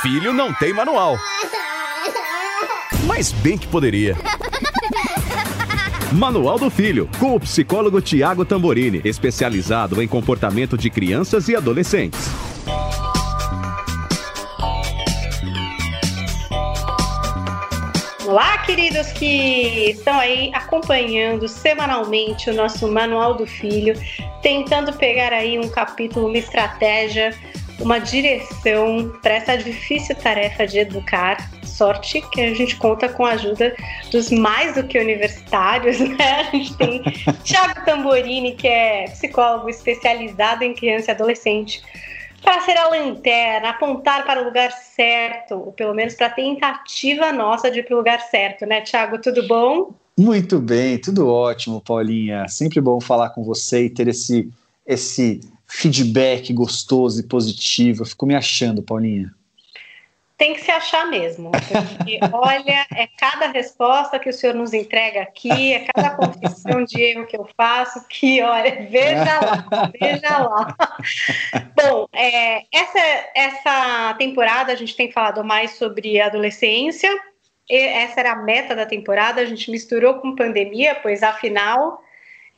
filho 0.00 0.32
não 0.32 0.52
tem 0.52 0.72
manual. 0.72 1.18
Mas 3.06 3.32
bem 3.32 3.58
que 3.58 3.66
poderia. 3.66 4.16
Manual 6.12 6.58
do 6.58 6.70
Filho, 6.70 7.08
com 7.18 7.36
o 7.36 7.40
psicólogo 7.40 8.00
Tiago 8.00 8.44
Tamborini, 8.44 9.00
especializado 9.04 10.02
em 10.02 10.08
comportamento 10.08 10.76
de 10.76 10.90
crianças 10.90 11.48
e 11.48 11.54
adolescentes. 11.54 12.30
Olá, 18.26 18.58
queridos 18.58 19.08
que 19.08 19.90
estão 19.90 20.18
aí 20.18 20.50
acompanhando 20.54 21.48
semanalmente 21.48 22.48
o 22.48 22.54
nosso 22.54 22.90
Manual 22.90 23.34
do 23.34 23.46
Filho, 23.46 23.94
tentando 24.40 24.92
pegar 24.92 25.32
aí 25.32 25.58
um 25.58 25.68
capítulo, 25.68 26.28
uma 26.28 26.38
estratégia, 26.38 27.34
uma 27.80 27.98
direção 27.98 29.12
para 29.22 29.34
essa 29.34 29.56
difícil 29.56 30.14
tarefa 30.16 30.66
de 30.66 30.80
educar. 30.80 31.50
Sorte 31.64 32.22
que 32.30 32.40
a 32.40 32.54
gente 32.54 32.76
conta 32.76 33.08
com 33.08 33.24
a 33.24 33.32
ajuda 33.32 33.74
dos 34.10 34.30
mais 34.30 34.74
do 34.74 34.84
que 34.84 34.98
universitários, 34.98 35.98
né? 36.00 36.40
A 36.40 36.56
gente 36.56 36.76
tem 36.76 37.02
Thiago 37.44 37.84
Tamborini, 37.84 38.52
que 38.52 38.68
é 38.68 39.04
psicólogo 39.04 39.68
especializado 39.68 40.62
em 40.62 40.74
criança 40.74 41.10
e 41.10 41.14
adolescente 41.14 41.82
para 42.42 42.60
ser 42.62 42.76
a 42.76 42.88
lanterna, 42.88 43.70
apontar 43.70 44.24
para 44.24 44.40
o 44.40 44.44
lugar 44.44 44.72
certo, 44.72 45.54
ou 45.54 45.72
pelo 45.72 45.94
menos 45.94 46.14
para 46.14 46.26
a 46.26 46.30
tentativa 46.30 47.32
nossa 47.32 47.70
de 47.70 47.80
ir 47.80 47.82
para 47.84 47.94
o 47.94 47.98
lugar 47.98 48.20
certo, 48.20 48.64
né, 48.64 48.80
Tiago? 48.80 49.20
Tudo 49.20 49.46
bom? 49.46 49.92
Muito 50.18 50.58
bem, 50.58 50.98
tudo 50.98 51.28
ótimo, 51.28 51.80
Paulinha. 51.80 52.46
Sempre 52.48 52.80
bom 52.80 53.00
falar 53.00 53.30
com 53.30 53.42
você 53.42 53.84
e 53.84 53.90
ter 53.90 54.08
esse, 54.08 54.50
esse 54.86 55.40
feedback 55.70 56.52
gostoso 56.52 57.20
e 57.20 57.22
positivo. 57.22 58.02
Eu 58.02 58.06
fico 58.06 58.26
me 58.26 58.34
achando, 58.34 58.82
Paulinha 58.82 59.32
tem 60.40 60.54
que 60.54 60.62
se 60.62 60.70
achar 60.70 61.06
mesmo. 61.06 61.50
Porque, 61.52 62.18
olha, 62.32 62.86
é 62.96 63.06
cada 63.18 63.48
resposta 63.48 64.18
que 64.18 64.30
o 64.30 64.32
senhor 64.32 64.54
nos 64.54 64.72
entrega 64.72 65.20
aqui, 65.20 65.74
é 65.74 65.84
cada 65.92 66.16
confissão 66.16 66.82
de 66.82 66.98
erro 66.98 67.26
que 67.26 67.36
eu 67.36 67.46
faço, 67.54 68.02
que, 68.08 68.42
olha, 68.42 68.86
veja 68.88 69.38
lá, 69.38 69.90
veja 70.00 70.38
lá. 70.38 70.76
Bom, 71.76 72.08
é, 72.14 72.62
essa, 72.72 72.98
essa 73.36 74.14
temporada 74.14 74.72
a 74.72 74.76
gente 74.76 74.96
tem 74.96 75.12
falado 75.12 75.44
mais 75.44 75.72
sobre 75.72 76.18
adolescência, 76.18 77.10
essa 77.68 78.20
era 78.20 78.32
a 78.32 78.42
meta 78.42 78.74
da 78.74 78.86
temporada, 78.86 79.42
a 79.42 79.44
gente 79.44 79.70
misturou 79.70 80.14
com 80.14 80.34
pandemia, 80.34 80.94
pois 80.94 81.22
afinal 81.22 82.02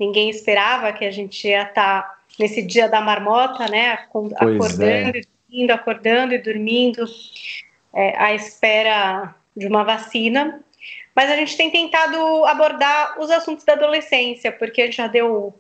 ninguém 0.03 0.29
esperava 0.29 0.93
que 0.93 1.05
a 1.05 1.11
gente 1.11 1.47
ia 1.47 1.63
estar 1.63 2.03
tá 2.03 2.19
nesse 2.39 2.63
dia 2.63 2.89
da 2.89 3.01
marmota, 3.01 3.69
né, 3.69 3.79
é. 3.79 3.93
acordando, 3.93 4.85
é. 4.85 5.13
dormindo, 5.13 5.71
acordando 5.71 6.35
e 6.35 6.39
dormindo 6.39 7.05
é, 7.95 8.17
à 8.17 8.35
espera 8.35 9.35
de 9.57 9.67
uma 9.67 9.85
vacina. 9.85 10.61
Mas 11.15 11.31
a 11.31 11.37
gente 11.37 11.57
tem 11.57 11.71
tentado 11.71 12.45
abordar 12.47 13.21
os 13.21 13.31
assuntos 13.31 13.65
da 13.65 13.75
adolescência, 13.75 14.51
porque 14.51 14.83
a 14.83 14.87
gente 14.87 14.97
já 14.97 15.07
deu. 15.07 15.55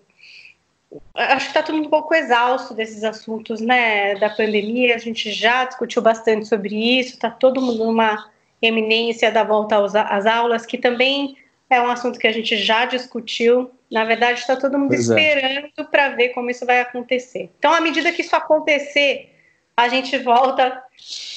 Acho 1.14 1.46
que 1.46 1.50
está 1.50 1.62
todo 1.62 1.76
mundo 1.76 1.86
um 1.86 1.90
pouco 1.90 2.14
exausto 2.14 2.74
desses 2.74 3.04
assuntos, 3.04 3.60
né? 3.60 4.14
Da 4.16 4.30
pandemia, 4.30 4.94
a 4.94 4.98
gente 4.98 5.30
já 5.30 5.64
discutiu 5.64 6.02
bastante 6.02 6.46
sobre 6.48 6.74
isso, 6.98 7.14
está 7.14 7.30
todo 7.30 7.60
mundo 7.60 7.84
numa 7.84 8.30
eminência 8.60 9.30
da 9.30 9.44
volta 9.44 9.76
às 10.08 10.26
aulas, 10.26 10.64
que 10.64 10.78
também 10.78 11.36
é 11.74 11.82
um 11.82 11.90
assunto 11.90 12.18
que 12.18 12.26
a 12.26 12.32
gente 12.32 12.56
já 12.56 12.84
discutiu. 12.84 13.70
Na 13.90 14.04
verdade, 14.04 14.40
está 14.40 14.56
todo 14.56 14.78
mundo 14.78 14.88
pois 14.88 15.10
é. 15.10 15.14
esperando 15.14 15.68
é. 15.78 15.84
para 15.84 16.10
ver 16.10 16.30
como 16.30 16.50
isso 16.50 16.64
vai 16.64 16.80
acontecer. 16.80 17.50
Então, 17.58 17.72
à 17.72 17.80
medida 17.80 18.12
que 18.12 18.22
isso 18.22 18.34
acontecer, 18.34 19.30
a 19.76 19.88
gente 19.88 20.16
volta 20.18 20.82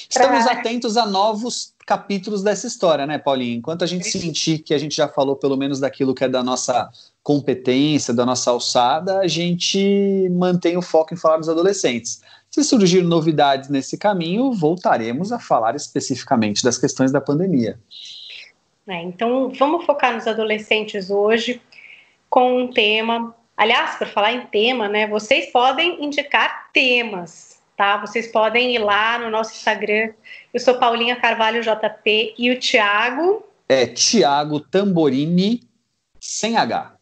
Estamos 0.08 0.46
atentos 0.46 0.96
a 0.96 1.04
novos 1.04 1.74
capítulos 1.86 2.42
dessa 2.42 2.66
história, 2.66 3.06
né, 3.06 3.18
Paulinho? 3.18 3.58
Enquanto 3.58 3.82
a 3.82 3.86
gente 3.86 4.08
sentir 4.10 4.58
que 4.58 4.72
a 4.72 4.78
gente 4.78 4.94
já 4.96 5.08
falou 5.08 5.36
pelo 5.36 5.56
menos 5.56 5.80
daquilo 5.80 6.14
que 6.14 6.24
é 6.24 6.28
da 6.28 6.42
nossa 6.42 6.88
competência, 7.22 8.14
da 8.14 8.24
nossa 8.24 8.50
alçada, 8.50 9.18
a 9.18 9.26
gente 9.26 10.28
mantém 10.30 10.76
o 10.76 10.82
foco 10.82 11.12
em 11.12 11.16
falar 11.16 11.38
dos 11.38 11.48
adolescentes. 11.48 12.20
Se 12.50 12.62
surgir 12.62 13.02
novidades 13.02 13.68
nesse 13.68 13.98
caminho, 13.98 14.52
voltaremos 14.52 15.32
a 15.32 15.38
falar 15.38 15.74
especificamente 15.74 16.62
das 16.62 16.78
questões 16.78 17.10
da 17.10 17.20
pandemia. 17.20 17.78
É, 18.88 19.02
então, 19.02 19.50
vamos 19.50 19.84
focar 19.84 20.14
nos 20.14 20.26
adolescentes 20.26 21.10
hoje 21.10 21.60
com 22.30 22.62
um 22.62 22.68
tema. 22.72 23.34
Aliás, 23.56 23.96
por 23.96 24.06
falar 24.06 24.32
em 24.32 24.46
tema, 24.46 24.88
né, 24.88 25.06
vocês 25.06 25.50
podem 25.50 26.04
indicar 26.04 26.70
temas 26.72 27.56
tá? 27.76 27.98
Vocês 27.98 28.26
podem 28.28 28.74
ir 28.74 28.78
lá 28.78 29.18
no 29.18 29.30
nosso 29.30 29.54
Instagram. 29.54 30.12
Eu 30.52 30.58
sou 30.58 30.78
Paulinha 30.78 31.14
Carvalho 31.16 31.62
JP 31.62 32.34
e 32.38 32.50
o 32.50 32.58
Thiago. 32.58 33.44
É 33.68 33.86
Thiago 33.86 34.60
Tamborini 34.60 35.60
sem 36.18 36.56
H. 36.56 36.95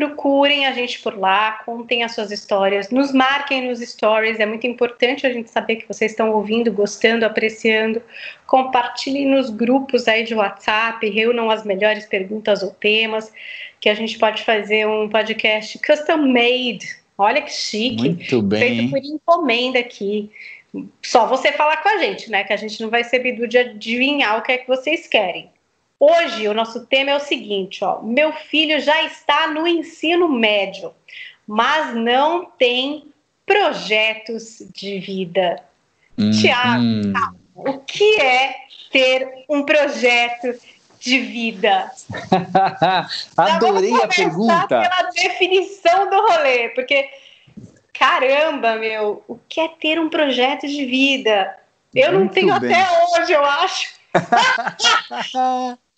Procurem 0.00 0.64
a 0.64 0.72
gente 0.72 0.98
por 1.00 1.18
lá, 1.18 1.60
contem 1.64 2.02
as 2.02 2.14
suas 2.14 2.30
histórias, 2.30 2.88
nos 2.88 3.12
marquem 3.12 3.68
nos 3.68 3.80
stories, 3.80 4.40
é 4.40 4.46
muito 4.46 4.66
importante 4.66 5.26
a 5.26 5.32
gente 5.32 5.50
saber 5.50 5.76
que 5.76 5.86
vocês 5.86 6.12
estão 6.12 6.32
ouvindo, 6.32 6.72
gostando, 6.72 7.26
apreciando. 7.26 8.02
Compartilhem 8.46 9.26
nos 9.26 9.50
grupos 9.50 10.08
aí 10.08 10.24
de 10.24 10.34
WhatsApp, 10.34 11.06
reúnam 11.10 11.50
as 11.50 11.64
melhores 11.64 12.06
perguntas 12.06 12.62
ou 12.62 12.70
temas, 12.70 13.30
que 13.78 13.90
a 13.90 13.94
gente 13.94 14.18
pode 14.18 14.42
fazer 14.42 14.86
um 14.86 15.08
podcast 15.08 15.78
custom 15.78 16.26
made 16.28 17.00
Olha 17.20 17.42
que 17.42 17.52
chique. 17.52 18.02
Muito 18.02 18.40
bem. 18.40 18.60
Feito 18.60 18.90
por 18.90 18.98
encomenda 19.04 19.78
aqui. 19.78 20.30
Só 21.02 21.26
você 21.26 21.52
falar 21.52 21.76
com 21.82 21.90
a 21.90 21.98
gente, 21.98 22.30
né? 22.30 22.44
Que 22.44 22.54
a 22.54 22.56
gente 22.56 22.80
não 22.80 22.88
vai 22.88 23.04
ser 23.04 23.18
bidu 23.18 23.46
de 23.46 23.58
adivinhar 23.58 24.38
o 24.38 24.42
que 24.42 24.52
é 24.52 24.56
que 24.56 24.66
vocês 24.66 25.06
querem. 25.06 25.50
Hoje 26.02 26.48
o 26.48 26.54
nosso 26.54 26.86
tema 26.86 27.10
é 27.10 27.16
o 27.16 27.20
seguinte, 27.20 27.84
ó. 27.84 28.00
Meu 28.00 28.32
filho 28.32 28.80
já 28.80 29.02
está 29.02 29.48
no 29.48 29.66
ensino 29.66 30.30
médio, 30.30 30.94
mas 31.46 31.94
não 31.94 32.46
tem 32.46 33.12
projetos 33.44 34.62
de 34.74 34.98
vida. 34.98 35.62
Hum, 36.16 36.30
Tiago, 36.30 36.82
hum. 36.82 37.12
o 37.54 37.78
que 37.80 38.18
é 38.18 38.54
ter 38.90 39.44
um 39.46 39.62
projeto 39.62 40.58
de 40.98 41.18
vida? 41.18 41.90
Adorei 43.36 43.94
a 44.02 44.08
pergunta. 44.08 44.68
pela 44.68 45.10
definição 45.10 46.08
do 46.08 46.16
rolê, 46.16 46.70
porque 46.70 47.10
caramba, 47.92 48.76
meu, 48.76 49.22
o 49.28 49.38
que 49.46 49.60
é 49.60 49.68
ter 49.68 50.00
um 50.00 50.08
projeto 50.08 50.66
de 50.66 50.86
vida? 50.86 51.58
Eu 51.94 52.12
Muito 52.12 52.24
não 52.24 52.28
tenho 52.28 52.58
bem. 52.58 52.72
até 52.72 53.20
hoje, 53.20 53.32
eu 53.32 53.44
acho. 53.44 54.00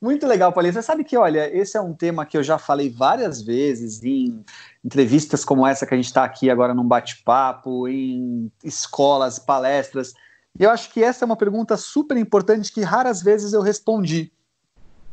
Muito 0.00 0.26
legal, 0.28 0.52
Paulinha. 0.52 0.72
Você 0.72 0.82
sabe 0.82 1.02
que, 1.02 1.16
olha, 1.16 1.52
esse 1.56 1.76
é 1.76 1.80
um 1.80 1.92
tema 1.92 2.24
que 2.24 2.36
eu 2.36 2.42
já 2.42 2.56
falei 2.56 2.88
várias 2.88 3.42
vezes 3.42 4.02
em 4.04 4.44
entrevistas 4.84 5.44
como 5.44 5.66
essa 5.66 5.84
que 5.84 5.92
a 5.92 5.96
gente 5.96 6.06
está 6.06 6.22
aqui 6.22 6.48
agora 6.48 6.72
num 6.72 6.86
bate-papo, 6.86 7.88
em 7.88 8.50
escolas, 8.62 9.40
palestras. 9.40 10.14
E 10.58 10.62
eu 10.62 10.70
acho 10.70 10.90
que 10.92 11.02
essa 11.02 11.24
é 11.24 11.26
uma 11.26 11.36
pergunta 11.36 11.76
super 11.76 12.16
importante 12.16 12.72
que 12.72 12.80
raras 12.82 13.20
vezes 13.20 13.52
eu 13.52 13.60
respondi. 13.60 14.32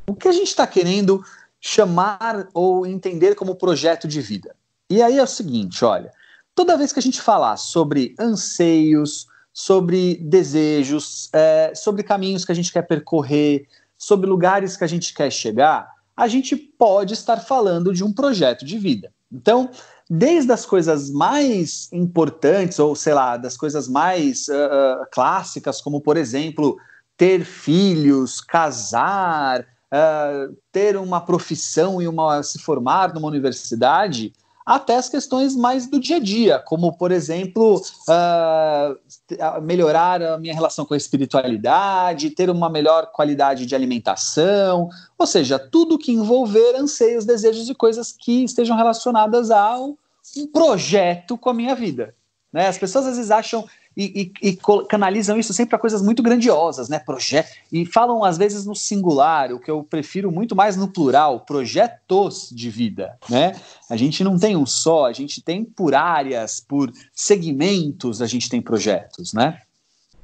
O 0.07 0.13
que 0.13 0.27
a 0.27 0.31
gente 0.31 0.49
está 0.49 0.67
querendo 0.67 1.23
chamar 1.59 2.47
ou 2.53 2.85
entender 2.85 3.33
como 3.33 3.55
projeto 3.55 4.07
de 4.07 4.21
vida? 4.21 4.55
E 4.87 5.01
aí 5.01 5.17
é 5.17 5.23
o 5.23 5.27
seguinte, 5.27 5.83
olha, 5.83 6.11
toda 6.53 6.77
vez 6.77 6.93
que 6.93 6.99
a 6.99 7.01
gente 7.01 7.19
falar 7.19 7.57
sobre 7.57 8.13
anseios, 8.19 9.27
sobre 9.51 10.17
desejos, 10.17 11.29
é, 11.33 11.73
sobre 11.73 12.03
caminhos 12.03 12.45
que 12.45 12.51
a 12.51 12.55
gente 12.55 12.71
quer 12.71 12.83
percorrer, 12.83 13.67
sobre 14.05 14.29
lugares 14.29 14.77
que 14.77 14.83
a 14.83 14.87
gente 14.87 15.15
quer 15.15 15.31
chegar, 15.31 15.89
a 16.15 16.27
gente 16.27 16.55
pode 16.55 17.15
estar 17.15 17.37
falando 17.37 17.91
de 17.91 18.03
um 18.03 18.13
projeto 18.13 18.63
de 18.63 18.77
vida. 18.77 19.11
Então, 19.33 19.71
desde 20.07 20.51
as 20.51 20.63
coisas 20.63 21.09
mais 21.09 21.91
importantes, 21.91 22.77
ou 22.77 22.95
sei 22.95 23.15
lá, 23.15 23.35
das 23.35 23.57
coisas 23.57 23.87
mais 23.87 24.47
uh, 24.47 25.07
clássicas, 25.11 25.81
como 25.81 25.99
por 25.99 26.17
exemplo, 26.17 26.77
ter 27.17 27.43
filhos, 27.43 28.41
casar, 28.41 29.61
uh, 29.61 30.55
ter 30.71 30.97
uma 30.97 31.19
profissão 31.19 31.99
e 31.99 32.07
uma, 32.07 32.43
se 32.43 32.59
formar 32.59 33.11
numa 33.11 33.27
universidade, 33.27 34.31
até 34.65 34.95
as 34.95 35.07
questões 35.07 35.55
mais 35.55 35.85
do 35.85 35.99
dia 35.99 36.15
a 36.15 36.19
dia, 36.19 36.57
como, 36.57 36.97
por 36.97 37.11
exemplo, 37.11 37.81
uh, 38.09 39.61
melhorar 39.61 40.23
a 40.23 40.37
minha 40.39 40.55
relação 40.55 40.85
com 40.85 40.95
a 40.95 40.97
espiritualidade, 40.97 42.31
ter 42.31 42.49
uma 42.49 42.67
melhor 42.67 43.11
qualidade 43.11 43.65
de 43.65 43.75
alimentação, 43.75 44.89
ou 45.17 45.27
seja, 45.27 45.59
tudo 45.59 45.99
que 45.99 46.11
envolver 46.11 46.75
anseios, 46.75 47.25
desejos 47.25 47.69
e 47.69 47.75
coisas 47.75 48.11
que 48.11 48.43
estejam 48.43 48.75
relacionadas 48.75 49.51
ao 49.51 49.95
um 50.35 50.47
projeto 50.51 51.37
com 51.37 51.51
a 51.51 51.53
minha 51.53 51.75
vida. 51.75 52.15
Né? 52.51 52.67
As 52.67 52.77
pessoas 52.77 53.05
às 53.05 53.17
vezes 53.17 53.31
acham 53.31 53.67
e, 53.95 54.31
e, 54.41 54.49
e, 54.49 54.59
canalizam 54.87 55.37
isso 55.37 55.53
sempre 55.53 55.71
para 55.71 55.79
coisas 55.79 56.01
muito 56.01 56.21
grandiosas, 56.21 56.89
né? 56.89 56.99
Projeto 56.99 57.49
e 57.71 57.85
falam 57.85 58.23
às 58.23 58.37
vezes 58.37 58.65
no 58.65 58.75
singular, 58.75 59.51
o 59.51 59.59
que 59.59 59.71
eu 59.71 59.83
prefiro 59.83 60.31
muito 60.31 60.55
mais 60.55 60.75
no 60.75 60.87
plural, 60.87 61.41
projetos 61.41 62.49
de 62.51 62.69
vida, 62.69 63.17
né? 63.29 63.53
A 63.89 63.95
gente 63.95 64.23
não 64.23 64.37
tem 64.37 64.55
um 64.55 64.65
só, 64.65 65.05
a 65.05 65.13
gente 65.13 65.41
tem 65.41 65.63
por 65.63 65.95
áreas, 65.95 66.59
por 66.59 66.91
segmentos, 67.13 68.21
a 68.21 68.27
gente 68.27 68.49
tem 68.49 68.61
projetos, 68.61 69.33
né? 69.33 69.61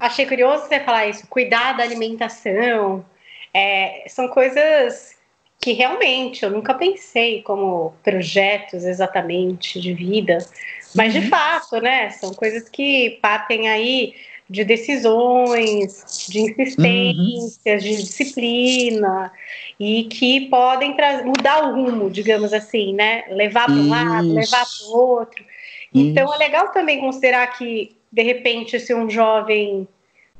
achei 0.01 0.25
curioso 0.25 0.65
você 0.65 0.79
falar 0.79 1.07
isso, 1.07 1.27
cuidar 1.27 1.73
da 1.73 1.83
alimentação. 1.83 3.05
É, 3.53 4.03
são 4.07 4.27
coisas 4.29 5.15
que 5.61 5.73
realmente 5.73 6.43
eu 6.43 6.49
nunca 6.49 6.73
pensei 6.73 7.43
como 7.43 7.93
projetos 8.03 8.83
exatamente 8.83 9.79
de 9.79 9.93
vida, 9.93 10.39
mas 10.95 11.13
uhum. 11.13 11.21
de 11.21 11.27
fato, 11.27 11.79
né? 11.79 12.09
São 12.09 12.33
coisas 12.33 12.67
que 12.67 13.19
partem 13.21 13.69
aí 13.69 14.15
de 14.49 14.65
decisões, 14.65 16.27
de 16.29 16.41
insistências, 16.41 17.83
uhum. 17.83 17.89
de 17.89 17.95
disciplina 17.97 19.31
e 19.79 20.05
que 20.05 20.49
podem 20.49 20.95
mudar 21.23 21.63
o 21.63 21.75
rumo, 21.75 22.09
digamos 22.09 22.51
assim, 22.51 22.93
né? 22.93 23.23
Levar 23.29 23.65
para 23.65 23.75
um 23.75 23.89
lado, 23.89 24.33
levar 24.33 24.65
para 24.65 24.87
o 24.87 24.97
outro. 24.97 25.45
Então 25.93 26.33
é 26.33 26.37
legal 26.37 26.69
também 26.69 26.99
considerar 26.99 27.47
que 27.55 27.95
de 28.11 28.23
repente 28.23 28.79
se 28.79 28.93
um 28.93 29.09
jovem 29.09 29.87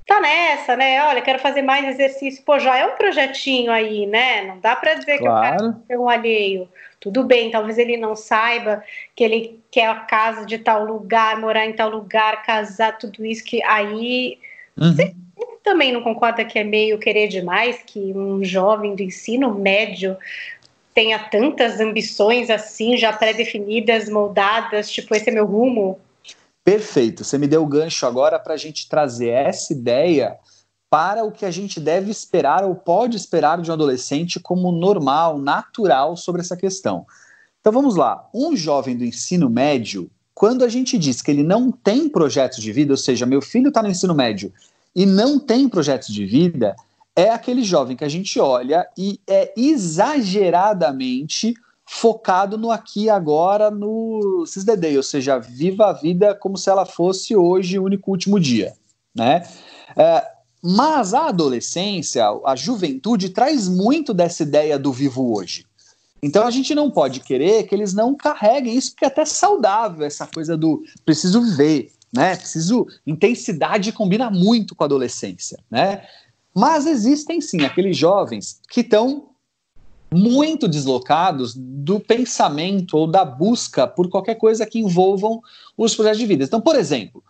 tá 0.05 0.19
nessa, 0.19 0.75
né? 0.75 1.03
Olha, 1.05 1.21
quero 1.21 1.39
fazer 1.39 1.61
mais 1.61 1.87
exercício. 1.87 2.43
Pô, 2.43 2.59
já 2.59 2.77
é 2.77 2.85
um 2.85 2.95
projetinho 2.95 3.71
aí, 3.71 4.05
né? 4.05 4.43
Não 4.43 4.59
dá 4.59 4.75
para 4.75 4.95
dizer 4.95 5.19
claro. 5.19 5.57
que 5.57 5.63
eu 5.63 5.71
quero 5.71 5.83
ser 5.87 5.99
um 5.99 6.09
alheio. 6.09 6.69
Tudo 6.99 7.23
bem, 7.23 7.49
talvez 7.49 7.77
ele 7.77 7.97
não 7.97 8.15
saiba 8.15 8.83
que 9.15 9.23
ele 9.23 9.59
quer 9.71 9.87
a 9.87 9.95
casa 9.95 10.45
de 10.45 10.59
tal 10.59 10.85
lugar, 10.85 11.39
morar 11.39 11.65
em 11.65 11.73
tal 11.73 11.89
lugar, 11.89 12.43
casar, 12.43 12.97
tudo 12.97 13.25
isso 13.25 13.43
que 13.43 13.63
aí. 13.63 14.37
Uhum. 14.77 14.93
Você 14.93 15.15
também 15.63 15.91
não 15.91 16.01
concorda 16.01 16.45
que 16.45 16.59
é 16.59 16.63
meio 16.63 16.99
querer 16.99 17.27
demais 17.27 17.81
que 17.85 18.13
um 18.13 18.43
jovem 18.43 18.95
do 18.95 19.01
ensino 19.01 19.53
médio 19.53 20.17
tenha 20.93 21.17
tantas 21.17 21.79
ambições 21.79 22.49
assim, 22.49 22.97
já 22.97 23.13
pré-definidas, 23.13 24.09
moldadas, 24.09 24.91
tipo, 24.91 25.15
esse 25.15 25.29
é 25.29 25.33
meu 25.33 25.45
rumo? 25.45 25.99
Perfeito. 26.63 27.23
Você 27.23 27.37
me 27.37 27.47
deu 27.47 27.63
o 27.63 27.67
gancho 27.67 28.05
agora 28.05 28.37
para 28.39 28.53
a 28.53 28.57
gente 28.57 28.87
trazer 28.87 29.29
essa 29.29 29.73
ideia 29.73 30.37
para 30.89 31.23
o 31.23 31.31
que 31.31 31.45
a 31.45 31.51
gente 31.51 31.79
deve 31.79 32.11
esperar 32.11 32.65
ou 32.65 32.75
pode 32.75 33.15
esperar 33.15 33.61
de 33.61 33.71
um 33.71 33.73
adolescente 33.73 34.39
como 34.39 34.71
normal, 34.71 35.39
natural 35.39 36.17
sobre 36.17 36.41
essa 36.41 36.57
questão. 36.57 37.05
Então 37.61 37.71
vamos 37.71 37.95
lá. 37.95 38.27
Um 38.33 38.55
jovem 38.55 38.97
do 38.97 39.05
ensino 39.05 39.49
médio, 39.49 40.11
quando 40.33 40.65
a 40.65 40.67
gente 40.67 40.97
diz 40.97 41.21
que 41.21 41.31
ele 41.31 41.43
não 41.43 41.71
tem 41.71 42.09
projetos 42.09 42.61
de 42.61 42.73
vida, 42.73 42.91
ou 42.93 42.97
seja, 42.97 43.25
meu 43.25 43.41
filho 43.41 43.69
está 43.69 43.81
no 43.81 43.89
ensino 43.89 44.13
médio 44.13 44.51
e 44.93 45.05
não 45.05 45.39
tem 45.39 45.69
projetos 45.69 46.09
de 46.13 46.25
vida, 46.25 46.75
é 47.15 47.29
aquele 47.29 47.63
jovem 47.63 47.95
que 47.95 48.03
a 48.03 48.09
gente 48.09 48.37
olha 48.39 48.85
e 48.97 49.17
é 49.27 49.53
exageradamente 49.55 51.53
focado 51.93 52.57
no 52.57 52.71
aqui 52.71 53.03
e 53.03 53.09
agora, 53.09 53.69
no 53.69 54.45
CISDD, 54.47 54.95
ou 54.95 55.03
seja, 55.03 55.37
viva 55.37 55.87
a 55.87 55.93
vida 55.93 56.33
como 56.33 56.57
se 56.57 56.69
ela 56.69 56.85
fosse 56.85 57.35
hoje 57.35 57.77
o 57.77 57.83
único 57.83 58.09
último 58.09 58.39
dia, 58.39 58.73
né? 59.13 59.45
É, 59.97 60.25
mas 60.63 61.13
a 61.13 61.27
adolescência, 61.27 62.25
a 62.45 62.55
juventude 62.55 63.29
traz 63.29 63.67
muito 63.67 64.13
dessa 64.13 64.41
ideia 64.43 64.79
do 64.79 64.93
vivo 64.93 65.35
hoje. 65.35 65.65
Então 66.23 66.47
a 66.47 66.49
gente 66.49 66.73
não 66.73 66.89
pode 66.89 67.19
querer 67.19 67.63
que 67.63 67.75
eles 67.75 67.93
não 67.93 68.15
carreguem 68.15 68.73
isso, 68.73 68.91
porque 68.91 69.03
é 69.03 69.09
até 69.09 69.25
saudável 69.25 70.05
essa 70.05 70.25
coisa 70.25 70.55
do 70.55 70.81
preciso 71.03 71.41
ver, 71.57 71.91
né? 72.13 72.37
Preciso 72.37 72.87
intensidade 73.05 73.91
combina 73.91 74.31
muito 74.31 74.73
com 74.73 74.83
a 74.83 74.85
adolescência, 74.85 75.59
né? 75.69 76.07
Mas 76.55 76.85
existem 76.85 77.41
sim 77.41 77.65
aqueles 77.65 77.97
jovens 77.97 78.61
que 78.69 78.79
estão 78.79 79.30
muito 80.13 80.67
deslocados 80.67 81.53
do 81.55 81.99
pensamento 81.99 82.97
ou 82.97 83.07
da 83.07 83.23
busca 83.23 83.87
por 83.87 84.09
qualquer 84.09 84.35
coisa 84.35 84.65
que 84.65 84.79
envolvam 84.79 85.41
os 85.77 85.95
projetos 85.95 86.19
de 86.19 86.25
vida. 86.25 86.43
Então, 86.43 86.59
por 86.59 86.75
exemplo, 86.75 87.23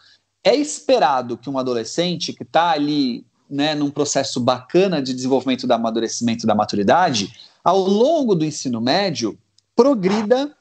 é 0.43 0.55
esperado 0.55 1.37
que 1.37 1.49
um 1.49 1.59
adolescente 1.59 2.33
que 2.33 2.43
está 2.43 2.71
ali 2.71 3.23
né, 3.49 3.75
num 3.75 3.91
processo 3.91 4.39
bacana 4.39 5.01
de 5.01 5.13
desenvolvimento 5.13 5.67
do 5.67 5.73
amadurecimento 5.73 6.47
da 6.47 6.55
maturidade, 6.55 7.31
ao 7.63 7.79
longo 7.79 8.33
do 8.33 8.45
ensino 8.45 8.81
médio, 8.81 9.37
progrida 9.75 10.55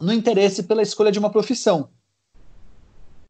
no 0.00 0.12
interesse 0.12 0.64
pela 0.64 0.82
escolha 0.82 1.12
de 1.12 1.18
uma 1.18 1.30
profissão 1.30 1.88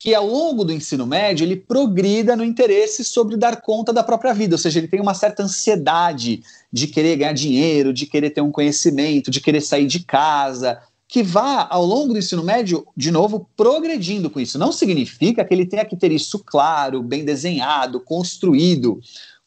que 0.00 0.14
ao 0.14 0.26
longo 0.26 0.64
do 0.64 0.72
ensino 0.72 1.06
médio 1.06 1.44
ele 1.44 1.56
progrida 1.56 2.34
no 2.34 2.42
interesse 2.42 3.04
sobre 3.04 3.36
dar 3.36 3.60
conta 3.60 3.92
da 3.92 4.02
própria 4.02 4.32
vida, 4.32 4.54
ou 4.54 4.58
seja, 4.58 4.78
ele 4.78 4.88
tem 4.88 4.98
uma 4.98 5.12
certa 5.12 5.42
ansiedade 5.42 6.42
de 6.72 6.86
querer 6.86 7.16
ganhar 7.16 7.34
dinheiro, 7.34 7.92
de 7.92 8.06
querer 8.06 8.30
ter 8.30 8.40
um 8.40 8.50
conhecimento, 8.50 9.30
de 9.30 9.42
querer 9.42 9.60
sair 9.60 9.86
de 9.86 10.00
casa, 10.00 10.80
que 11.06 11.22
vá 11.22 11.68
ao 11.68 11.84
longo 11.84 12.14
do 12.14 12.18
ensino 12.18 12.42
médio, 12.42 12.86
de 12.96 13.10
novo, 13.10 13.46
progredindo 13.54 14.30
com 14.30 14.40
isso. 14.40 14.58
Não 14.58 14.72
significa 14.72 15.44
que 15.44 15.52
ele 15.52 15.66
tenha 15.66 15.84
que 15.84 15.96
ter 15.96 16.10
isso 16.10 16.38
claro, 16.38 17.02
bem 17.02 17.22
desenhado, 17.22 18.00
construído, 18.00 19.00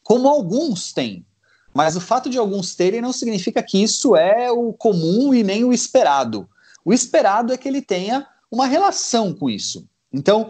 como 0.04 0.28
alguns 0.28 0.92
têm. 0.92 1.26
Mas 1.74 1.96
o 1.96 2.00
fato 2.00 2.30
de 2.30 2.38
alguns 2.38 2.76
terem 2.76 3.00
não 3.00 3.12
significa 3.12 3.60
que 3.60 3.82
isso 3.82 4.14
é 4.14 4.52
o 4.52 4.72
comum 4.72 5.34
e 5.34 5.42
nem 5.42 5.64
o 5.64 5.72
esperado. 5.72 6.48
O 6.84 6.92
esperado 6.92 7.52
é 7.52 7.56
que 7.56 7.66
ele 7.66 7.82
tenha 7.82 8.24
uma 8.52 8.66
relação 8.66 9.34
com 9.34 9.50
isso. 9.50 9.84
Então, 10.14 10.48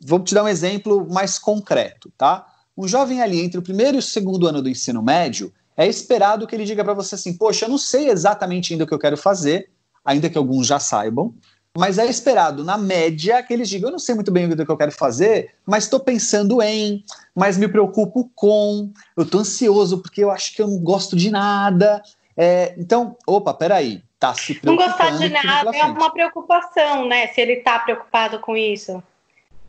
vou 0.00 0.20
te 0.20 0.34
dar 0.34 0.44
um 0.44 0.48
exemplo 0.48 1.06
mais 1.10 1.38
concreto, 1.38 2.10
tá? 2.16 2.46
Um 2.76 2.86
jovem 2.86 3.20
ali 3.20 3.40
entre 3.40 3.58
o 3.58 3.62
primeiro 3.62 3.96
e 3.96 3.98
o 3.98 4.02
segundo 4.02 4.46
ano 4.46 4.62
do 4.62 4.68
ensino 4.68 5.02
médio, 5.02 5.52
é 5.76 5.86
esperado 5.86 6.46
que 6.46 6.54
ele 6.54 6.64
diga 6.64 6.84
para 6.84 6.94
você 6.94 7.16
assim: 7.16 7.36
Poxa, 7.36 7.66
eu 7.66 7.70
não 7.70 7.78
sei 7.78 8.08
exatamente 8.08 8.72
ainda 8.72 8.84
o 8.84 8.86
que 8.86 8.94
eu 8.94 8.98
quero 8.98 9.16
fazer, 9.16 9.70
ainda 10.04 10.30
que 10.30 10.38
alguns 10.38 10.66
já 10.66 10.78
saibam, 10.78 11.34
mas 11.76 11.98
é 11.98 12.06
esperado, 12.06 12.64
na 12.64 12.78
média, 12.78 13.42
que 13.42 13.52
eles 13.52 13.68
digam: 13.68 13.88
Eu 13.88 13.92
não 13.92 13.98
sei 13.98 14.14
muito 14.14 14.30
bem 14.30 14.50
o 14.50 14.56
que 14.56 14.70
eu 14.70 14.76
quero 14.76 14.92
fazer, 14.92 15.54
mas 15.66 15.84
estou 15.84 16.00
pensando 16.00 16.62
em, 16.62 17.04
mas 17.34 17.58
me 17.58 17.68
preocupo 17.68 18.30
com, 18.34 18.90
eu 19.16 19.24
estou 19.24 19.40
ansioso 19.40 19.98
porque 19.98 20.22
eu 20.22 20.30
acho 20.30 20.54
que 20.54 20.62
eu 20.62 20.68
não 20.68 20.78
gosto 20.78 21.16
de 21.16 21.30
nada. 21.30 22.02
É, 22.36 22.74
então, 22.78 23.16
opa, 23.26 23.52
peraí, 23.52 24.02
tá 24.18 24.34
se 24.34 24.54
preocupando. 24.54 24.90
Não 24.90 24.98
gostar 24.98 25.18
de 25.18 25.28
nada 25.28 25.76
é 25.76 25.84
uma 25.84 26.10
preocupação, 26.10 27.06
né? 27.06 27.28
Se 27.28 27.40
ele 27.40 27.54
está 27.54 27.78
preocupado 27.78 28.40
com 28.40 28.56
isso. 28.56 29.02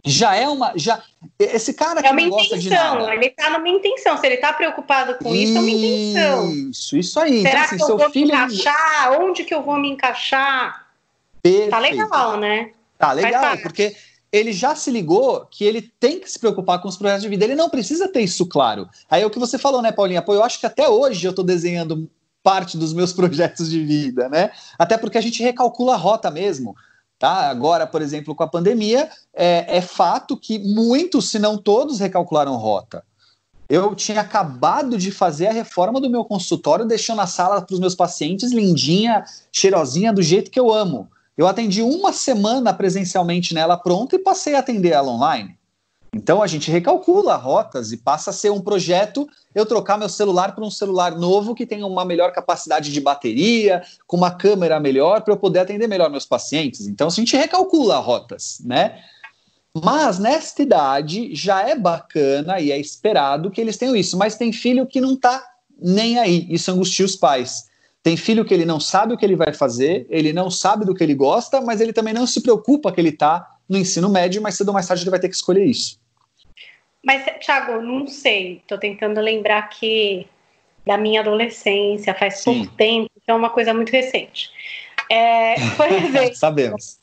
Já 0.05 0.35
é 0.35 0.47
uma. 0.47 0.71
Já, 0.75 1.01
esse 1.37 1.73
cara 1.73 2.01
que 2.01 2.07
é 2.07 2.11
uma 2.11 2.21
não 2.21 2.29
gosta 2.29 2.55
intenção, 2.55 2.95
de 2.95 2.99
nada. 2.99 3.15
Ele 3.15 3.25
está 3.25 3.49
numa 3.49 3.69
intenção. 3.69 4.17
Se 4.17 4.25
ele 4.25 4.35
está 4.35 4.53
preocupado 4.53 5.15
com 5.15 5.35
isso, 5.35 5.51
isso, 5.51 5.57
é 5.57 5.61
uma 5.61 5.69
intenção. 5.69 6.69
Isso, 6.69 6.97
isso 6.97 7.19
aí. 7.19 7.41
Será 7.41 7.51
então, 7.51 7.63
assim, 7.63 7.77
que 7.77 7.91
eu 7.91 7.97
vou 7.97 8.09
filho... 8.11 8.27
me 8.27 8.33
encaixar? 8.33 9.21
Onde 9.21 9.43
que 9.43 9.53
eu 9.53 9.61
vou 9.61 9.77
me 9.77 9.89
encaixar? 9.89 10.87
Perfeito. 11.41 11.69
Tá 11.69 11.79
legal, 11.79 12.37
né? 12.37 12.71
Tá 12.97 13.11
legal, 13.11 13.57
porque 13.57 13.95
ele 14.31 14.51
já 14.51 14.75
se 14.75 14.91
ligou 14.91 15.45
que 15.45 15.63
ele 15.63 15.81
tem 15.81 16.19
que 16.19 16.29
se 16.29 16.39
preocupar 16.39 16.81
com 16.81 16.87
os 16.87 16.97
projetos 16.97 17.23
de 17.23 17.29
vida. 17.29 17.43
Ele 17.43 17.55
não 17.55 17.69
precisa 17.69 18.07
ter 18.07 18.21
isso 18.21 18.45
claro. 18.45 18.87
Aí 19.09 19.21
é 19.21 19.25
o 19.25 19.29
que 19.29 19.39
você 19.39 19.57
falou, 19.57 19.81
né, 19.81 19.91
Paulinha? 19.91 20.21
Pô, 20.21 20.33
eu 20.33 20.43
acho 20.43 20.59
que 20.59 20.65
até 20.65 20.87
hoje 20.87 21.25
eu 21.25 21.31
estou 21.31 21.45
desenhando 21.45 22.09
parte 22.47 22.77
dos 22.77 22.93
meus 22.93 23.11
projetos 23.11 23.69
de 23.69 23.83
vida, 23.83 24.29
né? 24.29 24.51
Até 24.79 24.97
porque 24.97 25.17
a 25.17 25.21
gente 25.21 25.43
recalcula 25.43 25.95
a 25.95 25.97
rota 25.97 26.31
mesmo. 26.31 26.73
Tá? 27.19 27.49
Agora, 27.49 27.85
por 27.85 28.01
exemplo, 28.01 28.33
com 28.33 28.43
a 28.43 28.47
pandemia, 28.47 29.09
é, 29.33 29.77
é 29.77 29.81
fato 29.81 30.37
que 30.37 30.57
muitos, 30.59 31.29
se 31.29 31.39
não 31.39 31.57
todos, 31.57 31.99
recalcularam 31.99 32.55
rota. 32.55 33.03
Eu 33.67 33.93
tinha 33.95 34.21
acabado 34.21 34.97
de 34.97 35.11
fazer 35.11 35.47
a 35.47 35.51
reforma 35.51 35.99
do 35.99 36.09
meu 36.09 36.23
consultório, 36.23 36.85
deixando 36.85 37.19
a 37.19 37.27
sala 37.27 37.61
para 37.61 37.73
os 37.73 37.81
meus 37.81 37.95
pacientes 37.95 38.53
lindinha, 38.53 39.25
cheirosinha, 39.51 40.13
do 40.13 40.21
jeito 40.21 40.49
que 40.49 40.59
eu 40.59 40.71
amo. 40.71 41.09
Eu 41.35 41.47
atendi 41.47 41.81
uma 41.81 42.13
semana 42.13 42.73
presencialmente 42.73 43.53
nela 43.53 43.75
pronta 43.75 44.15
e 44.15 44.19
passei 44.19 44.55
a 44.55 44.59
atender 44.59 44.91
ela 44.91 45.11
online. 45.11 45.56
Então 46.17 46.41
a 46.41 46.47
gente 46.47 46.71
recalcula 46.71 47.35
rotas 47.35 47.91
e 47.91 47.97
passa 47.97 48.31
a 48.31 48.33
ser 48.33 48.49
um 48.49 48.59
projeto 48.59 49.29
eu 49.53 49.67
trocar 49.67 49.99
meu 49.99 50.09
celular 50.09 50.55
para 50.55 50.65
um 50.65 50.71
celular 50.71 51.15
novo 51.15 51.53
que 51.53 51.63
tenha 51.63 51.85
uma 51.85 52.03
melhor 52.03 52.31
capacidade 52.31 52.91
de 52.91 52.99
bateria, 52.99 53.83
com 54.07 54.17
uma 54.17 54.31
câmera 54.31 54.79
melhor 54.79 55.21
para 55.21 55.33
eu 55.33 55.37
poder 55.37 55.59
atender 55.59 55.87
melhor 55.87 56.09
meus 56.09 56.25
pacientes. 56.25 56.87
Então 56.87 57.07
a 57.07 57.11
gente 57.11 57.37
recalcula 57.37 57.97
rotas, 57.99 58.59
né? 58.65 58.99
Mas 59.83 60.17
nesta 60.17 60.63
idade 60.63 61.35
já 61.35 61.61
é 61.61 61.75
bacana 61.75 62.59
e 62.59 62.71
é 62.71 62.79
esperado 62.79 63.51
que 63.51 63.61
eles 63.61 63.77
tenham 63.77 63.95
isso, 63.95 64.17
mas 64.17 64.35
tem 64.35 64.51
filho 64.51 64.87
que 64.87 64.99
não 64.99 65.13
está 65.13 65.43
nem 65.79 66.17
aí, 66.17 66.47
isso 66.49 66.71
angustia 66.71 67.05
os 67.05 67.15
pais. 67.15 67.67
Tem 68.01 68.17
filho 68.17 68.43
que 68.43 68.55
ele 68.55 68.65
não 68.65 68.79
sabe 68.79 69.13
o 69.13 69.17
que 69.17 69.25
ele 69.25 69.35
vai 69.35 69.53
fazer, 69.53 70.07
ele 70.09 70.33
não 70.33 70.49
sabe 70.49 70.83
do 70.83 70.95
que 70.95 71.03
ele 71.03 71.13
gosta, 71.13 71.61
mas 71.61 71.79
ele 71.79 71.93
também 71.93 72.13
não 72.13 72.25
se 72.25 72.41
preocupa 72.41 72.91
que 72.91 72.99
ele 72.99 73.09
está 73.09 73.47
no 73.69 73.77
ensino 73.77 74.09
médio, 74.09 74.41
mas 74.41 74.55
cedo 74.55 74.69
ou 74.69 74.73
mais 74.73 74.87
tarde 74.87 75.03
ele 75.03 75.11
vai 75.11 75.19
ter 75.19 75.29
que 75.29 75.35
escolher 75.35 75.63
isso. 75.63 75.99
Mas, 77.07 77.23
Thiago, 77.39 77.81
não 77.81 78.05
sei, 78.05 78.57
estou 78.57 78.77
tentando 78.77 79.21
lembrar 79.21 79.69
que 79.69 80.27
da 80.85 80.97
minha 80.97 81.21
adolescência, 81.21 82.13
faz 82.13 82.39
Sim. 82.39 82.43
pouco 82.65 82.75
tempo, 82.75 83.09
então 83.15 83.35
é 83.35 83.39
uma 83.39 83.49
coisa 83.49 83.73
muito 83.73 83.93
recente. 83.93 84.51
É, 85.09 85.55
por 85.77 85.87
exemplo, 85.87 86.35
Sabemos. 86.35 86.99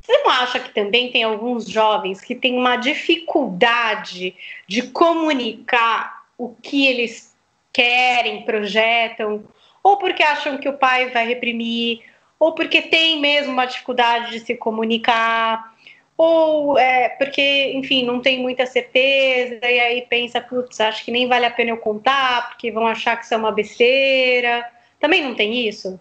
Você 0.00 0.18
não 0.18 0.30
acha 0.30 0.58
que 0.58 0.70
também 0.70 1.12
tem 1.12 1.22
alguns 1.22 1.66
jovens 1.68 2.22
que 2.22 2.34
têm 2.34 2.56
uma 2.56 2.76
dificuldade 2.76 4.34
de 4.66 4.84
comunicar 4.84 6.22
o 6.38 6.54
que 6.54 6.86
eles 6.86 7.36
querem, 7.74 8.46
projetam, 8.46 9.44
ou 9.82 9.98
porque 9.98 10.22
acham 10.22 10.56
que 10.56 10.68
o 10.68 10.78
pai 10.78 11.10
vai 11.10 11.26
reprimir, 11.26 12.00
ou 12.40 12.54
porque 12.54 12.80
tem 12.80 13.20
mesmo 13.20 13.52
uma 13.52 13.66
dificuldade 13.66 14.30
de 14.30 14.40
se 14.40 14.54
comunicar, 14.54 15.71
ou 16.22 16.78
é 16.78 17.08
porque, 17.10 17.72
enfim, 17.74 18.04
não 18.04 18.20
tem 18.20 18.40
muita 18.40 18.64
certeza 18.64 19.58
e 19.68 19.80
aí 19.80 20.02
pensa, 20.02 20.40
putz, 20.40 20.80
acho 20.80 21.04
que 21.04 21.10
nem 21.10 21.26
vale 21.26 21.46
a 21.46 21.50
pena 21.50 21.70
eu 21.70 21.78
contar, 21.78 22.48
porque 22.48 22.70
vão 22.70 22.86
achar 22.86 23.16
que 23.16 23.24
isso 23.24 23.34
é 23.34 23.36
uma 23.36 23.50
besteira. 23.50 24.64
Também 25.00 25.22
não 25.22 25.34
tem 25.34 25.66
isso? 25.66 25.98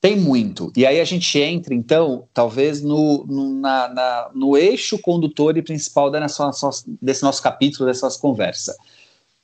Tem 0.00 0.16
muito. 0.16 0.72
E 0.74 0.86
aí 0.86 1.00
a 1.00 1.04
gente 1.04 1.38
entra, 1.38 1.74
então, 1.74 2.26
talvez 2.32 2.80
no, 2.80 3.26
no, 3.26 3.60
na, 3.60 3.88
na, 3.88 4.30
no 4.34 4.56
eixo 4.56 4.98
condutor 4.98 5.56
e 5.58 5.62
principal 5.62 6.10
dessa, 6.10 6.50
desse 7.02 7.22
nosso 7.22 7.42
capítulo, 7.42 7.86
dessa 7.86 8.06
nossa 8.06 8.18
conversa. 8.18 8.74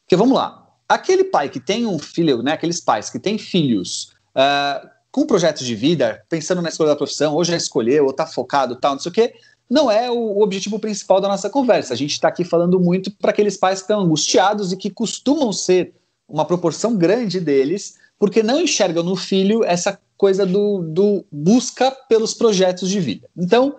Porque 0.04 0.16
vamos 0.16 0.38
lá. 0.38 0.66
Aquele 0.88 1.24
pai 1.24 1.50
que 1.50 1.60
tem 1.60 1.86
um 1.86 1.98
filho, 1.98 2.42
né, 2.42 2.52
aqueles 2.52 2.80
pais 2.80 3.10
que 3.10 3.18
têm 3.18 3.36
filhos 3.36 4.14
uh, 4.34 4.88
com 5.10 5.26
projetos 5.26 5.66
de 5.66 5.74
vida, 5.74 6.24
pensando 6.28 6.62
na 6.62 6.68
escolha 6.68 6.90
da 6.90 6.96
profissão, 6.96 7.34
ou 7.34 7.44
já 7.44 7.56
escolheu, 7.56 8.04
ou 8.04 8.10
está 8.10 8.26
focado, 8.26 8.76
tal, 8.76 8.92
não 8.92 9.00
sei 9.00 9.10
o 9.10 9.14
quê, 9.14 9.34
não 9.68 9.90
é 9.90 10.10
o 10.10 10.40
objetivo 10.40 10.78
principal 10.78 11.20
da 11.20 11.28
nossa 11.28 11.48
conversa. 11.48 11.94
A 11.94 11.96
gente 11.96 12.12
está 12.12 12.28
aqui 12.28 12.44
falando 12.44 12.78
muito 12.78 13.10
para 13.10 13.30
aqueles 13.30 13.56
pais 13.56 13.78
que 13.78 13.84
estão 13.84 14.00
angustiados 14.00 14.72
e 14.72 14.76
que 14.76 14.90
costumam 14.90 15.52
ser 15.52 15.94
uma 16.28 16.44
proporção 16.44 16.96
grande 16.96 17.40
deles, 17.40 17.96
porque 18.18 18.42
não 18.42 18.60
enxergam 18.60 19.02
no 19.02 19.16
filho 19.16 19.64
essa 19.64 19.98
coisa 20.16 20.46
do, 20.46 20.82
do 20.82 21.24
busca 21.30 21.90
pelos 22.08 22.34
projetos 22.34 22.88
de 22.88 23.00
vida. 23.00 23.28
Então, 23.36 23.76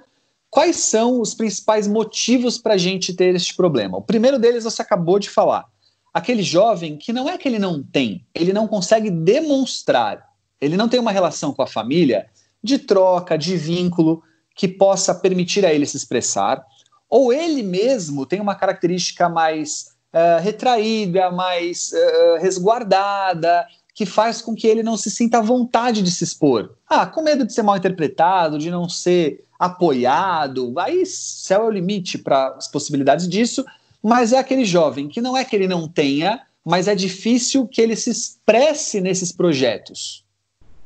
quais 0.49 0.77
são 0.77 1.21
os 1.21 1.33
principais 1.33 1.87
motivos 1.87 2.57
para 2.57 2.73
a 2.73 2.77
gente 2.77 3.13
ter 3.13 3.35
este 3.35 3.55
problema? 3.55 3.97
O 3.97 4.01
primeiro 4.01 4.37
deles 4.37 4.63
você 4.63 4.81
acabou 4.81 5.19
de 5.19 5.29
falar. 5.29 5.65
Aquele 6.13 6.43
jovem 6.43 6.97
que 6.97 7.11
não 7.11 7.27
é 7.27 7.37
que 7.37 7.47
ele 7.47 7.59
não 7.59 7.83
tem, 7.83 8.25
ele 8.33 8.53
não 8.53 8.67
consegue 8.67 9.09
demonstrar, 9.09 10.29
ele 10.61 10.77
não 10.77 10.87
tem 10.87 10.99
uma 10.99 11.11
relação 11.11 11.53
com 11.53 11.61
a 11.61 11.67
família 11.67 12.27
de 12.63 12.79
troca, 12.79 13.37
de 13.37 13.57
vínculo, 13.57 14.23
que 14.55 14.67
possa 14.67 15.13
permitir 15.13 15.65
a 15.65 15.73
ele 15.73 15.85
se 15.85 15.97
expressar, 15.97 16.65
ou 17.09 17.33
ele 17.33 17.61
mesmo 17.61 18.25
tem 18.25 18.39
uma 18.39 18.55
característica 18.55 19.29
mais 19.29 19.95
uh, 20.13 20.41
retraída, 20.41 21.29
mais 21.29 21.91
uh, 21.91 22.41
resguardada, 22.41 23.67
que 23.93 24.05
faz 24.05 24.41
com 24.41 24.55
que 24.55 24.67
ele 24.67 24.81
não 24.81 24.97
se 24.97 25.11
sinta 25.11 25.37
à 25.37 25.41
vontade 25.41 26.01
de 26.01 26.11
se 26.11 26.23
expor. 26.23 26.75
Ah, 26.87 27.05
com 27.05 27.21
medo 27.21 27.45
de 27.45 27.53
ser 27.53 27.63
mal 27.63 27.77
interpretado, 27.77 28.57
de 28.57 28.71
não 28.71 28.89
ser 28.89 29.45
apoiado, 29.57 30.73
aí 30.77 31.05
céu 31.05 31.63
é 31.63 31.67
o 31.67 31.71
limite 31.71 32.17
para 32.17 32.49
as 32.57 32.67
possibilidades 32.67 33.27
disso, 33.27 33.65
mas 34.03 34.33
é 34.33 34.37
aquele 34.37 34.65
jovem 34.65 35.07
que 35.07 35.21
não 35.21 35.35
é 35.35 35.45
que 35.45 35.55
ele 35.55 35.67
não 35.67 35.87
tenha, 35.87 36.41
mas 36.63 36.87
é 36.87 36.95
difícil 36.95 37.67
que 37.67 37.81
ele 37.81 37.95
se 37.95 38.09
expresse 38.09 38.99
nesses 38.99 39.31
projetos. 39.31 40.25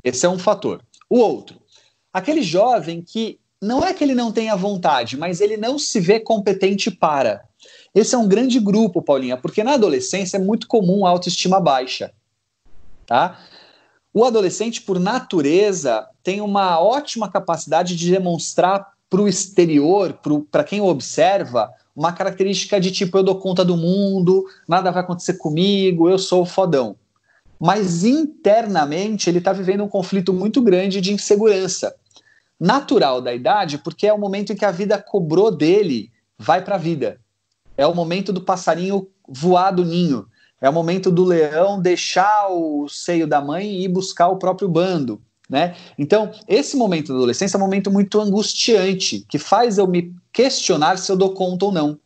Esse 0.03 0.25
é 0.25 0.29
um 0.29 0.37
fator. 0.37 0.81
O 1.09 1.17
outro, 1.17 1.59
aquele 2.13 2.43
jovem 2.43 3.01
que 3.01 3.39
não 3.61 3.83
é 3.83 3.93
que 3.93 4.03
ele 4.03 4.15
não 4.15 4.31
tenha 4.31 4.55
vontade, 4.55 5.17
mas 5.17 5.41
ele 5.41 5.57
não 5.57 5.77
se 5.77 5.99
vê 5.99 6.19
competente 6.19 6.89
para. 6.89 7.43
Esse 7.93 8.15
é 8.15 8.17
um 8.17 8.27
grande 8.27 8.59
grupo, 8.59 9.01
Paulinha, 9.01 9.35
porque 9.35 9.63
na 9.63 9.73
adolescência 9.73 10.37
é 10.37 10.39
muito 10.39 10.67
comum 10.67 11.05
a 11.05 11.09
autoestima 11.09 11.59
baixa. 11.59 12.11
Tá? 13.05 13.37
O 14.13 14.23
adolescente, 14.23 14.81
por 14.81 14.99
natureza, 14.99 16.07
tem 16.23 16.39
uma 16.39 16.79
ótima 16.79 17.29
capacidade 17.29 17.95
de 17.95 18.09
demonstrar 18.09 18.93
para 19.09 19.21
o 19.21 19.27
exterior, 19.27 20.17
para 20.49 20.63
quem 20.63 20.79
o 20.79 20.85
observa, 20.85 21.69
uma 21.95 22.13
característica 22.13 22.79
de 22.79 22.91
tipo: 22.91 23.17
eu 23.17 23.23
dou 23.23 23.39
conta 23.39 23.65
do 23.65 23.75
mundo, 23.75 24.45
nada 24.67 24.91
vai 24.91 25.01
acontecer 25.01 25.33
comigo, 25.33 26.09
eu 26.09 26.17
sou 26.17 26.43
o 26.43 26.45
fodão. 26.45 26.95
Mas 27.59 28.05
internamente 28.05 29.29
ele 29.29 29.39
está 29.39 29.51
vivendo 29.51 29.83
um 29.83 29.89
conflito 29.89 30.31
muito 30.31 30.61
grande 30.61 31.01
de 31.01 31.11
insegurança 31.11 31.93
natural 32.59 33.21
da 33.21 33.33
idade, 33.33 33.77
porque 33.77 34.05
é 34.05 34.13
o 34.13 34.17
momento 34.17 34.51
em 34.51 34.55
que 34.55 34.65
a 34.65 34.71
vida 34.71 35.01
cobrou 35.01 35.49
dele, 35.49 36.11
vai 36.37 36.63
para 36.63 36.75
a 36.75 36.79
vida. 36.79 37.19
É 37.77 37.87
o 37.87 37.95
momento 37.95 38.33
do 38.33 38.41
passarinho 38.41 39.07
voar 39.27 39.71
do 39.71 39.85
ninho. 39.85 40.27
É 40.61 40.69
o 40.69 40.73
momento 40.73 41.09
do 41.09 41.23
leão 41.23 41.81
deixar 41.81 42.49
o 42.49 42.89
seio 42.89 43.25
da 43.25 43.39
mãe 43.39 43.65
e 43.65 43.85
ir 43.85 43.87
buscar 43.87 44.27
o 44.27 44.37
próprio 44.37 44.67
bando. 44.67 45.21
Né? 45.49 45.75
Então, 45.97 46.31
esse 46.47 46.75
momento 46.75 47.07
da 47.07 47.15
adolescência 47.15 47.55
é 47.55 47.59
um 47.59 47.63
momento 47.63 47.89
muito 47.89 48.19
angustiante, 48.19 49.25
que 49.27 49.39
faz 49.39 49.77
eu 49.77 49.87
me 49.87 50.13
questionar 50.31 50.97
se 50.97 51.11
eu 51.11 51.15
dou 51.15 51.33
conta 51.33 51.65
ou 51.65 51.71
não. 51.71 51.97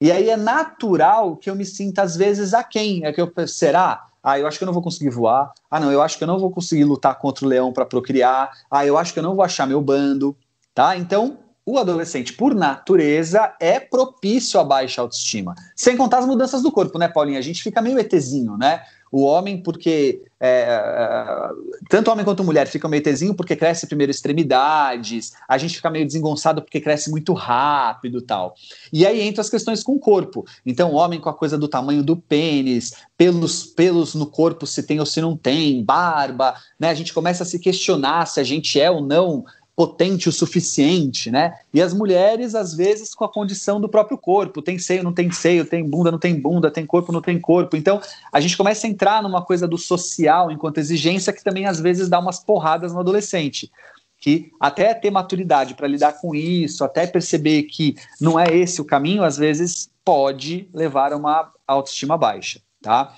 E 0.00 0.12
aí 0.12 0.30
é 0.30 0.36
natural 0.36 1.36
que 1.36 1.50
eu 1.50 1.54
me 1.54 1.64
sinta, 1.64 2.02
às 2.02 2.16
vezes, 2.16 2.54
a 2.54 2.62
quem? 2.62 3.04
É 3.04 3.12
que 3.12 3.20
eu 3.20 3.32
será? 3.46 4.06
Ah, 4.22 4.38
eu 4.38 4.46
acho 4.46 4.58
que 4.58 4.64
eu 4.64 4.66
não 4.66 4.72
vou 4.72 4.82
conseguir 4.82 5.10
voar. 5.10 5.52
Ah, 5.70 5.80
não, 5.80 5.90
eu 5.90 6.02
acho 6.02 6.18
que 6.18 6.24
eu 6.24 6.28
não 6.28 6.38
vou 6.38 6.50
conseguir 6.50 6.84
lutar 6.84 7.18
contra 7.18 7.44
o 7.44 7.48
leão 7.48 7.72
para 7.72 7.86
procriar. 7.86 8.50
Ah, 8.70 8.84
eu 8.84 8.98
acho 8.98 9.12
que 9.12 9.18
eu 9.18 9.22
não 9.22 9.34
vou 9.34 9.44
achar 9.44 9.66
meu 9.66 9.80
bando, 9.80 10.36
tá? 10.74 10.96
Então, 10.96 11.38
o 11.64 11.78
adolescente, 11.78 12.32
por 12.32 12.54
natureza, 12.54 13.54
é 13.60 13.78
propício 13.78 14.58
à 14.58 14.64
baixa 14.64 15.00
autoestima. 15.00 15.54
Sem 15.76 15.96
contar 15.96 16.18
as 16.18 16.26
mudanças 16.26 16.62
do 16.62 16.72
corpo, 16.72 16.98
né, 16.98 17.08
Paulinha? 17.08 17.38
A 17.38 17.42
gente 17.42 17.62
fica 17.62 17.80
meio 17.80 17.98
ETzinho, 17.98 18.56
né? 18.56 18.82
O 19.10 19.22
homem, 19.22 19.62
porque 19.62 20.22
é, 20.38 20.62
é, 20.62 21.48
tanto 21.88 22.10
homem 22.10 22.24
quanto 22.24 22.42
mulher 22.44 22.66
ficam 22.66 22.88
meio 22.88 23.02
tezinho 23.02 23.34
porque 23.34 23.54
cresce 23.54 23.86
primeiro 23.86 24.10
extremidades, 24.10 25.32
a 25.46 25.58
gente 25.58 25.76
fica 25.76 25.90
meio 25.90 26.06
desengonçado 26.06 26.62
porque 26.62 26.80
cresce 26.80 27.10
muito 27.10 27.32
rápido 27.32 28.22
tal. 28.22 28.54
E 28.92 29.04
aí 29.04 29.20
entra 29.20 29.40
as 29.40 29.50
questões 29.50 29.82
com 29.82 29.92
o 29.92 29.98
corpo. 29.98 30.46
Então, 30.64 30.94
homem 30.94 31.20
com 31.20 31.28
a 31.28 31.34
coisa 31.34 31.58
do 31.58 31.68
tamanho 31.68 32.02
do 32.02 32.16
pênis, 32.16 32.94
pelos, 33.18 33.66
pelos 33.66 34.14
no 34.14 34.26
corpo 34.26 34.66
se 34.66 34.82
tem 34.82 34.98
ou 34.98 35.06
se 35.06 35.20
não 35.20 35.36
tem, 35.36 35.84
barba, 35.84 36.54
né? 36.78 36.88
A 36.88 36.94
gente 36.94 37.12
começa 37.12 37.42
a 37.42 37.46
se 37.46 37.58
questionar 37.58 38.26
se 38.26 38.40
a 38.40 38.44
gente 38.44 38.80
é 38.80 38.90
ou 38.90 39.04
não 39.04 39.44
potente 39.80 40.28
o 40.28 40.32
suficiente, 40.32 41.30
né? 41.30 41.58
E 41.72 41.80
as 41.80 41.94
mulheres, 41.94 42.54
às 42.54 42.74
vezes, 42.74 43.14
com 43.14 43.24
a 43.24 43.32
condição 43.32 43.80
do 43.80 43.88
próprio 43.88 44.18
corpo, 44.18 44.60
tem 44.60 44.78
seio, 44.78 45.02
não 45.02 45.10
tem 45.10 45.30
seio, 45.32 45.64
tem 45.64 45.82
bunda, 45.82 46.10
não 46.10 46.18
tem 46.18 46.38
bunda, 46.38 46.70
tem 46.70 46.84
corpo, 46.84 47.10
não 47.10 47.22
tem 47.22 47.40
corpo. 47.40 47.78
Então, 47.78 47.98
a 48.30 48.40
gente 48.40 48.58
começa 48.58 48.86
a 48.86 48.90
entrar 48.90 49.22
numa 49.22 49.42
coisa 49.42 49.66
do 49.66 49.78
social 49.78 50.50
enquanto 50.50 50.76
exigência 50.76 51.32
que 51.32 51.42
também 51.42 51.64
às 51.64 51.80
vezes 51.80 52.10
dá 52.10 52.18
umas 52.18 52.40
porradas 52.40 52.92
no 52.92 53.00
adolescente. 53.00 53.72
Que 54.18 54.52
até 54.60 54.92
ter 54.92 55.10
maturidade 55.10 55.72
para 55.72 55.88
lidar 55.88 56.12
com 56.20 56.34
isso, 56.34 56.84
até 56.84 57.06
perceber 57.06 57.62
que 57.62 57.96
não 58.20 58.38
é 58.38 58.54
esse 58.54 58.82
o 58.82 58.84
caminho, 58.84 59.24
às 59.24 59.38
vezes 59.38 59.88
pode 60.04 60.68
levar 60.74 61.14
a 61.14 61.16
uma 61.16 61.50
autoestima 61.66 62.18
baixa, 62.18 62.60
tá? 62.82 63.16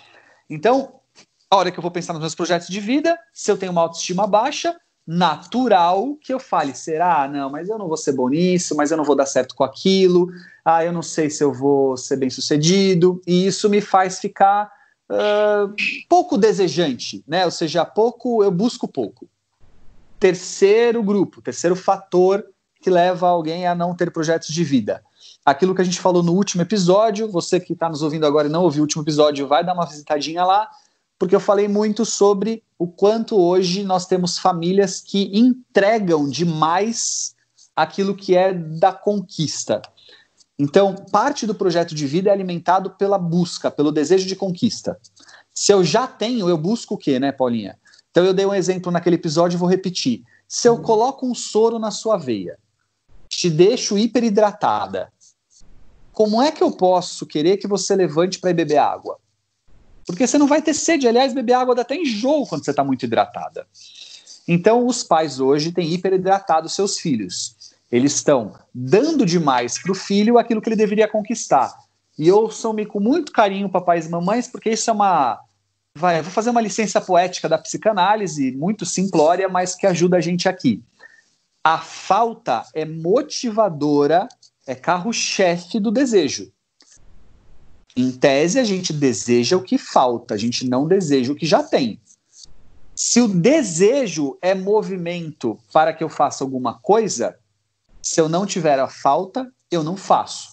Então, 0.49 0.93
a 1.51 1.57
hora 1.57 1.73
que 1.73 1.79
eu 1.81 1.83
vou 1.83 1.91
pensar 1.91 2.13
nos 2.13 2.23
meus 2.23 2.37
projetos 2.37 2.69
de 2.69 2.79
vida, 2.79 3.19
se 3.33 3.51
eu 3.51 3.59
tenho 3.59 3.73
uma 3.73 3.81
autoestima 3.81 4.29
baixa, 4.29 4.77
natural 5.07 6.17
que 6.21 6.33
eu 6.33 6.39
fale, 6.39 6.75
será? 6.75 7.29
Não, 7.29 7.51
mas 7.51 7.69
eu 7.69 7.77
não 7.77 7.89
vou 7.89 7.97
ser 7.97 8.13
bom 8.13 8.29
nisso, 8.29 8.77
mas 8.77 8.91
eu 8.91 8.97
não 8.97 9.05
vou 9.05 9.17
dar 9.17 9.27
certo 9.27 9.55
com 9.55 9.65
aquilo, 9.65 10.29
ah, 10.65 10.85
eu 10.85 10.93
não 10.93 11.03
sei 11.03 11.29
se 11.29 11.43
eu 11.43 11.53
vou 11.53 11.97
ser 11.97 12.17
bem 12.17 12.31
sucedido, 12.31 13.21
e 13.27 13.47
isso 13.47 13.69
me 13.69 13.81
faz 13.81 14.21
ficar 14.21 14.71
uh, 15.11 15.75
pouco 16.09 16.39
desejante, 16.39 17.25
né? 17.27 17.45
Ou 17.45 17.51
seja, 17.51 17.85
pouco, 17.85 18.43
eu 18.45 18.51
busco 18.51 18.87
pouco. 18.87 19.29
Terceiro 20.21 21.03
grupo, 21.03 21.43
terceiro 21.43 21.75
fator 21.75 22.47
que 22.81 22.91
leva 22.91 23.29
alguém 23.29 23.67
a 23.67 23.75
não 23.75 23.95
ter 23.95 24.11
projetos 24.11 24.49
de 24.49 24.65
vida. 24.65 25.03
Aquilo 25.45 25.75
que 25.75 25.81
a 25.81 25.85
gente 25.85 26.01
falou 26.01 26.23
no 26.23 26.33
último 26.33 26.63
episódio, 26.63 27.31
você 27.31 27.59
que 27.59 27.73
está 27.73 27.89
nos 27.89 28.03
ouvindo 28.03 28.27
agora 28.27 28.49
e 28.49 28.51
não 28.51 28.63
ouviu 28.63 28.83
o 28.83 28.85
último 28.85 29.03
episódio, 29.03 29.47
vai 29.47 29.65
dar 29.65 29.75
uma 29.75 29.87
visitadinha 29.87 30.45
lá, 30.45 30.69
porque 31.23 31.37
eu 31.37 31.41
falei 31.41 31.69
muito 31.69 32.05
sobre 32.05 32.65
o 32.77 32.85
quanto 32.85 33.41
hoje 33.41 33.85
nós 33.85 34.07
temos 34.07 34.39
famílias 34.39 35.01
que 35.01 35.31
entregam 35.33 36.29
demais 36.29 37.37
aquilo 37.77 38.17
que 38.17 38.35
é 38.35 38.53
da 38.53 38.93
conquista. 38.93 39.81
Então, 40.59 40.97
parte 41.13 41.47
do 41.47 41.55
projeto 41.55 41.95
de 41.95 42.09
vida 42.09 42.29
é 42.29 42.33
alimentado 42.33 42.91
pela 42.99 43.19
busca, 43.19 43.71
pelo 43.71 43.93
desejo 43.93 44.27
de 44.27 44.35
conquista. 44.35 44.99
Se 45.55 45.73
eu 45.73 45.85
já 45.85 46.09
tenho, 46.09 46.49
eu 46.49 46.59
busco 46.59 46.95
o 46.95 46.99
quê, 46.99 47.21
né, 47.21 47.31
Paulinha? 47.31 47.79
Então, 48.11 48.25
eu 48.25 48.35
dei 48.35 48.45
um 48.45 48.53
exemplo 48.53 48.91
naquele 48.91 49.15
episódio 49.15 49.57
e 49.57 49.61
vou 49.61 49.69
repetir. 49.69 50.25
Se 50.49 50.69
eu 50.69 50.83
coloco 50.83 51.25
um 51.25 51.37
soro 51.37 51.79
na 51.79 51.93
sua 51.93 52.17
veia, 52.17 52.59
te 53.29 53.49
deixo 53.49 53.97
hiperidratada, 53.97 55.13
como 56.13 56.43
é 56.43 56.51
que 56.51 56.65
eu 56.65 56.73
posso 56.73 57.25
querer 57.27 57.59
que 57.59 57.69
você 57.69 57.95
levante 57.95 58.41
para 58.41 58.53
beber 58.53 58.79
água? 58.79 59.22
Porque 60.07 60.27
você 60.27 60.39
não 60.39 60.47
vai 60.47 60.61
ter 60.61 60.75
sede. 60.75 61.07
Aliás, 61.07 61.33
beber 61.33 61.55
água 61.55 61.75
dá 61.75 61.83
até 61.83 61.97
enjoo 61.97 62.47
quando 62.47 62.65
você 62.65 62.71
está 62.71 62.85
muito 62.85 63.05
hidratada. 63.05 63.67
Então, 64.47 64.87
os 64.87 65.05
pais 65.05 65.39
hoje 65.41 65.73
têm 65.73 65.93
hiperidratado 65.93 66.69
seus 66.69 66.99
filhos. 66.99 67.57
Eles 67.91 68.15
estão 68.15 68.55
dando 68.75 69.25
demais 69.25 69.79
para 69.81 69.93
o 69.93 69.95
filho 69.95 70.39
aquilo 70.39 70.61
que 70.61 70.69
ele 70.69 70.77
deveria 70.77 71.07
conquistar. 71.07 71.73
E 72.19 72.31
ouçam-me 72.31 72.87
com 72.87 72.99
muito 73.01 73.33
carinho, 73.33 73.69
papais 73.69 74.07
e 74.07 74.11
mamães, 74.11 74.49
porque 74.49 74.71
isso 74.71 74.91
é 74.91 74.93
uma. 74.93 75.39
Vai, 75.97 76.23
vou 76.23 76.33
fazer 76.33 76.51
uma 76.51 76.61
licença 76.61 77.01
poética 77.01 77.49
da 77.49 77.59
psicanálise, 77.59 78.53
muito 78.53 78.87
simplória, 78.87 79.49
mas 79.49 79.75
que 79.75 79.87
ajuda 79.87 80.17
a 80.17 80.21
gente 80.21 80.49
aqui. 80.49 80.83
A 81.63 81.79
falta 81.79 82.65
é 82.75 82.85
motivadora, 82.85 84.27
é 84.67 84.75
carro-chefe 84.75 85.79
do 85.79 85.91
desejo. 85.91 86.51
Em 87.97 88.11
tese, 88.11 88.59
a 88.59 88.65
gente 88.65 88.93
deseja 88.93 89.57
o 89.57 89.63
que 89.63 89.77
falta, 89.77 90.35
a 90.35 90.39
gente 90.39 90.67
não 90.67 90.87
deseja 90.87 91.33
o 91.33 91.37
que 91.37 91.45
já 91.45 91.63
tem. 91.63 92.01
Se 92.95 93.21
o 93.21 93.29
desejo 93.29 94.39
é 94.41 94.55
movimento 94.55 95.59
para 95.73 95.93
que 95.93 96.03
eu 96.03 96.09
faça 96.09 96.45
alguma 96.45 96.79
coisa, 96.79 97.39
Se 98.05 98.21
eu 98.21 98.29
não 98.29 98.45
tiver 98.45 98.81
a 98.81 98.89
falta, 98.89 99.49
eu 99.71 99.85
não 99.85 99.97
faço. 99.97 100.49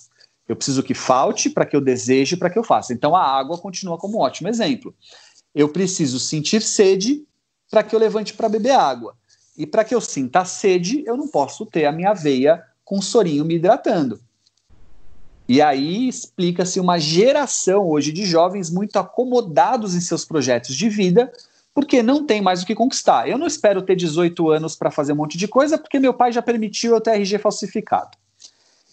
Eu 0.47 0.55
preciso 0.55 0.83
que 0.83 0.93
falte 0.93 1.49
para 1.49 1.65
que 1.65 1.75
eu 1.75 1.81
deseje, 1.81 2.37
para 2.37 2.49
que 2.49 2.59
eu 2.59 2.63
faça. 2.63 2.93
Então 2.93 3.15
a 3.15 3.23
água 3.23 3.57
continua 3.57 3.97
como 3.97 4.17
um 4.17 4.21
ótimo 4.21 4.47
exemplo. 4.47 4.95
Eu 5.53 5.69
preciso 5.69 6.19
sentir 6.19 6.61
sede 6.61 7.25
para 7.69 7.81
que 7.81 7.95
eu 7.95 7.99
levante 7.99 8.35
para 8.35 8.47
beber 8.47 8.71
água. 8.71 9.15
E 9.57 9.65
para 9.65 9.83
que 9.83 9.93
eu 9.95 9.99
sinta 9.99 10.45
sede, 10.45 11.03
eu 11.05 11.17
não 11.17 11.27
posso 11.27 11.65
ter 11.65 11.85
a 11.85 11.91
minha 11.91 12.13
veia 12.13 12.63
com 12.85 13.01
sorinho 13.01 13.45
me 13.45 13.55
hidratando. 13.55 14.19
E 15.49 15.63
aí 15.63 16.07
explica-se 16.07 16.79
uma 16.79 16.99
geração 16.99 17.89
hoje 17.89 18.11
de 18.11 18.23
jovens 18.23 18.69
muito 18.69 18.99
acomodados 18.99 19.95
em 19.95 19.99
seus 19.99 20.23
projetos 20.23 20.75
de 20.75 20.87
vida, 20.87 21.33
porque 21.73 22.03
não 22.03 22.23
tem 22.23 22.39
mais 22.39 22.61
o 22.61 22.67
que 22.67 22.75
conquistar. 22.75 23.27
Eu 23.27 23.35
não 23.35 23.47
espero 23.47 23.81
ter 23.81 23.95
18 23.95 24.47
anos 24.51 24.75
para 24.75 24.91
fazer 24.91 25.13
um 25.13 25.15
monte 25.15 25.39
de 25.39 25.47
coisa, 25.47 25.75
porque 25.75 25.97
meu 25.97 26.13
pai 26.13 26.31
já 26.31 26.39
permitiu 26.39 26.93
eu 26.93 27.01
ter 27.01 27.15
RG 27.15 27.39
falsificado. 27.39 28.15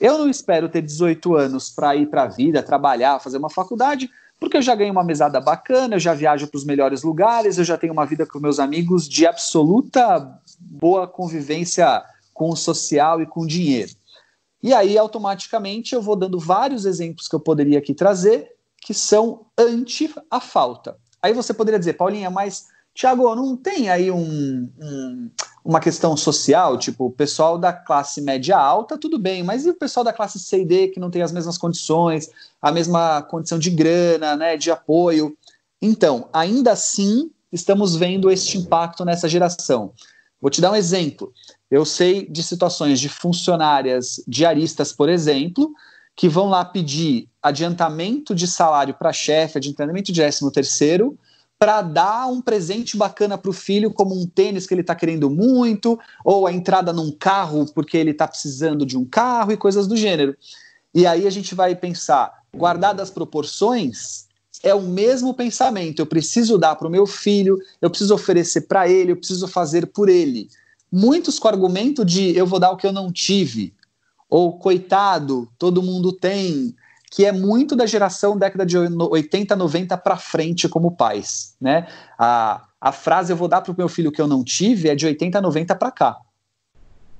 Eu 0.01 0.17
não 0.17 0.31
espero 0.31 0.67
ter 0.67 0.81
18 0.81 1.35
anos 1.37 1.69
para 1.69 1.95
ir 1.95 2.07
para 2.07 2.23
a 2.23 2.27
vida, 2.27 2.63
trabalhar, 2.63 3.21
fazer 3.21 3.37
uma 3.37 3.51
faculdade, 3.51 4.09
porque 4.41 4.57
eu 4.57 4.63
já 4.63 4.75
ganho 4.75 4.93
uma 4.93 5.05
mesada 5.05 5.39
bacana, 5.39 5.97
eu 5.97 6.01
já 6.01 6.15
viajo 6.15 6.47
para 6.47 6.57
os 6.57 6.65
melhores 6.65 7.03
lugares, 7.03 7.59
eu 7.59 7.65
já 7.65 7.77
tenho 7.77 7.93
uma 7.93 8.07
vida 8.07 8.25
com 8.25 8.41
meus 8.41 8.59
amigos 8.59 9.07
de 9.07 9.27
absoluta 9.27 10.41
boa 10.59 11.07
convivência 11.07 12.03
com 12.33 12.49
o 12.49 12.57
social 12.57 13.21
e 13.21 13.27
com 13.27 13.43
o 13.43 13.47
dinheiro. 13.47 13.93
E 14.67 14.75
aí, 14.75 14.99
automaticamente, 14.99 15.95
eu 15.95 16.03
vou 16.03 16.17
dando 16.17 16.41
vários 16.41 16.87
exemplos 16.87 17.29
que 17.29 17.37
eu 17.37 17.39
poderia 17.39 17.79
aqui 17.79 17.95
trazer 17.95 18.51
que 18.83 18.93
são 18.93 19.47
anti 19.57 20.13
a 20.29 20.41
falta. 20.41 20.97
Aí 21.23 21.33
você 21.33 21.55
poderia 21.55 21.79
dizer, 21.79 21.93
Paulinha, 21.93 22.29
mas 22.31 22.67
Tiago, 22.93 23.33
não 23.37 23.57
tem 23.57 23.89
aí 23.89 24.11
um, 24.11 24.69
um, 24.83 25.31
uma 25.65 25.79
questão 25.79 26.17
social, 26.17 26.77
tipo, 26.79 27.07
o 27.07 27.13
pessoal 27.13 27.57
da 27.57 27.73
classe 27.73 28.21
média 28.21 28.59
alta, 28.59 28.99
tudo 28.99 29.21
bem, 29.21 29.41
mas 29.45 29.65
e 29.65 29.71
o 29.71 29.75
pessoal 29.75 30.03
da 30.03 30.13
classe 30.13 30.41
C 30.41 30.63
e 30.63 30.65
D 30.65 30.89
que 30.89 30.99
não 30.99 31.13
tem 31.13 31.23
as 31.23 31.31
mesmas 31.31 31.57
condições, 31.57 32.29
a 32.61 32.73
mesma 32.73 33.23
condição 33.23 33.61
de 33.61 33.71
grana, 33.71 34.35
né, 34.35 34.57
de 34.57 34.73
apoio? 34.73 35.39
Então, 35.81 36.29
ainda 36.33 36.73
assim, 36.73 37.31
estamos 37.53 37.95
vendo 37.95 38.29
este 38.33 38.59
impacto 38.59 39.05
nessa 39.05 39.29
geração. 39.29 39.93
Vou 40.41 40.51
te 40.51 40.61
dar 40.61 40.73
um 40.73 40.77
exemplo. 40.77 41.33
Eu 41.71 41.85
sei 41.85 42.27
de 42.29 42.43
situações 42.43 43.01
de 43.01 43.09
funcionárias 43.09 44.23
diaristas, 44.27 44.93
por 44.93 45.09
exemplo, 45.09 45.73
que 46.15 46.29
vão 46.29 46.49
lá 46.49 46.65
pedir 46.65 47.29
adiantamento 47.43 48.35
de 48.35 48.47
salário 48.47 48.95
para 48.95 49.13
chefe, 49.13 49.59
adiantamento 49.59 50.13
de 50.13 50.21
13 50.21 50.51
terceiro, 50.53 51.19
para 51.59 51.83
dar 51.83 52.27
um 52.27 52.41
presente 52.41 52.97
bacana 52.97 53.37
para 53.39 53.51
o 53.51 53.55
filho, 53.55 53.93
como 53.93 54.15
um 54.15 54.27
tênis 54.27 54.67
que 54.67 54.75
ele 54.75 54.83
está 54.83 54.95
querendo 54.95 55.31
muito, 55.31 55.99
ou 56.25 56.47
a 56.47 56.53
entrada 56.53 56.93
num 56.93 57.11
carro 57.11 57.67
porque 57.75 57.97
ele 57.97 58.11
está 58.11 58.29
precisando 58.29 58.85
de 58.85 58.97
um 58.97 59.05
carro 59.05 59.53
e 59.53 59.57
coisas 59.57 59.87
do 59.87 59.97
gênero. 59.97 60.37
E 60.95 61.07
aí 61.07 61.27
a 61.27 61.31
gente 61.31 61.55
vai 61.55 61.75
pensar, 61.75 62.33
guardadas 62.55 63.09
as 63.09 63.11
proporções, 63.11 64.27
é 64.63 64.75
o 64.75 64.83
mesmo 64.83 65.35
pensamento. 65.35 66.01
Eu 66.01 66.07
preciso 66.07 66.59
dar 66.59 66.77
para 66.77 66.89
o 66.89 66.91
meu 66.91 67.07
filho, 67.07 67.59
eu 67.81 67.91
preciso 67.91 68.15
oferecer 68.15 68.63
para 68.63 68.89
ele, 68.89 69.13
eu 69.13 69.17
preciso 69.17 69.47
fazer 69.49 69.87
por 69.87 70.09
ele. 70.09 70.49
Muitos 70.99 71.39
com 71.39 71.47
o 71.47 71.51
argumento 71.51 72.07
de 72.07 72.35
eu 72.35 72.47
vou 72.47 72.59
dar 72.59 72.71
o 72.71 72.77
que 72.79 72.87
eu 72.87 72.93
não 72.93 73.13
tive, 73.13 73.75
ou 74.31 74.59
coitado, 74.59 75.47
todo 75.59 75.83
mundo 75.83 76.11
tem, 76.11 76.75
que 77.11 77.27
é 77.27 77.33
muito 77.33 77.77
da 77.77 77.85
geração 77.85 78.35
década 78.39 78.65
de 78.65 78.79
80, 78.79 79.55
90 79.55 79.95
para 79.99 80.17
frente 80.17 80.67
como 80.71 80.97
pais, 80.97 81.55
né? 81.61 81.87
A, 82.19 82.65
a 82.81 82.93
frase 82.93 83.31
eu 83.31 83.37
vou 83.37 83.47
dar 83.47 83.61
para 83.61 83.73
o 83.73 83.77
meu 83.77 83.91
filho 83.91 84.11
que 84.11 84.23
eu 84.23 84.27
não 84.27 84.43
tive 84.43 84.89
é 84.89 84.95
de 84.95 85.05
80, 85.05 85.39
90 85.39 85.75
para 85.75 85.91
cá. 85.91 86.17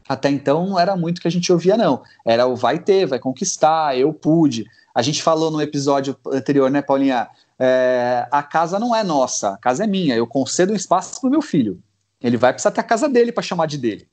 Até 0.09 0.31
então 0.31 0.67
não 0.67 0.81
era 0.81 0.97
muito 0.97 1.21
que 1.21 1.29
a 1.29 1.31
gente 1.31 1.53
ouvia, 1.53 1.77
não. 1.77 2.03
Era 2.25 2.47
o 2.47 2.57
vai 2.57 2.79
ter, 2.79 3.05
vai 3.05 3.19
conquistar, 3.19 3.95
eu 3.99 4.11
pude. 4.11 4.65
A 4.95 5.03
gente 5.03 5.23
falou 5.23 5.51
no 5.51 5.61
episódio 5.61 6.17
anterior, 6.33 6.71
né, 6.71 6.81
Paulinha? 6.81 7.29
É, 7.59 8.27
a 8.31 8.43
casa 8.43 8.79
não 8.79 8.97
é 8.97 9.05
nossa, 9.05 9.51
a 9.51 9.59
casa 9.59 9.85
é 9.85 9.87
minha. 9.87 10.17
Eu 10.17 10.27
concedo 10.27 10.73
um 10.73 10.77
espaço 10.77 11.21
para 11.21 11.29
o 11.29 11.31
meu 11.31 11.43
filho. 11.43 11.79
Ele 12.21 12.37
vai 12.37 12.53
precisar 12.53 12.71
ter 12.71 12.81
a 12.81 12.85
casa 12.85 13.09
dele 13.09 13.33
para 13.33 13.43
chamar 13.43 13.67
de 13.67 13.79
dele. 13.79 14.09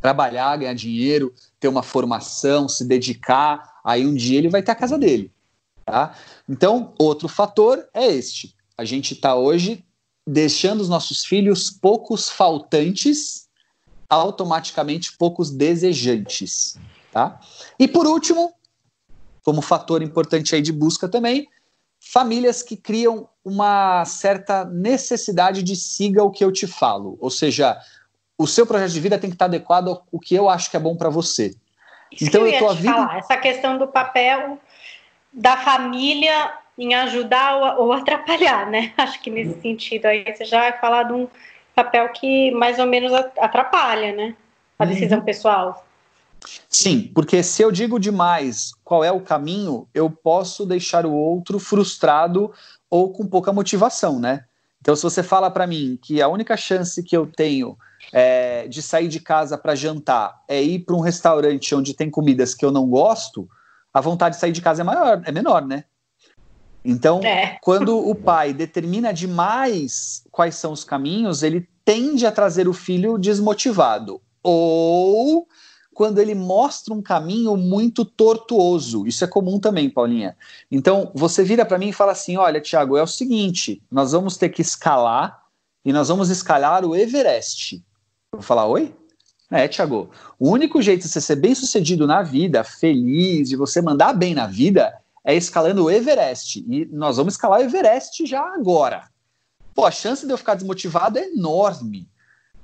Trabalhar, 0.00 0.56
ganhar 0.56 0.74
dinheiro, 0.74 1.34
ter 1.58 1.68
uma 1.68 1.82
formação, 1.82 2.68
se 2.68 2.84
dedicar, 2.84 3.76
Aí 3.86 4.04
um 4.04 4.14
dia 4.14 4.38
ele 4.38 4.48
vai 4.48 4.64
ter 4.64 4.72
a 4.72 4.74
casa 4.74 4.98
dele. 4.98 5.32
Tá? 5.84 6.12
Então, 6.48 6.92
outro 6.98 7.28
fator 7.28 7.88
é 7.94 8.04
este. 8.04 8.56
A 8.76 8.84
gente 8.84 9.14
está 9.14 9.36
hoje 9.36 9.86
deixando 10.26 10.80
os 10.80 10.88
nossos 10.88 11.24
filhos 11.24 11.70
poucos 11.70 12.28
faltantes, 12.28 13.48
automaticamente 14.10 15.16
poucos 15.16 15.52
desejantes. 15.52 16.76
Tá? 17.12 17.38
E 17.78 17.86
por 17.86 18.08
último, 18.08 18.52
como 19.44 19.62
fator 19.62 20.02
importante 20.02 20.56
aí 20.56 20.60
de 20.60 20.72
busca 20.72 21.08
também, 21.08 21.46
famílias 22.12 22.62
que 22.62 22.76
criam 22.76 23.28
uma 23.44 24.04
certa 24.04 24.64
necessidade 24.64 25.62
de 25.62 25.74
siga 25.74 26.22
o 26.22 26.30
que 26.30 26.44
eu 26.44 26.52
te 26.52 26.66
falo. 26.66 27.16
Ou 27.20 27.30
seja, 27.30 27.76
o 28.38 28.46
seu 28.46 28.66
projeto 28.66 28.92
de 28.92 29.00
vida 29.00 29.18
tem 29.18 29.30
que 29.30 29.34
estar 29.34 29.46
adequado 29.46 29.88
ao 29.88 30.20
que 30.20 30.34
eu 30.34 30.48
acho 30.48 30.70
que 30.70 30.76
é 30.76 30.80
bom 30.80 30.96
para 30.96 31.10
você. 31.10 31.54
Isso 32.12 32.24
então 32.24 32.42
que 32.42 32.50
eu, 32.50 32.52
eu 32.52 32.58
tô 32.58 32.68
a 32.68 32.74
vida... 32.74 32.92
falar, 32.92 33.18
essa 33.18 33.36
questão 33.36 33.78
do 33.78 33.88
papel 33.88 34.58
da 35.32 35.56
família 35.56 36.52
em 36.78 36.94
ajudar 36.94 37.78
ou, 37.78 37.90
atrapalhar, 37.92 38.66
né? 38.66 38.92
Acho 38.96 39.20
que 39.20 39.30
nesse 39.30 39.60
sentido 39.60 40.06
aí 40.06 40.24
você 40.24 40.44
já 40.44 40.60
vai 40.60 40.78
falar 40.78 41.04
de 41.04 41.12
um 41.12 41.28
papel 41.74 42.08
que 42.10 42.52
mais 42.52 42.78
ou 42.78 42.86
menos 42.86 43.12
atrapalha, 43.12 44.12
né? 44.12 44.34
A 44.78 44.84
uhum. 44.84 44.90
decisão 44.90 45.20
pessoal. 45.20 45.84
Sim, 46.68 47.10
porque 47.14 47.42
se 47.42 47.62
eu 47.62 47.72
digo 47.72 47.98
demais 47.98 48.72
qual 48.84 49.02
é 49.02 49.10
o 49.10 49.20
caminho, 49.20 49.88
eu 49.94 50.10
posso 50.10 50.66
deixar 50.66 51.06
o 51.06 51.12
outro 51.12 51.58
frustrado 51.58 52.52
ou 52.90 53.12
com 53.12 53.26
pouca 53.26 53.52
motivação, 53.52 54.20
né? 54.20 54.44
Então, 54.80 54.94
se 54.94 55.02
você 55.02 55.22
fala 55.22 55.50
para 55.50 55.66
mim 55.66 55.98
que 56.00 56.22
a 56.22 56.28
única 56.28 56.56
chance 56.56 57.02
que 57.02 57.16
eu 57.16 57.26
tenho 57.26 57.76
é, 58.12 58.68
de 58.68 58.80
sair 58.82 59.08
de 59.08 59.18
casa 59.18 59.58
para 59.58 59.74
jantar 59.74 60.42
é 60.46 60.62
ir 60.62 60.80
para 60.80 60.94
um 60.94 61.00
restaurante 61.00 61.74
onde 61.74 61.94
tem 61.94 62.10
comidas 62.10 62.54
que 62.54 62.64
eu 62.64 62.70
não 62.70 62.86
gosto, 62.86 63.48
a 63.92 64.00
vontade 64.00 64.36
de 64.36 64.40
sair 64.40 64.52
de 64.52 64.62
casa 64.62 64.82
é 64.82 64.84
maior, 64.84 65.22
é 65.24 65.32
menor, 65.32 65.66
né? 65.66 65.84
Então, 66.84 67.20
é. 67.24 67.58
quando 67.62 67.98
o 67.98 68.14
pai 68.14 68.52
determina 68.52 69.12
demais 69.12 70.22
quais 70.30 70.54
são 70.54 70.72
os 70.72 70.84
caminhos, 70.84 71.42
ele 71.42 71.68
tende 71.84 72.26
a 72.26 72.30
trazer 72.30 72.68
o 72.68 72.72
filho 72.72 73.18
desmotivado. 73.18 74.20
Ou 74.42 75.48
quando 75.96 76.18
ele 76.18 76.34
mostra 76.34 76.92
um 76.92 77.00
caminho 77.00 77.56
muito 77.56 78.04
tortuoso. 78.04 79.06
Isso 79.06 79.24
é 79.24 79.26
comum 79.26 79.58
também, 79.58 79.88
Paulinha. 79.88 80.36
Então, 80.70 81.10
você 81.14 81.42
vira 81.42 81.64
para 81.64 81.78
mim 81.78 81.88
e 81.88 81.92
fala 81.92 82.12
assim: 82.12 82.36
olha, 82.36 82.60
Tiago, 82.60 82.98
é 82.98 83.02
o 83.02 83.06
seguinte, 83.06 83.82
nós 83.90 84.12
vamos 84.12 84.36
ter 84.36 84.50
que 84.50 84.60
escalar 84.60 85.42
e 85.82 85.94
nós 85.94 86.08
vamos 86.08 86.28
escalar 86.28 86.84
o 86.84 86.94
Everest. 86.94 87.82
Vou 88.30 88.42
falar, 88.42 88.66
oi? 88.66 88.94
É, 89.50 89.66
Tiago, 89.66 90.10
o 90.38 90.50
único 90.50 90.82
jeito 90.82 91.00
de 91.00 91.08
você 91.08 91.18
ser 91.18 91.36
bem 91.36 91.54
sucedido 91.54 92.06
na 92.06 92.22
vida, 92.22 92.62
feliz, 92.62 93.48
de 93.48 93.56
você 93.56 93.80
mandar 93.80 94.12
bem 94.12 94.34
na 94.34 94.46
vida, 94.46 94.92
é 95.24 95.34
escalando 95.34 95.84
o 95.84 95.90
Everest. 95.90 96.62
E 96.68 96.84
nós 96.92 97.16
vamos 97.16 97.34
escalar 97.34 97.60
o 97.60 97.62
Everest 97.62 98.26
já 98.26 98.42
agora. 98.54 99.08
Pô, 99.74 99.86
a 99.86 99.90
chance 99.90 100.26
de 100.26 100.32
eu 100.32 100.36
ficar 100.36 100.56
desmotivado 100.56 101.18
é 101.18 101.24
enorme. 101.24 102.06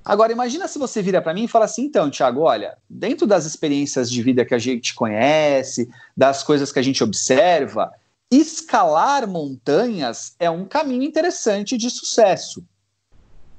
Agora, 0.04 0.32
imagina 0.32 0.66
se 0.66 0.78
você 0.78 1.00
vira 1.00 1.22
para 1.22 1.32
mim 1.32 1.44
e 1.44 1.48
fala 1.48 1.64
assim: 1.64 1.84
então, 1.84 2.10
Tiago, 2.10 2.40
olha, 2.40 2.76
dentro 2.88 3.26
das 3.26 3.44
experiências 3.44 4.10
de 4.10 4.22
vida 4.22 4.44
que 4.44 4.54
a 4.54 4.58
gente 4.58 4.94
conhece, 4.94 5.88
das 6.16 6.42
coisas 6.42 6.72
que 6.72 6.78
a 6.78 6.82
gente 6.82 7.02
observa, 7.04 7.90
escalar 8.30 9.28
montanhas 9.28 10.34
é 10.38 10.50
um 10.50 10.64
caminho 10.64 11.02
interessante 11.02 11.76
de 11.76 11.88
sucesso. 11.90 12.64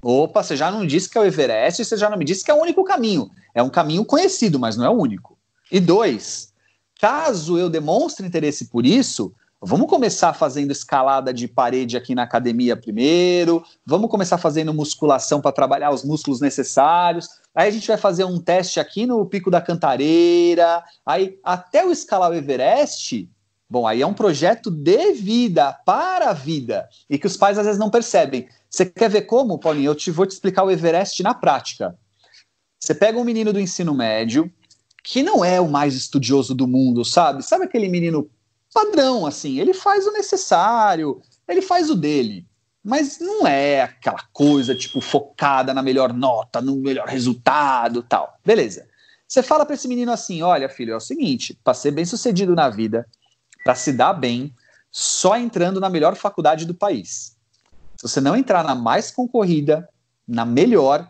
Opa, 0.01 0.43
você 0.43 0.57
já 0.57 0.69
não 0.69 0.85
disse 0.85 1.09
que 1.09 1.17
é 1.17 1.21
o 1.21 1.25
Everest, 1.25 1.85
você 1.85 1.95
já 1.95 2.09
não 2.09 2.17
me 2.17 2.25
disse 2.25 2.43
que 2.43 2.51
é 2.51 2.53
o 2.53 2.61
único 2.61 2.83
caminho. 2.83 3.31
É 3.55 3.63
um 3.63 3.69
caminho 3.69 4.03
conhecido, 4.03 4.59
mas 4.59 4.75
não 4.75 4.83
é 4.83 4.89
o 4.89 4.99
único. 4.99 5.37
E 5.71 5.79
dois, 5.79 6.51
caso 6.99 7.57
eu 7.57 7.69
demonstre 7.69 8.25
interesse 8.27 8.65
por 8.65 8.85
isso, 8.85 9.33
vamos 9.65 9.87
começar 9.87 10.33
fazendo 10.33 10.71
escalada 10.71 11.33
de 11.33 11.47
parede 11.47 11.95
aqui 11.95 12.13
na 12.13 12.23
academia 12.23 12.75
primeiro, 12.75 13.63
vamos 13.85 14.09
começar 14.09 14.37
fazendo 14.37 14.73
musculação 14.73 15.39
para 15.39 15.53
trabalhar 15.53 15.91
os 15.91 16.03
músculos 16.03 16.41
necessários. 16.41 17.27
Aí 17.55 17.69
a 17.69 17.71
gente 17.71 17.87
vai 17.87 17.97
fazer 17.97 18.25
um 18.25 18.39
teste 18.39 18.79
aqui 18.79 19.05
no 19.05 19.25
Pico 19.25 19.49
da 19.49 19.61
Cantareira. 19.61 20.83
Aí, 21.05 21.39
até 21.43 21.85
o 21.85 21.91
escalar 21.91 22.31
o 22.31 22.33
Everest, 22.33 23.29
bom, 23.69 23.87
aí 23.87 24.01
é 24.01 24.07
um 24.07 24.13
projeto 24.13 24.69
de 24.69 25.13
vida, 25.13 25.71
para 25.85 26.31
a 26.31 26.33
vida, 26.33 26.87
e 27.09 27.17
que 27.17 27.27
os 27.27 27.37
pais 27.37 27.57
às 27.57 27.65
vezes 27.65 27.79
não 27.79 27.89
percebem. 27.89 28.47
Você 28.69 28.85
quer 28.85 29.09
ver 29.09 29.21
como, 29.21 29.59
Paulinho? 29.59 29.91
Eu 29.91 29.95
te 29.95 30.11
vou 30.11 30.25
te 30.25 30.31
explicar 30.31 30.63
o 30.63 30.71
Everest 30.71 31.21
na 31.23 31.33
prática. 31.33 31.95
Você 32.79 32.93
pega 32.93 33.17
um 33.17 33.23
menino 33.23 33.53
do 33.53 33.59
ensino 33.59 33.93
médio, 33.93 34.51
que 35.03 35.23
não 35.23 35.45
é 35.45 35.61
o 35.61 35.69
mais 35.69 35.95
estudioso 35.95 36.53
do 36.53 36.67
mundo, 36.67 37.05
sabe? 37.05 37.43
Sabe 37.43 37.65
aquele 37.65 37.87
menino 37.87 38.29
padrão, 38.73 39.25
assim? 39.25 39.59
Ele 39.59 39.73
faz 39.73 40.07
o 40.07 40.11
necessário, 40.11 41.21
ele 41.47 41.61
faz 41.61 41.89
o 41.89 41.95
dele. 41.95 42.45
Mas 42.83 43.19
não 43.19 43.47
é 43.47 43.83
aquela 43.83 44.21
coisa, 44.33 44.75
tipo, 44.75 44.99
focada 44.99 45.73
na 45.73 45.81
melhor 45.81 46.11
nota, 46.11 46.59
no 46.59 46.75
melhor 46.75 47.07
resultado 47.07 48.03
tal. 48.03 48.37
Beleza. 48.45 48.85
Você 49.25 49.41
fala 49.41 49.65
para 49.65 49.75
esse 49.75 49.87
menino 49.87 50.11
assim: 50.11 50.41
olha, 50.41 50.67
filho, 50.67 50.93
é 50.93 50.95
o 50.97 50.99
seguinte, 50.99 51.57
para 51.63 51.73
ser 51.73 51.91
bem 51.91 52.03
sucedido 52.03 52.53
na 52.53 52.69
vida, 52.69 53.07
para 53.63 53.73
se 53.73 53.93
dar 53.93 54.13
bem, 54.13 54.53
só 54.91 55.37
entrando 55.37 55.79
na 55.79 55.89
melhor 55.89 56.15
faculdade 56.15 56.65
do 56.65 56.73
país. 56.73 57.37
Se 57.97 58.09
você 58.09 58.19
não 58.19 58.35
entrar 58.35 58.63
na 58.63 58.75
mais 58.75 59.09
concorrida, 59.09 59.87
na 60.27 60.45
melhor, 60.45 61.09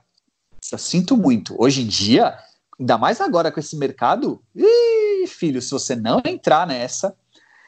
eu 0.71 0.77
sinto 0.77 1.17
muito. 1.17 1.55
Hoje 1.61 1.81
em 1.81 1.87
dia, 1.87 2.37
ainda 2.79 2.97
mais 2.97 3.19
agora 3.19 3.51
com 3.51 3.59
esse 3.59 3.75
mercado, 3.75 4.41
ih, 4.55 5.27
filho, 5.27 5.61
se 5.61 5.71
você 5.71 5.95
não 5.95 6.21
entrar 6.23 6.67
nessa, 6.67 7.15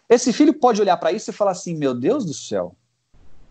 esse 0.10 0.32
filho 0.32 0.54
pode 0.54 0.82
olhar 0.82 0.98
para 0.98 1.12
isso 1.12 1.30
e 1.30 1.34
falar 1.34 1.52
assim: 1.52 1.76
meu 1.76 1.94
Deus 1.94 2.26
do 2.26 2.34
céu, 2.34 2.76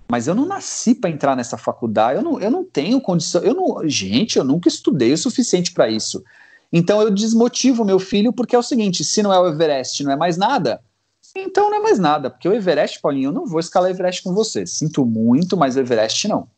mas 0.08 0.26
eu 0.26 0.34
não 0.34 0.46
nasci 0.46 0.94
para 0.94 1.10
entrar 1.10 1.36
nessa 1.36 1.56
faculdade, 1.56 2.18
eu 2.18 2.22
não, 2.22 2.40
eu 2.40 2.50
não 2.50 2.64
tenho 2.64 3.00
condição, 3.00 3.42
eu 3.42 3.54
não, 3.54 3.88
gente, 3.88 4.38
eu 4.38 4.44
nunca 4.44 4.68
estudei 4.68 5.12
o 5.12 5.18
suficiente 5.18 5.72
para 5.72 5.88
isso. 5.88 6.22
Então 6.72 7.00
eu 7.00 7.10
desmotivo 7.10 7.84
meu 7.84 7.98
filho 7.98 8.32
porque 8.32 8.54
é 8.56 8.58
o 8.58 8.62
seguinte: 8.62 9.04
se 9.04 9.22
não 9.22 9.32
é 9.32 9.38
o 9.38 9.46
Everest, 9.46 10.02
não 10.04 10.12
é 10.12 10.16
mais 10.16 10.36
nada. 10.36 10.80
Então 11.36 11.68
não 11.68 11.78
é 11.78 11.80
mais 11.80 11.98
nada, 11.98 12.30
porque 12.30 12.48
o 12.48 12.52
Everest, 12.52 13.00
Paulinho, 13.00 13.28
eu 13.28 13.32
não 13.32 13.46
vou 13.46 13.58
escalar 13.58 13.90
Everest 13.90 14.22
com 14.22 14.32
você. 14.32 14.66
Sinto 14.66 15.04
muito, 15.04 15.56
mas 15.56 15.74
o 15.74 15.80
Everest 15.80 16.28
não. 16.28 16.48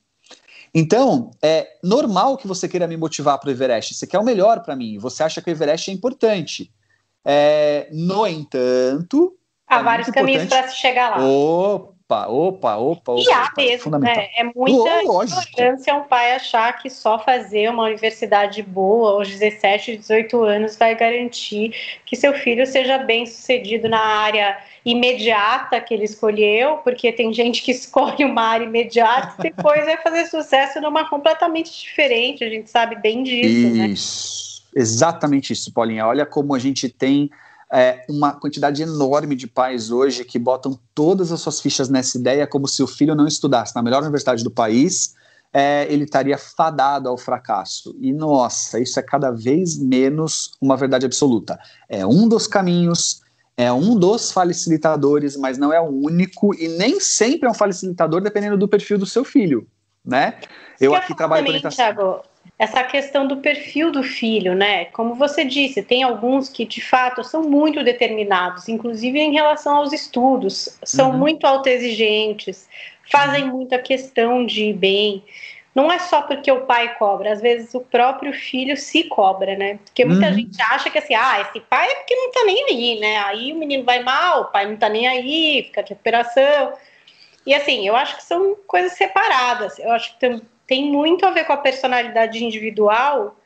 Então, 0.75 1.31
é 1.43 1.67
normal 1.83 2.37
que 2.37 2.47
você 2.47 2.69
queira 2.69 2.87
me 2.87 2.99
motivar 2.99 3.39
para 3.39 3.49
o 3.49 3.51
Everest. 3.51 3.95
Você 3.95 4.07
quer 4.07 4.19
o 4.19 4.25
melhor 4.25 4.63
para 4.63 4.77
mim. 4.77 4.99
Você 4.99 5.23
acha 5.23 5.41
que 5.41 5.49
o 5.49 5.53
Everest 5.53 5.91
é 5.91 5.95
importante. 5.95 6.71
É, 7.25 7.89
no 7.91 8.27
entanto. 8.27 9.35
Há 9.69 9.81
é 9.81 9.83
vários 9.83 10.11
caminhos 10.11 10.45
para 10.45 10.69
se 10.69 10.77
chegar 10.77 11.11
lá. 11.11 11.27
Opa, 11.27 12.29
opa, 12.29 12.77
opa, 12.77 13.13
opa. 13.13 13.23
E 13.23 13.33
há 13.33 13.51
mesmo, 13.57 13.99
né? 13.99 14.29
É 14.37 14.45
muita 14.45 15.03
oh, 15.05 15.25
ignorância 15.25 15.95
um 15.95 16.05
pai 16.05 16.33
achar 16.33 16.73
que 16.79 16.89
só 16.89 17.19
fazer 17.19 17.69
uma 17.69 17.83
universidade 17.83 18.63
boa 18.63 19.13
aos 19.13 19.29
17, 19.29 19.97
18 19.97 20.41
anos 20.45 20.77
vai 20.77 20.95
garantir 20.95 21.75
que 22.05 22.15
seu 22.15 22.33
filho 22.33 22.65
seja 22.65 22.99
bem 22.99 23.27
sucedido 23.27 23.89
na 23.89 23.99
área 23.99 24.57
imediata 24.85 25.81
que 25.81 25.93
ele 25.93 26.05
escolheu, 26.05 26.77
porque 26.79 27.11
tem 27.11 27.33
gente 27.33 27.61
que 27.61 27.73
escolhe 27.73 28.25
uma 28.25 28.43
área 28.43 28.65
imediata 28.65 29.35
e 29.41 29.51
depois 29.51 29.85
vai 29.85 29.97
fazer 29.97 30.27
sucesso 30.27 30.81
numa 30.81 31.09
completamente 31.11 31.73
diferente, 31.83 32.45
a 32.45 32.49
gente 32.49 32.71
sabe 32.71 32.95
bem 32.95 33.25
disso, 33.25 33.77
né? 33.77 33.87
isso. 33.89 34.63
né? 34.73 34.81
Exatamente 34.81 35.53
isso, 35.55 35.73
Paulinha. 35.73 36.07
Olha 36.07 36.25
como 36.25 36.55
a 36.55 36.59
gente 36.59 36.89
tem 36.89 37.31
é, 37.73 38.05
uma 38.09 38.33
quantidade 38.33 38.83
enorme 38.83 39.35
de 39.35 39.47
pais 39.47 39.91
hoje 39.91 40.25
que 40.25 40.39
botam 40.39 40.79
todas 40.95 41.33
as 41.33 41.41
suas 41.41 41.61
fichas 41.61 41.89
nessa 41.89 42.19
ideia, 42.19 42.47
como 42.47 42.69
se 42.69 42.83
o 42.83 42.87
filho 42.87 43.15
não 43.15 43.27
estudasse 43.27 43.75
na 43.75 43.83
melhor 43.83 44.03
universidade 44.03 44.45
do 44.45 44.51
país, 44.51 45.15
é, 45.53 45.87
ele 45.91 46.05
estaria 46.05 46.39
fadado 46.39 47.09
ao 47.09 47.17
fracasso. 47.17 47.97
E 48.01 48.13
nossa, 48.13 48.79
isso 48.79 48.99
é 49.01 49.03
cada 49.03 49.31
vez 49.31 49.79
menos 49.79 50.53
uma 50.61 50.77
verdade 50.77 51.07
absoluta. 51.07 51.59
É 51.89 52.07
um 52.07 52.29
dos 52.29 52.47
caminhos, 52.47 53.23
é 53.57 53.73
um 53.73 53.99
dos 53.99 54.31
facilitadores, 54.31 55.37
mas 55.37 55.59
não 55.59 55.73
é 55.73 55.81
o 55.81 55.89
único, 55.89 56.55
e 56.55 56.69
nem 56.69 57.01
sempre 57.01 57.49
é 57.49 57.51
um 57.51 57.55
facilitador 57.55 58.21
dependendo 58.21 58.57
do 58.57 58.69
perfil 58.69 58.99
do 58.99 59.07
seu 59.07 59.25
filho, 59.25 59.67
né? 60.05 60.39
Eu 60.81 60.95
aqui 60.95 61.17
trabalho 61.17 61.45
com 61.45 61.49
orientação. 61.49 61.77
Thiago, 61.77 62.23
essa 62.59 62.83
questão 62.83 63.27
do 63.27 63.37
perfil 63.39 63.91
do 63.91 64.03
filho, 64.03 64.55
né? 64.55 64.87
Como 64.87 65.15
você 65.15 65.45
disse, 65.45 65.83
tem 65.83 66.03
alguns 66.03 66.49
que 66.49 66.65
de 66.65 66.81
fato 66.81 67.23
são 67.23 67.43
muito 67.43 67.85
determinados, 67.85 68.69
inclusive 68.69 69.19
em 69.19 69.33
relação 69.33 69.77
aos 69.77 69.93
estudos, 69.93 70.79
são 70.83 71.11
uhum. 71.11 71.19
muito 71.19 71.47
autoexigentes, 71.47 72.67
fazem 73.11 73.45
uhum. 73.45 73.51
muita 73.51 73.79
questão 73.79 74.47
de 74.47 74.65
ir 74.65 74.73
bem. 74.73 75.23
Não 75.75 75.93
é 75.93 75.99
só 75.99 76.23
porque 76.23 76.51
o 76.51 76.65
pai 76.65 76.97
cobra, 76.97 77.31
às 77.31 77.43
vezes 77.43 77.75
o 77.75 77.81
próprio 77.83 78.33
filho 78.33 78.75
se 78.79 79.05
cobra, 79.05 79.55
né? 79.55 79.79
Porque 79.85 80.07
muita 80.07 80.29
uhum. 80.29 80.33
gente 80.33 80.63
acha 80.63 80.89
que 80.89 80.97
assim, 80.97 81.15
ah, 81.15 81.43
esse 81.43 81.61
pai 81.61 81.91
é 81.91 81.95
porque 81.97 82.17
não 82.17 82.31
tá 82.31 82.45
nem 82.47 82.65
aí, 82.71 82.99
né? 82.99 83.19
Aí 83.19 83.53
o 83.53 83.57
menino 83.57 83.85
vai 83.85 84.03
mal, 84.03 84.41
o 84.41 84.45
pai 84.47 84.65
não 84.65 84.77
tá 84.79 84.89
nem 84.89 85.07
aí, 85.07 85.65
fica 85.65 85.83
de 85.83 85.91
recuperação. 85.91 86.73
E 87.47 87.55
assim, 87.55 87.87
eu 87.87 87.95
acho 87.95 88.17
que 88.17 88.25
são 88.25 88.57
coisas 88.67 88.93
separadas. 88.93 89.79
Eu 89.79 89.93
acho 89.93 90.15
que 90.15 90.21
tem 90.21 90.41
tem 90.67 90.91
muito 90.91 91.25
a 91.25 91.31
ver 91.31 91.45
com 91.45 91.53
a 91.53 91.59
personalidade 91.59 92.45
individual. 92.45 93.37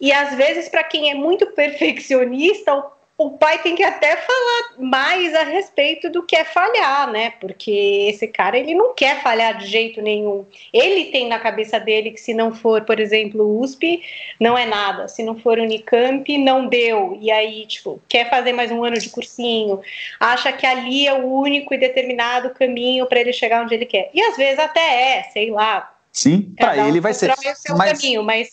E 0.00 0.12
às 0.12 0.34
vezes, 0.34 0.68
para 0.68 0.82
quem 0.82 1.10
é 1.10 1.14
muito 1.14 1.46
perfeccionista, 1.48 2.72
o, 3.18 3.32
pai 3.32 3.58
tem 3.58 3.74
que 3.74 3.82
até 3.82 4.16
falar 4.16 4.78
mais 4.78 5.34
a 5.34 5.42
respeito 5.42 6.08
do 6.08 6.22
que 6.22 6.34
é 6.34 6.42
falhar, 6.42 7.12
né? 7.12 7.34
Porque 7.38 7.70
esse 8.08 8.26
cara 8.26 8.56
ele 8.56 8.74
não 8.74 8.94
quer 8.94 9.22
falhar 9.22 9.58
de 9.58 9.66
jeito 9.66 10.00
nenhum. 10.00 10.46
Ele 10.72 11.10
tem 11.10 11.28
na 11.28 11.38
cabeça 11.38 11.78
dele 11.78 12.12
que 12.12 12.20
se 12.20 12.32
não 12.32 12.54
for, 12.54 12.82
por 12.86 12.98
exemplo, 12.98 13.60
USP, 13.60 14.02
não 14.40 14.56
é 14.56 14.64
nada. 14.64 15.06
Se 15.06 15.22
não 15.22 15.38
for 15.38 15.58
Unicamp, 15.58 16.38
não 16.38 16.66
deu. 16.66 17.18
E 17.20 17.30
aí, 17.30 17.66
tipo, 17.66 18.00
quer 18.08 18.30
fazer 18.30 18.54
mais 18.54 18.70
um 18.72 18.82
ano 18.82 18.98
de 18.98 19.10
cursinho, 19.10 19.82
acha 20.18 20.50
que 20.50 20.64
ali 20.64 21.06
é 21.06 21.12
o 21.12 21.26
único 21.26 21.74
e 21.74 21.78
determinado 21.78 22.48
caminho 22.50 23.04
para 23.04 23.20
ele 23.20 23.34
chegar 23.34 23.62
onde 23.62 23.74
ele 23.74 23.84
quer. 23.84 24.10
E 24.14 24.22
às 24.22 24.38
vezes 24.38 24.58
até 24.58 25.18
é, 25.18 25.22
sei 25.24 25.50
lá, 25.50 25.94
Sim, 26.12 26.52
para 26.58 26.88
ele 26.88 27.00
vai 27.00 27.14
ser. 27.14 27.34
Seu 27.56 27.76
mas... 27.76 28.00
caminho, 28.00 28.22
mas 28.22 28.50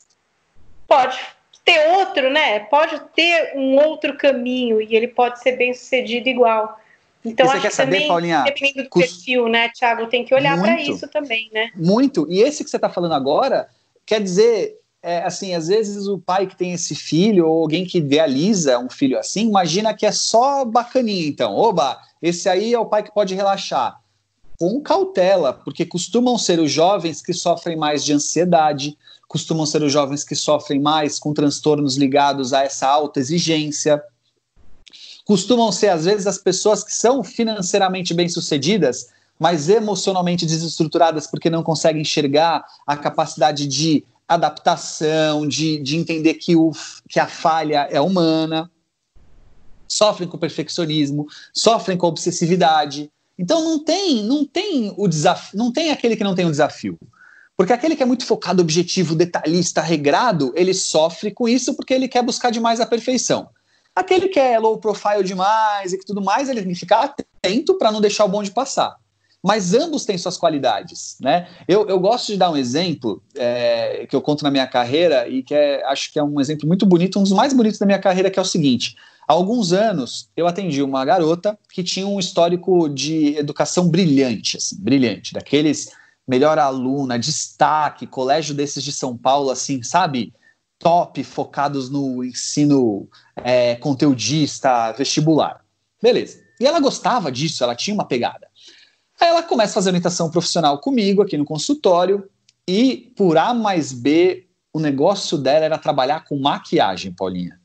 pode 0.88 1.17
ter 1.65 1.89
outro, 1.98 2.30
né? 2.30 2.60
Pode 2.62 3.00
ter 3.15 3.54
um 3.56 3.76
outro 3.76 4.15
caminho 4.17 4.82
e 4.82 4.96
ele 4.96 5.08
pode 5.08 5.41
ser 5.41 5.58
bem 5.58 5.74
sucedido 5.74 6.30
igual. 6.30 6.80
Então, 7.26 7.46
e 7.46 7.50
você 7.50 7.60
quer 7.60 7.72
saber, 7.72 7.91
também, 7.91 8.08
Paulinha? 8.08 8.43
Dependendo 8.43 8.84
do 8.84 8.89
cust... 8.89 9.08
perfil, 9.10 9.50
né, 9.50 9.70
Thiago? 9.70 10.08
Tem 10.08 10.24
que 10.24 10.34
olhar 10.34 10.58
para 10.60 10.80
isso 10.82 11.08
também, 11.10 11.50
né? 11.52 11.70
Muito. 11.76 12.26
E 12.30 12.41
esse 12.41 12.63
que 12.63 12.70
você 12.70 12.78
está 12.78 12.89
falando 12.89 13.13
agora, 13.13 13.67
quer 14.06 14.22
dizer, 14.22 14.80
é, 15.02 15.20
assim, 15.20 15.54
às 15.54 15.67
vezes 15.67 16.08
o 16.08 16.17
pai 16.17 16.48
que 16.48 16.56
tem 16.56 16.72
esse 16.74 16.96
filho, 16.96 17.48
ou 17.48 17.63
alguém 17.63 17.86
que 17.86 17.98
idealiza 17.98 18.80
um 18.80 18.89
filho 18.89 19.20
assim, 19.20 19.48
imagina 19.48 19.93
que 19.93 20.06
é 20.06 20.12
só 20.12 20.63
bacaninha, 20.63 21.28
então. 21.28 21.54
Oba, 21.54 22.00
esse 22.22 22.48
aí 22.48 22.74
é 22.74 22.80
o 22.80 22.86
pai 22.86 23.04
que 23.04 23.13
pode 23.13 23.36
relaxar 23.36 24.00
com 24.60 24.82
cautela, 24.82 25.54
porque 25.54 25.86
costumam 25.86 26.38
ser 26.38 26.60
os 26.60 26.72
jovens 26.72 27.22
que 27.22 27.34
sofrem 27.34 27.78
mais 27.78 28.04
de 28.04 28.13
ansiedade, 28.13 28.98
costumam 29.28 29.65
ser 29.65 29.84
os 29.84 29.91
jovens 29.91 30.24
que 30.24 30.36
sofrem 30.36 30.80
mais 30.80 31.20
com 31.20 31.34
transtornos 31.34 31.96
ligados 31.96 32.54
a 32.54 32.63
essa 32.63 32.88
alta 32.88 33.20
exigência. 33.20 34.02
Costumam 35.26 35.72
ser, 35.72 35.89
às 35.89 36.06
vezes, 36.06 36.26
as 36.26 36.38
pessoas 36.38 36.84
que 36.84 36.93
são 36.93 37.24
financeiramente 37.24 38.13
bem-sucedidas, 38.13 39.10
mas 39.38 39.70
emocionalmente 39.70 40.46
desestruturadas 40.46 41.28
porque 41.28 41.50
não 41.50 41.62
conseguem 41.62 42.02
enxergar 42.02 42.65
a 42.88 42.98
capacidade 42.98 43.67
de 43.67 44.04
adaptação, 44.28 45.48
de, 45.48 45.78
de 45.80 45.96
entender 45.96 46.36
que, 46.36 46.56
o, 46.56 46.72
que 47.08 47.20
a 47.20 47.28
falha 47.28 47.88
é 47.91 48.02
humana. 48.02 48.72
Sofrem 49.88 50.28
com 50.28 50.38
perfeccionismo, 50.38 51.28
sofrem 51.54 51.98
com 51.98 52.08
obsessividade, 52.08 53.10
então 53.38 53.63
não 53.63 53.84
tem, 53.84 54.23
não 54.23 54.45
tem 54.45 54.93
o 54.97 55.08
desafio, 55.08 55.58
não 55.58 55.71
tem 55.71 55.91
aquele 55.91 56.15
que 56.15 56.23
não 56.23 56.34
tem 56.34 56.45
o 56.45 56.52
desafio. 56.52 56.97
Porque 57.56 57.73
aquele 57.73 57.95
que 57.95 58.04
é 58.04 58.06
muito 58.06 58.26
focado, 58.26 58.62
objetivo, 58.62 59.15
detalhista, 59.15 59.82
regrado, 59.82 60.54
ele 60.56 60.73
sofre 60.73 61.32
com 61.32 61.47
isso 61.47 61.76
porque 61.76 61.93
ele 61.93 62.08
quer 62.08 62.23
buscar 62.23 62.52
demais 62.52 62.80
a 62.80 62.86
perfeição. 62.86 63.50
Aquele 63.95 64.28
que 64.28 64.39
é 64.39 64.60
low 64.60 64.78
profile 64.78 65.23
demais 65.23 65.91
e 65.91 65.97
que 65.97 66.06
tudo 66.06 66.21
mais, 66.21 66.50
ele 66.50 66.62
tem 66.62 66.71
que 66.71 66.80
ficar 66.80 67.04
atento 67.04 67.76
para 67.80 67.91
não 67.91 68.00
deixar 68.00 68.26
o 68.26 68.30
bonde 68.30 68.52
passar. 68.52 68.95
Mas 69.43 69.73
ambos 69.73 70.06
têm 70.06 70.17
suas 70.17 70.38
qualidades, 70.38 71.17
né? 71.19 71.47
Eu, 71.67 71.88
eu 71.88 72.00
gosto 72.00 72.28
de 72.28 72.38
dar 72.38 72.52
um 72.52 72.58
exemplo 72.58 73.23
é, 73.36 74.06
que 74.08 74.15
eu 74.15 74.21
conto 74.21 74.43
na 74.43 74.52
minha 74.52 74.67
carreira 74.67 75.28
e 75.28 75.41
que 75.41 75.54
é, 75.54 75.84
acho 75.86 76.12
que 76.12 76.19
é 76.19 76.23
um 76.23 76.39
exemplo 76.39 76.67
muito 76.67 76.86
bonito, 76.86 77.19
um 77.19 77.23
dos 77.23 77.32
mais 77.32 77.54
bonitos 77.54 77.80
da 77.80 77.86
minha 77.86 78.00
carreira, 78.00 78.30
que 78.30 78.38
é 78.38 78.41
o 78.41 78.45
seguinte: 78.45 78.95
Há 79.28 79.34
alguns 79.34 79.74
anos, 79.74 80.30
eu 80.38 80.48
atendi 80.48 80.82
uma 80.82 81.04
garota 81.04 81.60
que 81.70 81.84
tinha 81.84 82.08
um 82.08 82.18
histórico 82.18 82.88
de 82.88 83.36
educação 83.36 83.90
brilhante, 83.90 84.56
assim, 84.56 84.78
brilhante, 84.80 85.34
daqueles 85.34 85.92
melhor 86.26 86.58
aluna, 86.58 87.20
destaque, 87.20 88.08
colégio 88.08 88.56
desses 88.56 88.84
de 88.84 88.92
São 88.92 89.18
Paulo, 89.18 89.50
assim, 89.50 89.84
sabe? 89.84 90.34
Top, 90.80 91.22
focados 91.24 91.90
no 91.90 92.24
ensino 92.24 93.10
é, 93.36 93.76
conteudista, 93.76 94.94
vestibular. 94.94 95.62
Beleza. 96.02 96.42
E 96.60 96.66
ela 96.66 96.80
gostava 96.80 97.30
disso, 97.30 97.63
ela 97.63 97.76
tinha 97.76 97.94
uma 97.94 98.06
pegada. 98.06 98.48
Aí 99.20 99.28
ela 99.28 99.44
começa 99.44 99.72
a 99.72 99.76
fazer 99.76 99.90
orientação 99.90 100.32
profissional 100.32 100.80
comigo 100.80 101.22
aqui 101.22 101.38
no 101.38 101.46
consultório 101.46 102.30
e 102.68 103.12
por 103.18 103.38
A 103.38 103.54
mais 103.54 103.92
B, 103.92 104.48
o 104.72 104.80
negócio 104.80 105.38
dela 105.38 105.66
era 105.66 105.78
trabalhar 105.78 106.24
com 106.24 106.40
maquiagem, 106.40 107.13
Paulinha. 107.13 107.60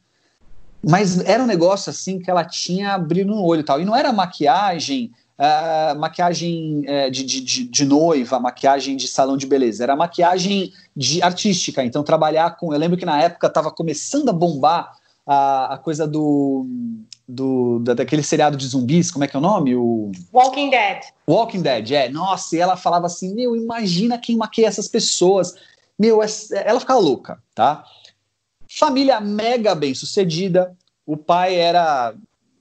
Mas 0.83 1.21
era 1.21 1.43
um 1.43 1.47
negócio 1.47 1.91
assim 1.91 2.19
que 2.19 2.31
ela 2.31 2.45
tinha 2.45 2.99
brilho 2.99 3.29
no 3.29 3.45
olho 3.45 3.61
e 3.61 3.65
tal. 3.65 3.81
E 3.81 3.85
não 3.85 3.95
era 3.95 4.13
maquiagem, 4.13 5.13
uh, 5.39 5.99
maquiagem 5.99 6.85
uh, 6.89 7.11
de, 7.11 7.25
de, 7.25 7.65
de, 7.65 7.85
noiva, 7.85 8.41
maquiagem 8.41 8.97
de 8.97 9.07
salão 9.07 9.37
de 9.37 9.47
beleza. 9.47 9.85
Era 9.85 9.95
maquiagem 9.95 10.73
de 10.97 11.23
artística. 11.23 11.85
Então, 11.85 12.03
trabalhar 12.03 12.57
com. 12.57 12.73
Eu 12.73 12.79
lembro 12.79 12.97
que 12.97 13.07
na 13.07 13.21
época 13.23 13.47
estava 13.47 13.71
começando 13.71 14.29
a 14.29 14.33
bombar 14.33 14.93
a, 15.27 15.75
a 15.75 15.79
coisa 15.79 16.07
do, 16.07 16.67
do 17.29 17.79
da, 17.79 17.95
daquele 17.95 18.23
seriado 18.23 18.57
de 18.57 18.67
zumbis, 18.67 19.11
como 19.11 19.25
é 19.25 19.29
que 19.29 19.37
é 19.37 19.39
o 19.39 19.43
nome? 19.43 19.77
O 19.77 20.11
Walking 20.33 20.71
Dead. 20.71 21.03
Walking 21.29 21.63
Dead, 21.63 21.93
é. 21.93 22.09
Nossa, 22.09 22.57
e 22.57 22.59
ela 22.59 22.77
falava 22.77 23.07
assim: 23.07 23.35
Meu, 23.35 23.55
imagina 23.55 24.19
quem 24.19 24.37
maquia 24.37 24.67
essas 24.67 24.89
pessoas. 24.89 25.55
Meu, 25.99 26.21
ela 26.65 26.81
ficava 26.81 26.99
louca, 26.99 27.39
tá? 27.55 27.85
Família 28.79 29.21
mega 29.21 29.75
bem 29.75 29.95
sucedida. 29.95 30.75
O 31.05 31.17
pai 31.17 31.57
era 31.57 32.15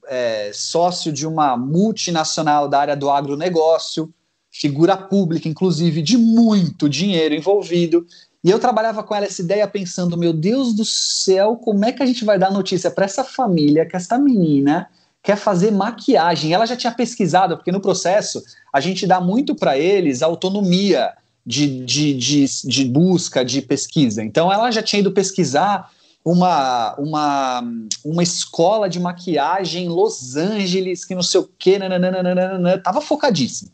é, 0.08 0.52
sócio 0.54 1.12
de 1.12 1.26
uma 1.26 1.56
multinacional 1.56 2.68
da 2.68 2.80
área 2.80 2.96
do 2.98 3.10
agronegócio, 3.10 4.14
figura 4.52 4.98
pública, 4.98 5.48
inclusive, 5.48 6.02
de 6.02 6.18
muito 6.18 6.90
dinheiro 6.90 7.34
envolvido. 7.34 8.06
E 8.44 8.50
eu 8.50 8.60
trabalhava 8.60 9.04
com 9.04 9.16
ela 9.16 9.26
essa 9.26 9.42
ideia 9.42 9.66
pensando, 9.68 10.18
meu 10.18 10.34
Deus 10.34 10.74
do 10.74 10.84
céu, 10.84 11.56
como 11.56 11.86
é 11.86 11.94
que 11.94 12.04
a 12.04 12.06
gente 12.06 12.26
vai 12.26 12.38
dar 12.38 12.52
notícia 12.52 12.92
para 12.92 13.06
essa 13.06 13.24
família 13.24 13.86
que 13.86 13.96
essa 13.96 14.18
menina 14.18 14.90
quer 15.24 15.38
fazer 15.38 15.72
maquiagem? 15.72 16.52
Ela 16.52 16.66
já 16.66 16.76
tinha 16.76 16.92
pesquisado, 16.92 17.56
porque 17.56 17.72
no 17.72 17.80
processo 17.80 18.44
a 18.74 18.82
gente 18.82 19.08
dá 19.08 19.22
muito 19.22 19.56
para 19.56 19.78
eles 19.78 20.22
autonomia 20.22 21.14
de, 21.46 21.86
de, 21.86 22.14
de, 22.16 22.46
de 22.66 22.86
busca, 22.86 23.46
de 23.46 23.62
pesquisa. 23.62 24.22
Então 24.22 24.52
ela 24.52 24.70
já 24.72 24.84
tinha 24.84 25.00
ido 25.00 25.14
pesquisar 25.14 25.90
uma, 26.24 26.96
uma, 26.96 27.64
uma 28.06 28.24
escola 28.24 28.90
de 28.90 29.00
maquiagem 29.00 29.86
em 29.86 29.90
Los 29.90 30.36
Angeles, 30.36 31.04
que 31.04 31.16
não 31.16 31.24
sei 31.24 31.42
o 31.42 31.50
quê, 31.58 31.80
nananana, 31.80 32.78
tava 32.78 33.02
focadíssimo. 33.02 33.72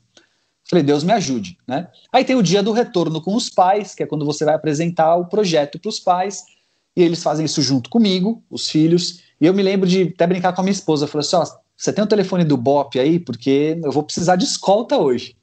Falei, 0.69 0.83
Deus 0.83 1.03
me 1.03 1.13
ajude, 1.13 1.57
né? 1.65 1.88
Aí 2.12 2.25
tem 2.25 2.36
o 2.36 2.43
dia 2.43 2.62
do 2.62 2.73
retorno 2.73 3.21
com 3.21 3.36
os 3.36 3.49
pais, 3.49 3.95
que 3.95 4.03
é 4.03 4.05
quando 4.05 4.25
você 4.25 4.43
vai 4.43 4.55
apresentar 4.55 5.15
o 5.15 5.25
projeto 5.25 5.79
para 5.79 5.89
os 5.89 5.99
pais, 5.99 6.43
e 6.95 7.01
eles 7.01 7.23
fazem 7.23 7.45
isso 7.45 7.62
junto 7.62 7.89
comigo, 7.89 8.43
os 8.49 8.69
filhos, 8.69 9.21
e 9.39 9.45
eu 9.45 9.53
me 9.53 9.63
lembro 9.63 9.88
de 9.88 10.03
até 10.13 10.27
brincar 10.27 10.53
com 10.53 10.62
a 10.62 10.63
minha 10.63 10.73
esposa, 10.73 11.07
falei 11.07 11.25
assim, 11.25 11.36
ó, 11.38 11.45
você 11.75 11.93
tem 11.93 12.03
o 12.03 12.07
telefone 12.07 12.43
do 12.43 12.57
BOP 12.57 12.99
aí? 12.99 13.19
Porque 13.19 13.79
eu 13.83 13.91
vou 13.91 14.03
precisar 14.03 14.36
de 14.36 14.45
escolta 14.45 14.97
hoje. 14.97 15.38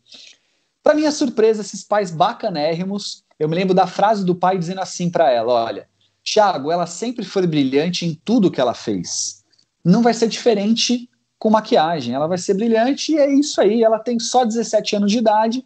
Para 0.82 0.94
minha 0.94 1.12
surpresa, 1.12 1.62
esses 1.62 1.84
pais 1.84 2.10
bacanérrimos, 2.10 3.24
eu 3.38 3.48
me 3.48 3.54
lembro 3.54 3.72
da 3.72 3.86
frase 3.86 4.24
do 4.24 4.34
pai 4.34 4.58
dizendo 4.58 4.80
assim 4.80 5.08
para 5.08 5.30
ela, 5.30 5.52
olha, 5.52 5.88
Tiago, 6.24 6.72
ela 6.72 6.86
sempre 6.86 7.24
foi 7.24 7.46
brilhante 7.46 8.06
em 8.06 8.18
tudo 8.24 8.50
que 8.50 8.60
ela 8.60 8.72
fez. 8.72 9.44
Não 9.84 10.02
vai 10.02 10.14
ser 10.14 10.26
diferente 10.26 11.08
com 11.38 11.50
maquiagem. 11.50 12.14
Ela 12.14 12.26
vai 12.26 12.38
ser 12.38 12.54
brilhante 12.54 13.12
e 13.12 13.18
é 13.18 13.30
isso 13.30 13.60
aí. 13.60 13.84
Ela 13.84 13.98
tem 13.98 14.18
só 14.18 14.44
17 14.44 14.96
anos 14.96 15.12
de 15.12 15.18
idade. 15.18 15.64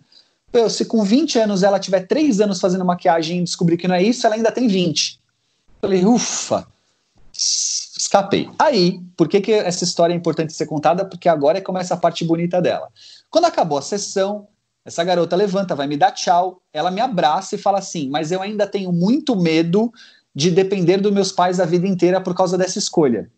Se 0.68 0.84
com 0.84 1.04
20 1.04 1.38
anos 1.38 1.62
ela 1.62 1.78
tiver 1.78 2.06
3 2.06 2.40
anos 2.40 2.60
fazendo 2.60 2.84
maquiagem 2.84 3.38
e 3.38 3.44
descobrir 3.44 3.76
que 3.76 3.86
não 3.86 3.94
é 3.94 4.02
isso, 4.02 4.26
ela 4.26 4.34
ainda 4.34 4.50
tem 4.50 4.66
20. 4.66 5.20
Falei, 5.80 6.04
ufa, 6.04 6.66
escapei. 7.32 8.50
Aí, 8.58 9.00
por 9.16 9.28
que, 9.28 9.40
que 9.40 9.52
essa 9.52 9.84
história 9.84 10.12
é 10.12 10.16
importante 10.16 10.52
ser 10.52 10.66
contada? 10.66 11.04
Porque 11.04 11.28
agora 11.28 11.58
é 11.58 11.60
começa 11.60 11.94
a 11.94 11.96
parte 11.96 12.24
bonita 12.24 12.60
dela. 12.60 12.88
Quando 13.30 13.44
acabou 13.44 13.78
a 13.78 13.82
sessão, 13.82 14.48
essa 14.84 15.04
garota 15.04 15.36
levanta, 15.36 15.76
vai 15.76 15.86
me 15.86 15.96
dar 15.96 16.12
tchau, 16.12 16.62
ela 16.72 16.90
me 16.90 17.00
abraça 17.00 17.54
e 17.54 17.58
fala 17.58 17.78
assim: 17.78 18.08
Mas 18.08 18.32
eu 18.32 18.40
ainda 18.40 18.66
tenho 18.66 18.90
muito 18.90 19.36
medo 19.36 19.92
de 20.38 20.52
depender 20.52 20.98
dos 20.98 21.12
meus 21.12 21.32
pais 21.32 21.58
a 21.58 21.64
vida 21.64 21.88
inteira 21.88 22.20
por 22.20 22.32
causa 22.32 22.56
dessa 22.56 22.78
escolha. 22.78 23.28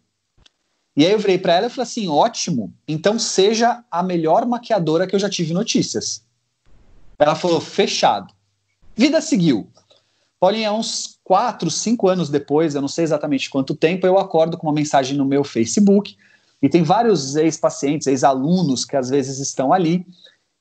E 0.95 1.07
aí 1.07 1.11
eu 1.11 1.19
virei 1.19 1.39
para 1.39 1.55
ela 1.55 1.67
e 1.67 1.71
falei 1.71 1.85
assim: 1.85 2.09
ótimo, 2.09 2.75
então 2.87 3.19
seja 3.19 3.83
a 3.91 4.03
melhor 4.03 4.45
maquiadora 4.45 5.07
que 5.07 5.15
eu 5.15 5.19
já 5.19 5.31
tive 5.31 5.55
notícias. 5.55 6.23
Ela 7.19 7.35
falou: 7.35 7.59
fechado. 7.59 8.35
Vida 8.95 9.19
seguiu. 9.23 9.67
Paulinha, 10.39 10.75
uns 10.75 11.19
quatro, 11.25 11.71
cinco 11.71 12.07
anos 12.07 12.29
depois, 12.29 12.75
eu 12.75 12.83
não 12.83 12.89
sei 12.89 13.05
exatamente 13.05 13.49
quanto 13.49 13.75
tempo, 13.75 14.07
eu 14.07 14.19
acordo 14.19 14.59
com 14.59 14.67
uma 14.67 14.75
mensagem 14.75 15.17
no 15.17 15.25
meu 15.25 15.43
Facebook 15.43 16.15
e 16.61 16.69
tem 16.69 16.83
vários 16.83 17.35
ex-pacientes, 17.35 18.09
ex-alunos 18.09 18.85
que 18.85 18.95
às 18.95 19.09
vezes 19.09 19.39
estão 19.39 19.73
ali. 19.73 20.07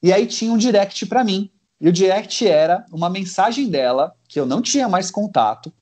E 0.01 0.13
aí 0.13 0.25
tinha 0.25 0.53
um 0.53 0.57
direct 0.57 1.05
para 1.05 1.21
mim. 1.21 1.49
E 1.81 1.89
o 1.89 1.93
direct 1.93 2.47
era 2.47 2.85
uma 2.93 3.09
mensagem 3.09 3.67
dela, 3.69 4.15
que 4.29 4.39
eu 4.39 4.45
não 4.45 4.61
tinha 4.61 4.87
mais 4.87 5.11
contato, 5.11 5.73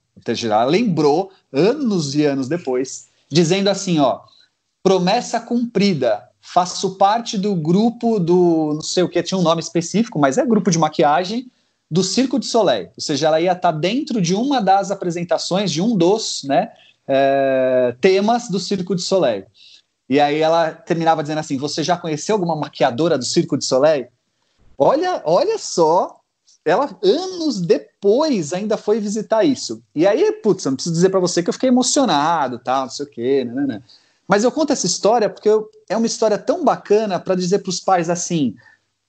ela 0.43 0.65
lembrou 0.65 1.32
anos 1.51 2.15
e 2.15 2.25
anos 2.25 2.47
depois, 2.47 3.08
dizendo 3.30 3.69
assim: 3.69 3.99
ó, 3.99 4.21
promessa 4.84 5.39
cumprida. 5.39 6.23
Faço 6.39 6.95
parte 6.95 7.38
do 7.38 7.53
grupo 7.53 8.19
do, 8.19 8.71
não 8.75 8.82
sei 8.82 9.03
o 9.03 9.10
que, 9.10 9.21
tinha 9.21 9.38
um 9.38 9.43
nome 9.43 9.62
específico, 9.62 10.17
mas 10.17 10.38
é 10.38 10.45
grupo 10.45 10.71
de 10.71 10.80
maquiagem 10.80 11.51
do 11.91 12.03
Circo 12.03 12.39
de 12.39 12.45
Soleil. 12.45 12.88
Ou 12.95 13.01
seja, 13.01 13.27
ela 13.27 13.41
ia 13.41 13.51
estar 13.51 13.71
dentro 13.73 14.21
de 14.21 14.34
uma 14.34 14.62
das 14.62 14.89
apresentações, 14.89 15.71
de 15.71 15.82
um 15.82 15.95
dos 15.97 16.43
né, 16.43 16.71
é, 17.06 17.95
temas 17.99 18.49
do 18.49 18.60
Circo 18.60 18.95
de 18.95 19.01
Soleil. 19.01 19.45
E 20.10 20.19
aí 20.19 20.39
ela 20.39 20.71
terminava 20.71 21.21
dizendo 21.21 21.39
assim: 21.39 21.58
Você 21.58 21.84
já 21.84 21.97
conheceu 21.97 22.36
alguma 22.36 22.56
maquiadora 22.56 23.17
do 23.17 23.25
Circo 23.25 23.58
de 23.58 23.65
Soleil? 23.65 24.08
Olha, 24.77 25.21
olha 25.25 25.58
só, 25.58 26.21
ela 26.67 26.97
anos 27.01 27.62
depois 27.62 28.51
ainda 28.51 28.75
foi 28.75 28.99
visitar 28.99 29.43
isso. 29.43 29.82
E 29.95 30.06
aí, 30.06 30.32
putz, 30.43 30.65
eu 30.65 30.71
não 30.71 30.75
preciso 30.75 30.93
dizer 30.93 31.10
para 31.10 31.19
você 31.19 31.41
que 31.41 31.49
eu 31.49 31.53
fiquei 31.53 31.69
emocionado, 31.69 32.60
tal, 32.60 32.84
não 32.84 32.89
sei 32.89 33.06
o 33.06 33.10
quê, 33.10 33.45
né, 33.45 33.53
né, 33.53 33.65
né. 33.65 33.82
Mas 34.27 34.43
eu 34.43 34.51
conto 34.51 34.73
essa 34.73 34.86
história 34.86 35.30
porque 35.30 35.47
eu, 35.47 35.69
é 35.88 35.95
uma 35.95 36.06
história 36.06 36.38
tão 36.38 36.65
bacana 36.65 37.17
para 37.17 37.36
dizer 37.36 37.60
para 37.60 37.69
os 37.69 37.80
pais 37.80 38.10
assim. 38.10 38.56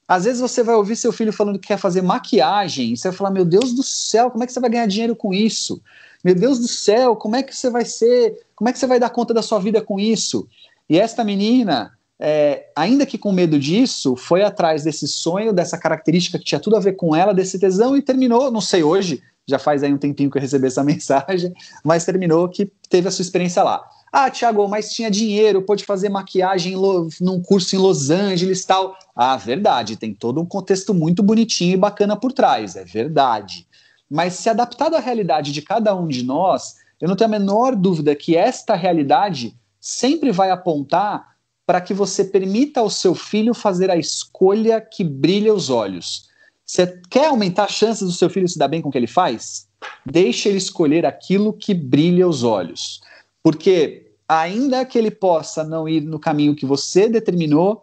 Às 0.07 0.25
vezes 0.25 0.41
você 0.41 0.63
vai 0.63 0.77
ouvir 0.77 0.95
seu 0.95 1.13
filho 1.13 1.33
falando 1.33 1.59
que 1.59 1.67
quer 1.67 1.77
fazer 1.77 2.01
maquiagem, 2.01 2.93
e 2.93 2.97
você 2.97 3.09
vai 3.09 3.19
falar: 3.19 3.31
Meu 3.31 3.45
Deus 3.45 3.75
do 3.75 3.83
céu, 3.83 4.31
como 4.31 4.45
é 4.45 4.47
que 4.47 4.53
você 4.53 4.61
vai 4.61 4.71
ganhar 4.71 4.87
dinheiro 4.87 5.17
com 5.17 5.35
isso? 5.35 5.83
Meu 6.23 6.37
Deus 6.37 6.61
do 6.61 6.69
céu, 6.69 7.17
como 7.17 7.35
é 7.35 7.43
que 7.43 7.55
você 7.55 7.69
vai 7.69 7.85
ser? 7.85 8.41
Como 8.55 8.69
é 8.71 8.73
que 8.73 8.79
você 8.79 8.87
vai 8.87 9.01
dar 9.01 9.11
conta 9.11 9.35
da 9.35 9.43
sua 9.43 9.59
vida 9.59 9.83
com 9.83 9.99
isso? 9.99 10.49
E 10.89 10.97
esta 10.99 11.25
menina, 11.25 11.98
é, 12.21 12.67
ainda 12.75 13.07
que 13.07 13.17
com 13.17 13.31
medo 13.31 13.59
disso, 13.59 14.17
foi 14.17 14.43
atrás 14.43 14.83
desse 14.83 15.07
sonho, 15.07 15.53
dessa 15.53 15.79
característica 15.79 16.39
que 16.39 16.45
tinha 16.45 16.61
tudo 16.61 16.77
a 16.77 16.81
ver 16.81 16.95
com 16.95 17.15
ela, 17.15 17.33
desse 17.33 17.59
tesão, 17.59 17.97
e 17.97 18.03
terminou, 18.03 18.51
não 18.51 18.61
sei 18.61 18.83
hoje, 18.83 19.23
já 19.47 19.59
faz 19.59 19.83
aí 19.83 19.93
um 19.93 19.99
tempinho 19.99 20.31
que 20.31 20.37
eu 20.37 20.43
recebi 20.43 20.67
essa 20.67 20.83
mensagem, 20.85 21.55
mas 21.85 22.05
terminou 22.05 22.49
que 22.49 22.71
teve 22.91 23.09
a 23.09 23.11
sua 23.11 23.23
experiência 23.23 23.63
lá. 23.63 23.85
Ah, 24.13 24.31
Tiago, 24.31 24.67
mas 24.69 24.93
tinha 24.93 25.11
dinheiro, 25.11 25.63
pôde 25.63 25.85
fazer 25.85 26.09
maquiagem 26.09 26.75
num 27.21 27.43
curso 27.43 27.77
em 27.77 27.79
Los 27.79 28.11
Angeles 28.11 28.65
tal. 28.65 28.97
Ah, 29.15 29.37
verdade, 29.37 29.97
tem 29.97 30.15
todo 30.15 30.41
um 30.41 30.47
contexto 30.47 30.95
muito 30.95 31.23
bonitinho 31.23 31.75
e 31.75 31.77
bacana 31.77 32.17
por 32.17 32.33
trás, 32.33 32.75
é 32.75 32.85
verdade. 32.85 33.67
Mas 34.11 34.35
se 34.35 34.49
adaptado 34.49 34.97
à 34.97 34.99
realidade 34.99 35.53
de 35.53 35.61
cada 35.61 35.95
um 35.95 36.09
de 36.09 36.25
nós, 36.25 36.77
eu 37.01 37.07
não 37.07 37.17
tenho 37.17 37.29
a 37.29 37.39
menor 37.39 37.77
dúvida 37.77 38.17
que 38.17 38.35
esta 38.35 38.75
realidade 38.75 39.55
sempre 39.79 40.33
vai 40.33 40.51
apontar 40.51 41.38
para 41.69 41.83
que 41.83 41.93
você 41.93 42.25
permita 42.25 42.81
ao 42.81 42.89
seu 42.89 43.15
filho 43.15 43.53
fazer 43.53 43.91
a 43.91 43.97
escolha 43.99 44.81
que 44.81 45.05
brilha 45.05 45.53
os 45.53 45.69
olhos. 45.69 46.27
Você 46.65 46.99
quer 47.11 47.27
aumentar 47.27 47.65
as 47.65 47.73
chances 47.73 48.09
do 48.09 48.13
seu 48.15 48.31
filho 48.31 48.49
se 48.49 48.59
dar 48.59 48.69
bem 48.69 48.81
com 48.81 48.89
o 48.89 48.91
que 48.91 48.97
ele 48.97 49.07
faz? 49.07 49.69
Deixe 50.07 50.49
ele 50.49 50.57
escolher 50.57 51.05
aquilo 51.05 51.53
que 51.53 51.75
brilha 51.75 52.27
os 52.27 52.43
olhos. 52.43 53.03
Porque, 53.43 54.13
ainda 54.27 54.83
que 54.87 54.97
ele 54.97 55.11
possa 55.11 55.63
não 55.63 55.87
ir 55.87 56.01
no 56.01 56.19
caminho 56.19 56.57
que 56.57 56.65
você 56.65 57.07
determinou, 57.07 57.83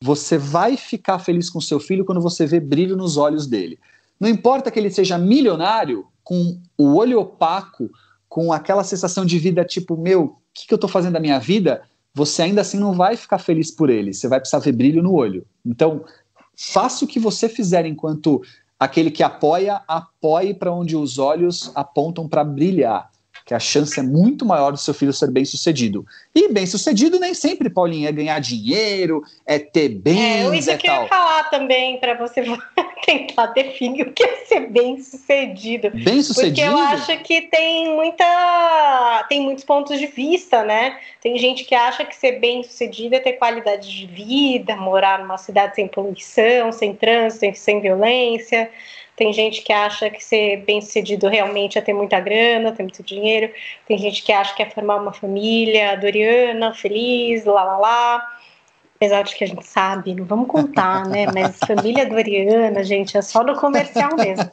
você 0.00 0.38
vai 0.38 0.76
ficar 0.76 1.18
feliz 1.18 1.50
com 1.50 1.60
seu 1.60 1.80
filho 1.80 2.04
quando 2.04 2.20
você 2.20 2.46
vê 2.46 2.60
brilho 2.60 2.96
nos 2.96 3.16
olhos 3.16 3.48
dele. 3.48 3.80
Não 4.20 4.28
importa 4.28 4.70
que 4.70 4.78
ele 4.78 4.92
seja 4.92 5.18
milionário, 5.18 6.06
com 6.22 6.62
o 6.78 6.94
olho 6.94 7.18
opaco, 7.18 7.90
com 8.28 8.52
aquela 8.52 8.84
sensação 8.84 9.26
de 9.26 9.40
vida 9.40 9.64
tipo, 9.64 9.96
meu, 9.96 10.22
o 10.22 10.36
que, 10.54 10.68
que 10.68 10.72
eu 10.72 10.76
estou 10.76 10.88
fazendo 10.88 11.14
da 11.14 11.20
minha 11.20 11.40
vida? 11.40 11.82
Você 12.14 12.42
ainda 12.42 12.60
assim 12.60 12.78
não 12.78 12.92
vai 12.92 13.16
ficar 13.16 13.38
feliz 13.38 13.70
por 13.70 13.90
ele. 13.90 14.14
Você 14.14 14.28
vai 14.28 14.38
precisar 14.38 14.60
ver 14.60 14.72
brilho 14.72 15.02
no 15.02 15.12
olho. 15.12 15.44
Então, 15.66 16.04
faça 16.56 17.04
o 17.04 17.08
que 17.08 17.18
você 17.18 17.48
fizer 17.48 17.84
enquanto 17.84 18.40
aquele 18.78 19.10
que 19.10 19.22
apoia, 19.22 19.82
apoie 19.88 20.54
para 20.54 20.72
onde 20.72 20.96
os 20.96 21.18
olhos 21.18 21.72
apontam 21.74 22.28
para 22.28 22.44
brilhar 22.44 23.10
que 23.44 23.52
a 23.52 23.58
chance 23.58 24.00
é 24.00 24.02
muito 24.02 24.46
maior 24.46 24.70
do 24.70 24.78
seu 24.78 24.94
filho 24.94 25.12
ser 25.12 25.30
bem 25.30 25.44
sucedido. 25.44 26.06
E 26.34 26.48
bem 26.48 26.66
sucedido 26.66 27.20
nem 27.20 27.34
sempre, 27.34 27.68
Paulinho, 27.68 28.08
é 28.08 28.12
ganhar 28.12 28.38
dinheiro, 28.38 29.22
é 29.46 29.58
ter 29.58 29.90
bens, 29.90 30.50
é, 30.50 30.56
isso 30.56 30.70
é 30.70 30.78
que 30.78 30.88
eu 30.88 31.02
ia 31.02 31.08
falar 31.08 31.50
também 31.50 31.98
para 31.98 32.14
você 32.14 32.42
tentar 33.04 33.46
definir 33.48 34.06
o 34.06 34.12
que 34.12 34.24
é 34.24 34.36
ser 34.46 34.70
bem 34.70 34.98
sucedido. 34.98 35.90
Bem 35.90 36.22
sucedido. 36.22 36.54
Porque 36.54 36.62
eu 36.62 36.78
acho 36.78 37.18
que 37.18 37.42
tem 37.42 37.94
muita, 37.94 39.26
tem 39.28 39.42
muitos 39.42 39.64
pontos 39.64 39.98
de 39.98 40.06
vista, 40.06 40.64
né? 40.64 40.98
Tem 41.20 41.36
gente 41.36 41.64
que 41.64 41.74
acha 41.74 42.02
que 42.04 42.16
ser 42.16 42.40
bem 42.40 42.62
sucedido 42.62 43.14
é 43.14 43.20
ter 43.20 43.34
qualidade 43.34 43.90
de 43.90 44.06
vida, 44.06 44.74
morar 44.74 45.18
numa 45.18 45.36
cidade 45.36 45.74
sem 45.74 45.86
poluição, 45.86 46.72
sem 46.72 46.94
trânsito, 46.94 47.58
sem 47.58 47.82
violência. 47.82 48.70
Tem 49.16 49.32
gente 49.32 49.62
que 49.62 49.72
acha 49.72 50.10
que 50.10 50.22
ser 50.22 50.64
bem 50.64 50.80
sucedido 50.80 51.28
realmente 51.28 51.78
é 51.78 51.80
ter 51.80 51.92
muita 51.92 52.18
grana, 52.18 52.72
ter 52.72 52.82
muito 52.82 53.02
dinheiro. 53.02 53.52
Tem 53.86 53.96
gente 53.96 54.22
que 54.22 54.32
acha 54.32 54.54
que 54.54 54.62
é 54.62 54.68
formar 54.68 54.96
uma 54.96 55.12
família 55.12 55.96
doriana, 55.96 56.74
feliz, 56.74 57.44
lá 57.44 57.62
lá 57.62 57.78
lá. 57.78 58.28
Apesar 58.96 59.22
de 59.22 59.34
que 59.34 59.44
a 59.44 59.46
gente 59.46 59.66
sabe, 59.66 60.14
não 60.14 60.24
vamos 60.24 60.48
contar, 60.48 61.06
né? 61.06 61.26
Mas 61.32 61.58
família 61.58 62.06
doriana, 62.06 62.82
gente, 62.82 63.16
é 63.16 63.22
só 63.22 63.44
no 63.44 63.54
comercial 63.56 64.16
mesmo. 64.16 64.50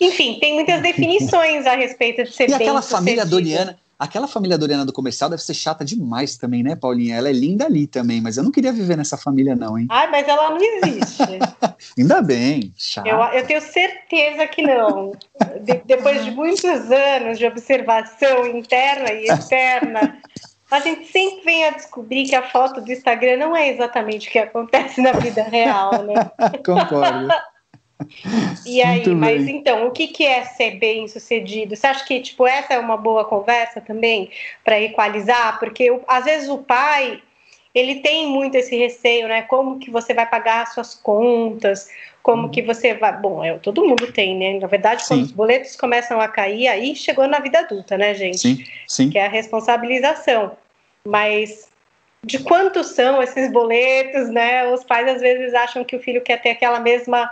Enfim, 0.00 0.38
tem 0.40 0.54
muitas 0.54 0.82
definições 0.82 1.66
a 1.66 1.74
respeito 1.74 2.24
de 2.24 2.32
ser 2.32 2.44
e 2.44 2.46
bem 2.48 2.56
aquela 2.56 2.82
família 2.82 3.24
doriana 3.24 3.78
Aquela 3.98 4.26
família 4.26 4.58
Doriana 4.58 4.84
do 4.84 4.92
comercial 4.92 5.30
deve 5.30 5.42
ser 5.42 5.54
chata 5.54 5.84
demais 5.84 6.36
também, 6.36 6.62
né, 6.62 6.74
Paulinha? 6.74 7.16
Ela 7.16 7.28
é 7.28 7.32
linda 7.32 7.66
ali 7.66 7.86
também, 7.86 8.20
mas 8.20 8.36
eu 8.36 8.42
não 8.42 8.50
queria 8.50 8.72
viver 8.72 8.96
nessa 8.96 9.16
família, 9.16 9.54
não, 9.54 9.78
hein? 9.78 9.86
Ai, 9.90 10.10
mas 10.10 10.26
ela 10.26 10.50
não 10.50 10.58
existe. 10.60 11.22
Ainda 11.98 12.20
bem. 12.20 12.72
Chata. 12.76 13.08
Eu, 13.08 13.18
eu 13.18 13.46
tenho 13.46 13.60
certeza 13.60 14.46
que 14.46 14.62
não. 14.62 15.12
De, 15.62 15.82
depois 15.84 16.24
de 16.24 16.30
muitos 16.30 16.64
anos 16.64 17.38
de 17.38 17.46
observação 17.46 18.46
interna 18.46 19.12
e 19.12 19.26
externa, 19.26 20.18
a 20.70 20.80
gente 20.80 21.06
sempre 21.06 21.44
vem 21.44 21.64
a 21.66 21.70
descobrir 21.70 22.24
que 22.24 22.34
a 22.34 22.42
foto 22.42 22.80
do 22.80 22.90
Instagram 22.90 23.36
não 23.36 23.56
é 23.56 23.68
exatamente 23.70 24.28
o 24.28 24.32
que 24.32 24.38
acontece 24.38 25.00
na 25.00 25.12
vida 25.12 25.42
real, 25.44 26.02
né? 26.02 26.14
Concordo. 26.64 27.28
E 28.66 28.82
aí, 28.82 29.06
mas 29.08 29.46
então, 29.46 29.86
o 29.86 29.90
que, 29.90 30.08
que 30.08 30.24
é 30.26 30.44
ser 30.44 30.72
bem 30.78 31.06
sucedido? 31.06 31.76
Você 31.76 31.86
acha 31.86 32.04
que 32.04 32.20
tipo 32.20 32.46
essa 32.46 32.74
é 32.74 32.78
uma 32.78 32.96
boa 32.96 33.24
conversa 33.24 33.80
também 33.80 34.30
para 34.64 34.80
equalizar? 34.80 35.58
Porque 35.58 36.00
às 36.08 36.24
vezes 36.24 36.48
o 36.48 36.58
pai 36.58 37.22
ele 37.74 37.96
tem 37.96 38.28
muito 38.28 38.56
esse 38.56 38.76
receio, 38.76 39.26
né? 39.26 39.42
Como 39.42 39.78
que 39.78 39.90
você 39.90 40.14
vai 40.14 40.26
pagar 40.26 40.62
as 40.62 40.74
suas 40.74 40.94
contas? 40.94 41.88
Como 42.22 42.48
que 42.48 42.62
você 42.62 42.94
vai. 42.94 43.16
Bom, 43.20 43.44
é, 43.44 43.58
todo 43.58 43.84
mundo 43.84 44.10
tem, 44.12 44.36
né? 44.36 44.58
Na 44.58 44.66
verdade, 44.66 45.02
sim. 45.02 45.08
quando 45.08 45.22
os 45.22 45.32
boletos 45.32 45.76
começam 45.76 46.20
a 46.20 46.28
cair, 46.28 46.68
aí 46.68 46.94
chegou 46.94 47.26
na 47.26 47.40
vida 47.40 47.58
adulta, 47.58 47.98
né, 47.98 48.14
gente? 48.14 48.38
Sim, 48.38 48.64
sim. 48.86 49.10
Que 49.10 49.18
é 49.18 49.26
a 49.26 49.28
responsabilização. 49.28 50.56
Mas 51.06 51.68
de 52.24 52.38
quantos 52.38 52.88
são 52.88 53.22
esses 53.22 53.52
boletos, 53.52 54.30
né? 54.30 54.66
Os 54.72 54.84
pais 54.84 55.08
às 55.08 55.20
vezes 55.20 55.52
acham 55.52 55.84
que 55.84 55.96
o 55.96 56.00
filho 56.00 56.22
quer 56.22 56.40
ter 56.40 56.50
aquela 56.50 56.80
mesma 56.80 57.30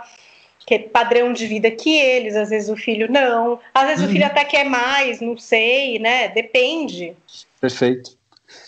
que 0.65 0.79
padrão 0.79 1.33
de 1.33 1.45
vida 1.47 1.69
que 1.71 1.95
eles, 1.95 2.35
às 2.35 2.49
vezes 2.49 2.69
o 2.69 2.75
filho 2.75 3.11
não, 3.11 3.59
às 3.73 3.87
vezes 3.87 4.03
uhum. 4.03 4.09
o 4.09 4.11
filho 4.11 4.23
uhum. 4.23 4.31
até 4.31 4.45
quer 4.45 4.63
mais, 4.63 5.19
não 5.19 5.37
sei, 5.37 5.99
né? 5.99 6.29
Depende. 6.29 7.13
Perfeito. 7.59 8.17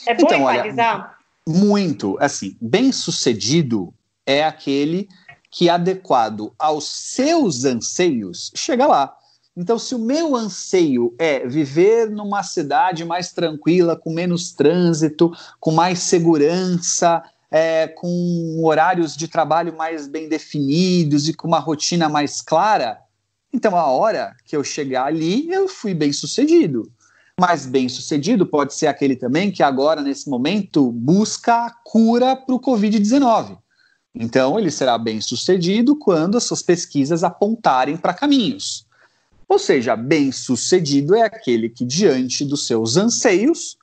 É 0.08 0.14
bom 0.14 0.24
então, 0.24 0.50
equalizar? 0.50 1.18
Olha, 1.48 1.60
muito. 1.60 2.18
Assim, 2.20 2.56
bem 2.60 2.92
sucedido 2.92 3.94
é 4.26 4.44
aquele 4.44 5.08
que, 5.52 5.70
adequado 5.70 6.54
aos 6.60 6.86
seus 6.90 7.64
anseios, 7.64 8.52
chega 8.56 8.86
lá. 8.86 9.16
Então, 9.58 9.80
se 9.80 9.96
o 9.96 10.00
meu 10.00 10.36
anseio 10.36 11.16
é 11.18 11.48
viver 11.48 12.10
numa 12.10 12.44
cidade 12.44 13.06
mais 13.06 13.32
tranquila, 13.32 13.96
com 13.96 14.12
menos 14.12 14.52
trânsito, 14.52 15.32
com 15.62 15.72
mais 15.72 16.00
segurança, 16.00 17.24
é, 17.56 17.88
com 17.88 18.65
horários 18.65 19.15
de 19.15 19.30
trabalho 19.30 19.78
mais 19.78 20.10
bem 20.10 20.28
definidos 20.28 21.30
e 21.30 21.34
com 21.34 21.48
uma 21.48 21.58
rotina 21.58 22.10
mais 22.10 22.41
clara, 22.41 23.00
então 23.54 23.78
a 23.78 23.86
hora 23.86 24.36
que 24.44 24.58
eu 24.58 24.62
chegar 24.62 25.06
ali, 25.06 25.50
eu 25.50 25.70
fui 25.70 25.94
bem 25.94 26.12
sucedido. 26.12 26.91
Mas 27.39 27.65
bem 27.65 27.88
sucedido 27.88 28.46
pode 28.46 28.74
ser 28.74 28.88
aquele 28.88 29.15
também 29.15 29.52
que 29.52 29.63
agora, 29.63 30.02
nesse 30.02 30.30
momento, 30.30 30.91
busca 30.91 31.68
a 31.68 31.72
cura 31.72 32.36
para 32.36 32.54
o 32.54 32.60
Covid-19. 32.60 33.58
Então, 34.13 34.60
ele 34.60 34.70
será 34.70 34.98
bem 34.98 35.22
sucedido 35.22 35.96
quando 35.96 36.36
as 36.38 36.44
suas 36.44 36.62
pesquisas 36.62 37.24
apontarem 37.24 37.96
para 37.96 38.13
caminhos. 38.13 38.86
Ou 39.48 39.58
seja, 39.58 39.96
bem 39.96 40.30
sucedido 40.30 41.15
é 41.15 41.22
aquele 41.22 41.70
que, 41.70 41.86
diante 41.86 42.44
dos 42.44 42.68
seus 42.68 42.98
anseios, 42.98 43.78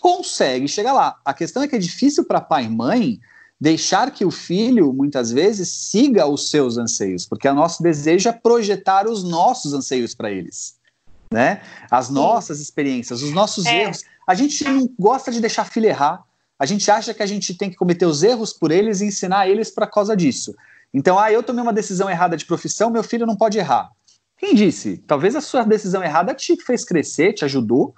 consegue 0.00 0.68
chegar 0.68 0.92
lá. 0.92 1.16
A 1.24 1.34
questão 1.34 1.62
é 1.62 1.68
que 1.68 1.76
é 1.76 1.78
difícil 1.78 2.24
para 2.24 2.40
pai 2.40 2.64
e 2.64 2.68
mãe 2.68 3.20
deixar 3.60 4.10
que 4.10 4.24
o 4.24 4.30
filho, 4.30 4.92
muitas 4.92 5.32
vezes, 5.32 5.68
siga 5.68 6.26
os 6.26 6.50
seus 6.50 6.78
anseios, 6.78 7.26
porque 7.26 7.48
o 7.48 7.54
nosso 7.54 7.82
desejo 7.82 8.28
é 8.28 8.32
projetar 8.32 9.08
os 9.08 9.24
nossos 9.24 9.74
anseios 9.74 10.14
para 10.14 10.30
eles, 10.30 10.76
né? 11.32 11.60
As 11.90 12.08
nossas 12.08 12.60
experiências, 12.60 13.22
os 13.22 13.32
nossos 13.32 13.66
é. 13.66 13.82
erros. 13.82 14.04
A 14.26 14.34
gente 14.34 14.62
não 14.64 14.88
gosta 14.98 15.32
de 15.32 15.40
deixar 15.40 15.64
filho 15.64 15.86
errar. 15.86 16.22
A 16.58 16.66
gente 16.66 16.90
acha 16.90 17.14
que 17.14 17.22
a 17.22 17.26
gente 17.26 17.54
tem 17.54 17.70
que 17.70 17.76
cometer 17.76 18.06
os 18.06 18.22
erros 18.22 18.52
por 18.52 18.70
eles 18.70 19.00
e 19.00 19.06
ensinar 19.06 19.48
eles 19.48 19.70
para 19.70 19.86
causa 19.86 20.16
disso. 20.16 20.54
Então, 20.92 21.18
ah, 21.18 21.30
eu 21.30 21.42
tomei 21.42 21.62
uma 21.62 21.72
decisão 21.72 22.08
errada 22.08 22.36
de 22.36 22.44
profissão, 22.44 22.90
meu 22.90 23.02
filho 23.02 23.26
não 23.26 23.36
pode 23.36 23.58
errar. 23.58 23.90
Quem 24.36 24.54
disse? 24.54 24.98
Talvez 24.98 25.34
a 25.34 25.40
sua 25.40 25.64
decisão 25.64 26.02
errada 26.02 26.32
te 26.32 26.56
fez 26.62 26.84
crescer, 26.84 27.32
te 27.32 27.44
ajudou, 27.44 27.94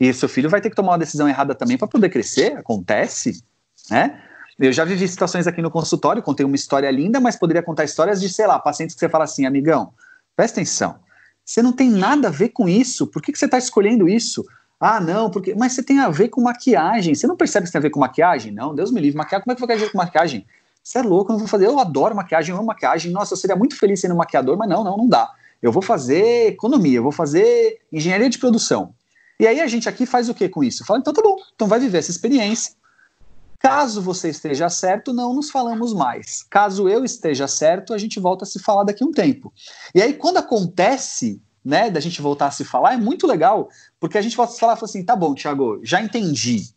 e 0.00 0.12
seu 0.12 0.28
filho 0.28 0.50
vai 0.50 0.60
ter 0.60 0.70
que 0.70 0.76
tomar 0.76 0.92
uma 0.92 0.98
decisão 0.98 1.28
errada 1.28 1.54
também 1.54 1.78
para 1.78 1.88
poder 1.88 2.08
crescer, 2.08 2.56
acontece, 2.56 3.42
né? 3.90 4.22
Eu 4.58 4.72
já 4.72 4.84
vivi 4.84 5.06
situações 5.06 5.46
aqui 5.46 5.60
no 5.60 5.70
consultório, 5.70 6.22
contei 6.22 6.44
uma 6.44 6.56
história 6.56 6.90
linda, 6.90 7.20
mas 7.20 7.36
poderia 7.36 7.62
contar 7.62 7.84
histórias 7.84 8.20
de, 8.20 8.28
sei 8.28 8.46
lá, 8.46 8.58
pacientes 8.58 8.94
que 8.94 9.00
você 9.00 9.08
fala 9.08 9.24
assim, 9.24 9.44
amigão, 9.44 9.92
presta 10.34 10.60
atenção, 10.60 10.96
você 11.44 11.62
não 11.62 11.72
tem 11.72 11.90
nada 11.90 12.28
a 12.28 12.30
ver 12.30 12.48
com 12.48 12.68
isso, 12.68 13.06
por 13.06 13.22
que, 13.22 13.32
que 13.32 13.38
você 13.38 13.44
está 13.44 13.58
escolhendo 13.58 14.08
isso? 14.08 14.44
Ah, 14.78 15.00
não, 15.00 15.30
porque. 15.30 15.54
Mas 15.54 15.72
você 15.72 15.82
tem 15.82 16.00
a 16.00 16.08
ver 16.08 16.28
com 16.28 16.42
maquiagem. 16.42 17.14
Você 17.14 17.26
não 17.26 17.36
percebe 17.36 17.66
que 17.66 17.72
tem 17.72 17.78
a 17.78 17.82
ver 17.82 17.90
com 17.90 18.00
maquiagem? 18.00 18.52
Não, 18.52 18.74
Deus 18.74 18.90
me 18.90 19.00
livre. 19.00 19.16
Maquiagem, 19.16 19.44
como 19.44 19.52
é 19.52 19.54
que 19.54 19.66
vai 19.66 19.76
ver 19.76 19.90
com 19.90 19.98
maquiagem? 19.98 20.46
Você 20.82 20.98
é 20.98 21.02
louco, 21.02 21.30
eu 21.30 21.34
não 21.34 21.38
vou 21.40 21.48
fazer. 21.48 21.66
Eu 21.66 21.78
adoro 21.80 22.14
maquiagem, 22.14 22.50
eu 22.50 22.58
amo 22.58 22.66
maquiagem. 22.66 23.10
Nossa, 23.10 23.32
eu 23.32 23.38
seria 23.38 23.56
muito 23.56 23.76
feliz 23.76 24.00
sendo 24.00 24.14
maquiador, 24.14 24.56
mas 24.56 24.68
não, 24.68 24.84
não, 24.84 24.96
não 24.96 25.08
dá. 25.08 25.30
Eu 25.62 25.72
vou 25.72 25.82
fazer 25.82 26.48
economia, 26.48 26.98
eu 26.98 27.02
vou 27.02 27.12
fazer 27.12 27.80
engenharia 27.90 28.28
de 28.28 28.38
produção. 28.38 28.94
E 29.38 29.46
aí 29.46 29.60
a 29.60 29.66
gente 29.66 29.88
aqui 29.88 30.06
faz 30.06 30.28
o 30.28 30.34
que 30.34 30.48
com 30.48 30.64
isso? 30.64 30.84
Fala, 30.84 30.98
então 30.98 31.12
tá 31.12 31.22
bom, 31.22 31.36
então 31.54 31.68
vai 31.68 31.78
viver 31.78 31.98
essa 31.98 32.10
experiência. 32.10 32.74
Caso 33.58 34.00
você 34.00 34.28
esteja 34.28 34.68
certo, 34.68 35.12
não 35.12 35.34
nos 35.34 35.50
falamos 35.50 35.92
mais. 35.92 36.42
Caso 36.48 36.88
eu 36.88 37.04
esteja 37.04 37.48
certo, 37.48 37.92
a 37.92 37.98
gente 37.98 38.20
volta 38.20 38.44
a 38.44 38.46
se 38.46 38.58
falar 38.58 38.84
daqui 38.84 39.02
a 39.02 39.06
um 39.06 39.12
tempo. 39.12 39.52
E 39.94 40.00
aí, 40.00 40.14
quando 40.14 40.36
acontece, 40.36 41.40
né, 41.64 41.90
da 41.90 41.98
gente 41.98 42.22
voltar 42.22 42.46
a 42.46 42.50
se 42.50 42.64
falar, 42.64 42.94
é 42.94 42.96
muito 42.96 43.26
legal, 43.26 43.68
porque 43.98 44.16
a 44.16 44.22
gente 44.22 44.36
volta 44.36 44.52
a 44.52 44.54
se 44.54 44.60
falar 44.60 44.74
e 44.74 44.76
fala 44.76 44.88
assim: 44.88 45.04
tá 45.04 45.16
bom, 45.16 45.34
Thiago, 45.34 45.80
já 45.82 46.00
entendi. 46.00 46.68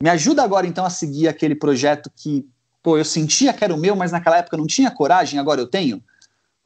Me 0.00 0.08
ajuda 0.10 0.42
agora 0.42 0.66
então 0.66 0.84
a 0.84 0.90
seguir 0.90 1.26
aquele 1.26 1.54
projeto 1.54 2.10
que, 2.14 2.46
pô, 2.82 2.98
eu 2.98 3.04
sentia 3.04 3.52
que 3.52 3.64
era 3.64 3.74
o 3.74 3.78
meu, 3.78 3.96
mas 3.96 4.12
naquela 4.12 4.36
época 4.36 4.56
não 4.56 4.66
tinha 4.66 4.90
coragem, 4.90 5.40
agora 5.40 5.60
eu 5.60 5.66
tenho. 5.66 6.02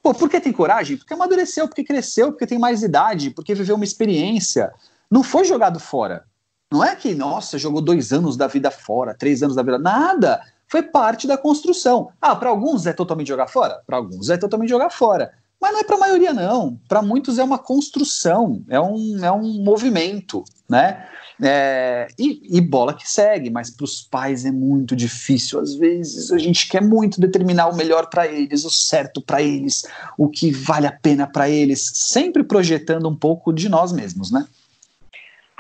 Pô, 0.03 0.13
por 0.13 0.29
que 0.29 0.41
tem 0.41 0.53
coragem? 0.53 0.97
Porque 0.97 1.15
amadureceu, 1.15 1.69
porque 1.69 1.85
cresceu, 1.85 2.33
porque 2.33 2.47
tem 2.47 2.59
mais 2.59 2.83
idade, 2.83 3.31
porque 3.31 3.55
viveu 3.55 3.77
uma 3.77 3.85
experiência 3.85 4.73
não 5.11 5.23
foi 5.23 5.45
jogado 5.45 5.81
fora. 5.81 6.25
Não 6.73 6.85
é 6.85 6.95
que, 6.95 7.15
nossa, 7.15 7.59
jogou 7.59 7.81
dois 7.81 8.13
anos 8.13 8.37
da 8.37 8.47
vida 8.47 8.71
fora, 8.71 9.15
três 9.15 9.43
anos 9.43 9.57
da 9.57 9.63
vida. 9.63 9.79
Nada. 9.79 10.41
Foi 10.69 10.83
parte 10.83 11.27
da 11.27 11.37
construção. 11.37 12.11
Ah, 12.21 12.37
para 12.37 12.49
alguns 12.49 12.87
é 12.87 12.93
totalmente 12.93 13.27
jogar 13.27 13.49
fora? 13.49 13.83
Para 13.85 13.97
alguns 13.97 14.31
é 14.31 14.37
totalmente 14.37 14.69
jogar 14.69 14.91
fora. 14.91 15.33
Mas 15.61 15.73
não 15.73 15.81
é 15.81 15.85
para 15.85 15.97
a 15.97 16.01
maioria, 16.01 16.33
não. 16.33 16.81
Para 16.89 17.03
muitos 17.03 17.39
é 17.39 17.45
uma 17.45 17.59
construção, 17.59 18.65
é 18.69 18.81
um, 18.81 19.23
é 19.23 19.31
um 19.31 19.63
movimento, 19.63 20.45
né? 20.69 21.07
É, 21.43 22.07
e, 22.19 22.59
e, 22.59 22.61
bola 22.61 22.95
que 22.95 23.11
segue, 23.11 23.51
mas 23.51 23.71
para 23.71 23.85
os 23.85 24.03
pais 24.03 24.45
é 24.45 24.51
muito 24.51 24.95
difícil. 24.95 25.59
Às 25.59 25.75
vezes 25.75 26.31
a 26.31 26.39
gente 26.39 26.69
quer 26.69 26.83
muito 26.83 27.21
determinar 27.21 27.69
o 27.69 27.77
melhor 27.77 28.09
para 28.09 28.27
eles, 28.27 28.65
o 28.65 28.71
certo 28.71 29.21
para 29.21 29.43
eles, 29.43 29.83
o 30.17 30.29
que 30.29 30.51
vale 30.51 30.87
a 30.87 30.93
pena 30.93 31.27
para 31.27 31.49
eles, 31.49 31.91
sempre 31.95 32.45
projetando 32.45 33.09
um 33.09 33.17
pouco 33.17 33.53
de 33.53 33.69
nós 33.69 33.91
mesmos, 33.91 34.31
né? 34.31 34.47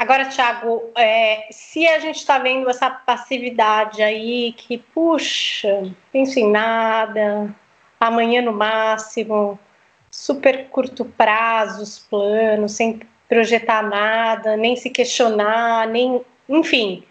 Agora, 0.00 0.24
Thiago, 0.24 0.90
é, 0.96 1.46
se 1.50 1.86
a 1.86 1.98
gente 1.98 2.16
está 2.16 2.38
vendo 2.38 2.70
essa 2.70 2.88
passividade 2.88 4.02
aí, 4.02 4.54
que, 4.56 4.78
puxa, 4.78 5.92
penso 6.10 6.38
em 6.38 6.50
nada, 6.50 7.54
amanhã 8.00 8.40
no 8.40 8.50
máximo, 8.50 9.60
super 10.10 10.68
curto 10.70 11.04
prazo, 11.04 11.82
os 11.82 11.98
planos, 11.98 12.72
sem 12.72 13.00
projetar 13.28 13.82
nada, 13.82 14.56
nem 14.56 14.74
se 14.74 14.88
questionar, 14.88 15.86
nem. 15.86 16.24
Enfim, 16.48 17.04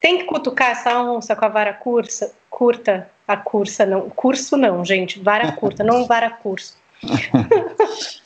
tem 0.00 0.18
que 0.18 0.24
cutucar 0.24 0.72
essa 0.72 1.00
onça 1.00 1.36
com 1.36 1.44
a 1.44 1.48
vara 1.48 1.72
cursa, 1.72 2.34
curta, 2.50 3.08
a 3.28 3.36
cursa 3.36 3.86
não, 3.86 4.10
curso 4.10 4.56
não, 4.56 4.84
gente, 4.84 5.20
vara 5.20 5.52
curta, 5.52 5.84
não 5.84 6.06
vara 6.06 6.28
curso. 6.28 6.76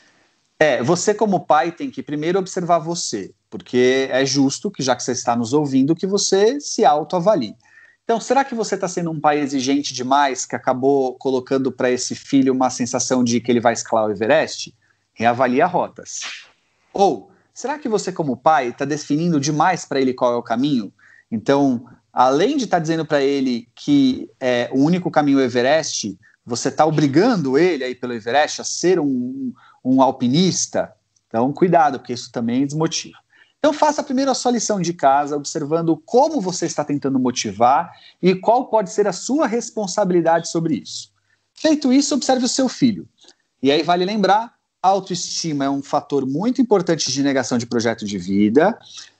É, 0.59 0.81
você 0.81 1.13
como 1.13 1.45
pai 1.45 1.71
tem 1.71 1.91
que 1.91 2.01
primeiro 2.01 2.39
observar 2.39 2.79
você, 2.79 3.31
porque 3.49 4.07
é 4.11 4.25
justo 4.25 4.71
que 4.71 4.81
já 4.81 4.95
que 4.95 5.03
você 5.03 5.11
está 5.11 5.35
nos 5.35 5.53
ouvindo, 5.53 5.95
que 5.95 6.07
você 6.07 6.59
se 6.59 6.83
autoavalie. 6.83 7.55
Então, 8.03 8.19
será 8.19 8.43
que 8.43 8.55
você 8.55 8.75
está 8.75 8.87
sendo 8.87 9.11
um 9.11 9.19
pai 9.19 9.39
exigente 9.39 9.93
demais 9.93 10.45
que 10.45 10.55
acabou 10.55 11.13
colocando 11.15 11.71
para 11.71 11.91
esse 11.91 12.15
filho 12.15 12.53
uma 12.53 12.69
sensação 12.69 13.23
de 13.23 13.39
que 13.39 13.51
ele 13.51 13.59
vai 13.59 13.73
escalar 13.73 14.07
o 14.07 14.11
Everest? 14.11 14.73
Reavalie 15.13 15.61
rotas. 15.61 16.21
Ou, 16.93 17.29
será 17.53 17.77
que 17.77 17.89
você 17.89 18.11
como 18.11 18.37
pai 18.37 18.69
está 18.69 18.85
definindo 18.85 19.39
demais 19.39 19.85
para 19.85 19.99
ele 19.99 20.13
qual 20.13 20.33
é 20.33 20.37
o 20.37 20.43
caminho? 20.43 20.91
Então, 21.29 21.85
além 22.11 22.57
de 22.57 22.63
estar 22.63 22.77
tá 22.77 22.81
dizendo 22.81 23.05
para 23.05 23.21
ele 23.21 23.67
que 23.75 24.27
é, 24.39 24.69
o 24.71 24.81
único 24.81 25.11
caminho 25.11 25.39
é 25.39 25.43
o 25.43 25.45
Everest, 25.45 26.17
você 26.45 26.69
está 26.69 26.85
obrigando 26.85 27.57
ele 27.57 27.83
aí 27.83 27.93
pelo 27.93 28.13
Everest 28.13 28.61
a 28.61 28.63
ser 28.63 29.01
um, 29.01 29.53
um 29.87 30.01
alpinista, 30.01 30.93
então 31.27 31.53
cuidado, 31.53 31.99
porque 31.99 32.13
isso 32.13 32.31
também 32.31 32.65
desmotiva. 32.65 33.17
Então 33.59 33.73
faça 33.73 34.03
primeiro 34.03 34.29
a 34.29 34.35
sua 34.35 34.51
lição 34.51 34.79
de 34.79 34.93
casa, 34.93 35.35
observando 35.35 35.97
como 36.05 36.41
você 36.41 36.65
está 36.65 36.83
tentando 36.83 37.17
motivar 37.17 37.91
e 38.21 38.35
qual 38.35 38.67
pode 38.67 38.91
ser 38.91 39.07
a 39.07 39.13
sua 39.13 39.47
responsabilidade 39.47 40.49
sobre 40.49 40.75
isso. 40.75 41.11
Feito 41.53 41.91
isso, 41.91 42.13
observe 42.13 42.45
o 42.45 42.49
seu 42.49 42.69
filho. 42.69 43.07
E 43.63 43.71
aí 43.71 43.81
vale 43.81 44.05
lembrar, 44.05 44.53
autoestima 44.81 45.65
é 45.65 45.69
um 45.69 45.81
fator 45.81 46.25
muito 46.25 46.61
importante 46.61 47.11
de 47.11 47.23
negação 47.23 47.57
de 47.57 47.65
projeto 47.65 48.05
de 48.05 48.17
vida. 48.17 48.77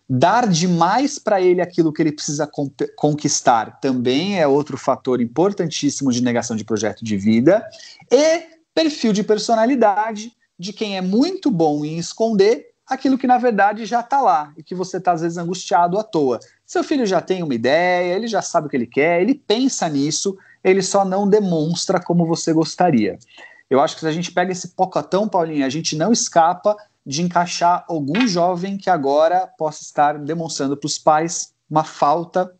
Dar 0.07 0.47
demais 0.47 1.17
para 1.17 1.41
ele 1.41 1.59
aquilo 1.59 1.91
que 1.91 2.01
ele 2.01 2.11
precisa 2.11 2.49
conquistar 2.95 3.79
também 3.81 4.39
é 4.39 4.47
outro 4.47 4.77
fator 4.77 5.19
importantíssimo 5.19 6.11
de 6.11 6.21
negação 6.21 6.55
de 6.55 6.63
projeto 6.63 7.03
de 7.03 7.17
vida. 7.17 7.67
E 8.11 8.57
perfil 8.73 9.11
de 9.11 9.23
personalidade 9.23 10.36
de 10.57 10.73
quem 10.73 10.97
é 10.97 11.01
muito 11.01 11.51
bom 11.51 11.85
em 11.85 11.97
esconder 11.97 12.71
aquilo 12.87 13.17
que 13.17 13.27
na 13.27 13.37
verdade 13.37 13.85
já 13.85 13.99
está 13.99 14.21
lá 14.21 14.53
e 14.57 14.63
que 14.63 14.73
você 14.73 14.97
está 14.97 15.11
às 15.11 15.21
vezes 15.21 15.37
angustiado 15.37 15.99
à 15.99 16.03
toa. 16.03 16.39
Seu 16.65 16.83
filho 16.83 17.05
já 17.05 17.21
tem 17.21 17.43
uma 17.43 17.53
ideia, 17.53 18.15
ele 18.15 18.27
já 18.27 18.41
sabe 18.41 18.67
o 18.67 18.69
que 18.69 18.77
ele 18.77 18.87
quer, 18.87 19.21
ele 19.21 19.35
pensa 19.35 19.89
nisso, 19.89 20.37
ele 20.63 20.81
só 20.81 21.03
não 21.03 21.29
demonstra 21.29 22.01
como 22.01 22.25
você 22.25 22.53
gostaria. 22.53 23.19
Eu 23.69 23.81
acho 23.81 23.95
que 23.95 24.01
se 24.01 24.07
a 24.07 24.11
gente 24.11 24.31
pega 24.31 24.51
esse 24.51 24.69
pocotão, 24.69 25.27
Paulinha, 25.27 25.65
a 25.65 25.69
gente 25.69 25.95
não 25.95 26.13
escapa 26.13 26.75
de 27.05 27.21
encaixar 27.21 27.85
algum 27.87 28.27
jovem 28.27 28.77
que 28.77 28.89
agora 28.89 29.47
possa 29.57 29.83
estar 29.83 30.17
demonstrando 30.17 30.77
para 30.77 30.87
os 30.87 30.97
pais 30.97 31.53
uma 31.69 31.83
falta 31.83 32.53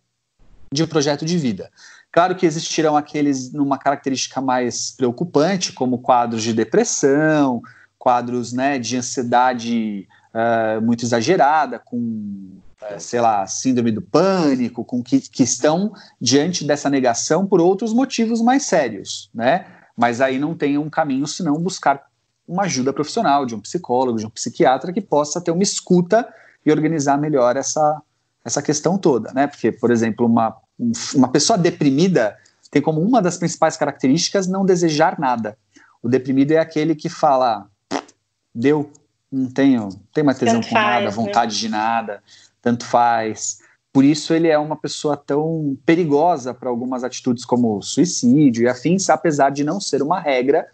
de 0.72 0.84
um 0.84 0.88
projeto 0.88 1.26
de 1.26 1.38
vida. 1.38 1.72
Claro 2.12 2.36
que 2.36 2.46
existirão 2.46 2.98
aqueles 2.98 3.52
numa 3.52 3.78
característica 3.78 4.42
mais 4.42 4.92
preocupante, 4.92 5.72
como 5.72 6.00
quadros 6.00 6.44
de 6.44 6.54
depressão, 6.54 7.62
quadros 8.08 8.54
né, 8.54 8.80
de 8.80 8.96
ansiedade 8.96 10.08
uh, 10.34 10.82
muito 10.82 11.04
exagerada, 11.04 11.78
com, 11.78 11.98
uh, 11.98 13.00
sei 13.00 13.20
lá, 13.20 13.46
síndrome 13.46 13.92
do 13.92 14.02
pânico, 14.02 14.86
com 14.86 15.04
que, 15.04 15.20
que 15.20 15.44
estão 15.44 15.92
diante 16.22 16.64
dessa 16.64 16.90
negação 16.90 17.46
por 17.46 17.60
outros 17.60 17.92
motivos 17.92 18.42
mais 18.42 18.64
sérios, 18.64 19.30
né? 19.36 19.66
Mas 19.98 20.22
aí 20.22 20.40
não 20.40 20.56
tem 20.56 20.78
um 20.78 20.90
caminho 20.90 21.28
senão 21.28 21.56
buscar 21.56 22.02
uma 22.48 22.64
ajuda 22.64 22.94
profissional, 22.94 23.46
de 23.46 23.54
um 23.54 23.60
psicólogo, 23.60 24.20
de 24.20 24.26
um 24.26 24.30
psiquiatra 24.30 24.94
que 24.94 25.02
possa 25.02 25.42
ter 25.42 25.52
uma 25.52 25.64
escuta 25.64 26.26
e 26.66 26.72
organizar 26.72 27.18
melhor 27.18 27.58
essa, 27.58 28.02
essa 28.46 28.62
questão 28.62 28.98
toda, 28.98 29.34
né? 29.34 29.48
Porque, 29.48 29.70
por 29.70 29.92
exemplo, 29.92 30.26
uma, 30.26 30.56
uma 31.14 31.28
pessoa 31.28 31.58
deprimida 31.58 32.38
tem 32.72 32.82
como 32.82 33.02
uma 33.02 33.22
das 33.22 33.36
principais 33.36 33.76
características 33.76 34.48
não 34.48 34.66
desejar 34.66 35.20
nada. 35.20 35.58
O 36.02 36.08
deprimido 36.08 36.54
é 36.54 36.58
aquele 36.58 36.96
que 36.96 37.10
fala, 37.10 37.68
deu, 38.58 38.92
não 39.32 39.50
tenho, 39.50 39.82
não 39.84 40.00
tenho 40.14 40.26
mais 40.26 40.40
tesão 40.40 40.56
tanto 40.56 40.68
com 40.68 40.74
faz, 40.74 40.86
nada, 40.86 41.06
né? 41.06 41.12
vontade 41.12 41.54
né? 41.54 41.60
de 41.60 41.70
nada, 41.70 42.24
tanto 42.62 42.86
faz. 42.86 43.60
Por 43.94 44.04
isso 44.04 44.34
ele 44.34 44.48
é 44.48 44.58
uma 44.58 44.76
pessoa 44.76 45.16
tão 45.16 45.78
perigosa 45.86 46.54
para 46.54 46.70
algumas 46.70 47.04
atitudes 47.04 47.46
como 47.46 47.82
suicídio 47.82 48.64
e 48.64 48.68
afins, 48.68 49.10
apesar 49.10 49.52
de 49.52 49.64
não 49.64 49.80
ser 49.80 50.02
uma 50.02 50.20
regra, 50.20 50.68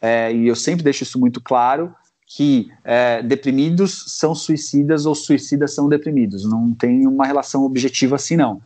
é, 0.00 0.32
e 0.32 0.46
eu 0.46 0.56
sempre 0.56 0.82
deixo 0.82 1.02
isso 1.02 1.18
muito 1.18 1.40
claro, 1.40 1.94
que 2.26 2.70
é, 2.84 3.22
deprimidos 3.22 4.04
são 4.08 4.34
suicidas 4.34 5.06
ou 5.06 5.14
suicidas 5.14 5.74
são 5.74 5.88
deprimidos. 5.88 6.44
Não 6.44 6.74
tem 6.74 7.06
uma 7.06 7.26
relação 7.26 7.64
objetiva 7.64 8.16
assim, 8.16 8.36
não. 8.36 8.60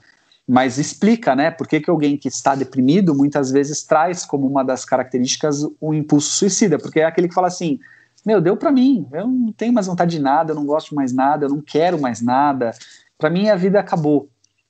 Mas 0.48 0.78
explica, 0.78 1.36
né, 1.36 1.50
por 1.50 1.68
que, 1.68 1.78
que 1.80 1.90
alguém 1.90 2.16
que 2.16 2.26
está 2.26 2.54
deprimido 2.56 3.14
muitas 3.14 3.52
vezes 3.52 3.84
traz 3.84 4.24
como 4.24 4.46
uma 4.46 4.64
das 4.64 4.84
características 4.84 5.64
o 5.80 5.94
impulso 5.94 6.30
suicida, 6.30 6.78
porque 6.78 7.00
é 7.00 7.04
aquele 7.04 7.28
que 7.28 7.34
fala 7.34 7.46
assim, 7.46 7.78
meu, 8.24 8.40
deu 8.40 8.56
para 8.56 8.70
mim, 8.70 9.06
eu 9.12 9.26
não 9.26 9.52
tenho 9.52 9.72
mais 9.72 9.86
vontade 9.86 10.16
de 10.16 10.22
nada, 10.22 10.52
eu 10.52 10.56
não 10.56 10.66
gosto 10.66 10.94
mais 10.94 11.12
nada, 11.12 11.46
eu 11.46 11.48
não 11.48 11.60
quero 11.60 12.00
mais 12.00 12.20
nada, 12.20 12.72
para 13.18 13.30
mim 13.30 13.48
a 13.48 13.56
vida 13.56 13.80
acabou, 13.80 14.28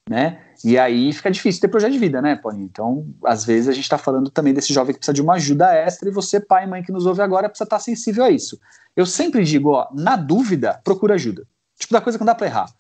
né? 0.08 0.40
E 0.62 0.78
aí 0.78 1.12
fica 1.12 1.30
difícil 1.30 1.60
ter 1.60 1.68
projeto 1.68 1.92
de 1.92 1.98
vida, 1.98 2.20
né, 2.20 2.36
Paulinho? 2.36 2.64
Então, 2.64 3.06
às 3.24 3.44
vezes 3.44 3.68
a 3.68 3.72
gente 3.72 3.84
está 3.84 3.96
falando 3.96 4.30
também 4.30 4.52
desse 4.52 4.72
jovem 4.72 4.92
que 4.92 4.98
precisa 4.98 5.14
de 5.14 5.22
uma 5.22 5.34
ajuda 5.34 5.74
extra 5.74 6.08
e 6.08 6.12
você, 6.12 6.38
pai 6.38 6.64
e 6.64 6.66
mãe 6.66 6.82
que 6.82 6.92
nos 6.92 7.06
ouve 7.06 7.22
agora, 7.22 7.48
precisa 7.48 7.64
estar 7.64 7.76
tá 7.76 7.82
sensível 7.82 8.24
a 8.24 8.30
isso. 8.30 8.60
Eu 8.94 9.06
sempre 9.06 9.42
digo, 9.42 9.70
ó, 9.70 9.88
na 9.94 10.16
dúvida, 10.16 10.78
procura 10.84 11.14
ajuda. 11.14 11.46
Tipo 11.78 11.94
da 11.94 12.00
coisa 12.00 12.18
que 12.18 12.22
não 12.22 12.26
dá 12.26 12.34
para 12.34 12.46
errar. 12.46 12.70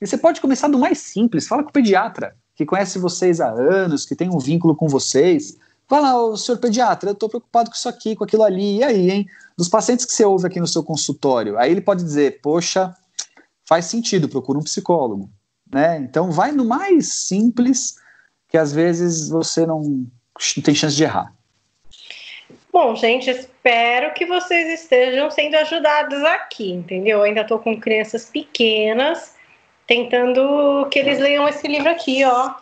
E 0.00 0.06
você 0.06 0.18
pode 0.18 0.40
começar 0.40 0.68
do 0.68 0.78
mais 0.78 0.98
simples, 0.98 1.46
fala 1.46 1.62
com 1.62 1.70
o 1.70 1.72
pediatra, 1.72 2.34
que 2.56 2.66
conhece 2.66 2.98
vocês 2.98 3.40
há 3.40 3.50
anos, 3.50 4.04
que 4.04 4.16
tem 4.16 4.28
um 4.28 4.38
vínculo 4.38 4.74
com 4.74 4.88
vocês. 4.88 5.56
Vai 5.88 6.00
lá, 6.00 6.16
o 6.16 6.36
senhor 6.36 6.58
pediatra, 6.58 7.10
eu 7.10 7.14
estou 7.14 7.28
preocupado 7.28 7.70
com 7.70 7.76
isso 7.76 7.88
aqui, 7.88 8.14
com 8.14 8.24
aquilo 8.24 8.42
ali, 8.42 8.78
e 8.78 8.84
aí, 8.84 9.10
hein? 9.10 9.26
Dos 9.56 9.68
pacientes 9.68 10.04
que 10.04 10.12
você 10.12 10.24
ouve 10.24 10.46
aqui 10.46 10.60
no 10.60 10.66
seu 10.66 10.82
consultório, 10.82 11.58
aí 11.58 11.70
ele 11.70 11.80
pode 11.80 12.04
dizer, 12.04 12.40
poxa, 12.42 12.94
faz 13.66 13.86
sentido, 13.86 14.28
procura 14.28 14.58
um 14.58 14.62
psicólogo 14.62 15.30
né? 15.72 15.98
Então 15.98 16.30
vai 16.30 16.52
no 16.52 16.64
mais 16.64 17.12
simples, 17.12 17.96
que 18.48 18.56
às 18.56 18.72
vezes 18.72 19.28
você 19.28 19.66
não, 19.66 19.80
não 19.80 20.62
tem 20.62 20.74
chance 20.74 20.96
de 20.96 21.04
errar. 21.04 21.32
Bom, 22.72 22.94
gente, 22.94 23.30
espero 23.30 24.12
que 24.14 24.26
vocês 24.26 24.80
estejam 24.80 25.30
sendo 25.30 25.56
ajudados 25.56 26.22
aqui, 26.24 26.70
entendeu? 26.72 27.18
Eu 27.18 27.24
ainda 27.24 27.40
estou 27.40 27.58
com 27.58 27.78
crianças 27.78 28.26
pequenas, 28.26 29.34
tentando 29.86 30.86
que 30.90 30.98
eles 30.98 31.18
leiam 31.18 31.48
esse 31.48 31.66
livro 31.66 31.90
aqui, 31.90 32.24
ó. 32.24 32.54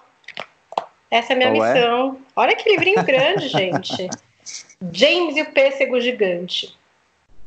Essa 1.10 1.32
é 1.32 1.34
a 1.34 1.36
minha 1.36 1.52
Qual 1.52 1.64
é? 1.64 1.74
missão. 1.74 2.18
É? 2.20 2.40
Olha 2.40 2.56
que 2.56 2.68
livrinho 2.68 3.02
grande, 3.04 3.48
gente. 3.48 4.08
James 4.92 5.36
e 5.36 5.42
o 5.42 5.46
Pêssego 5.52 6.00
Gigante. 6.00 6.76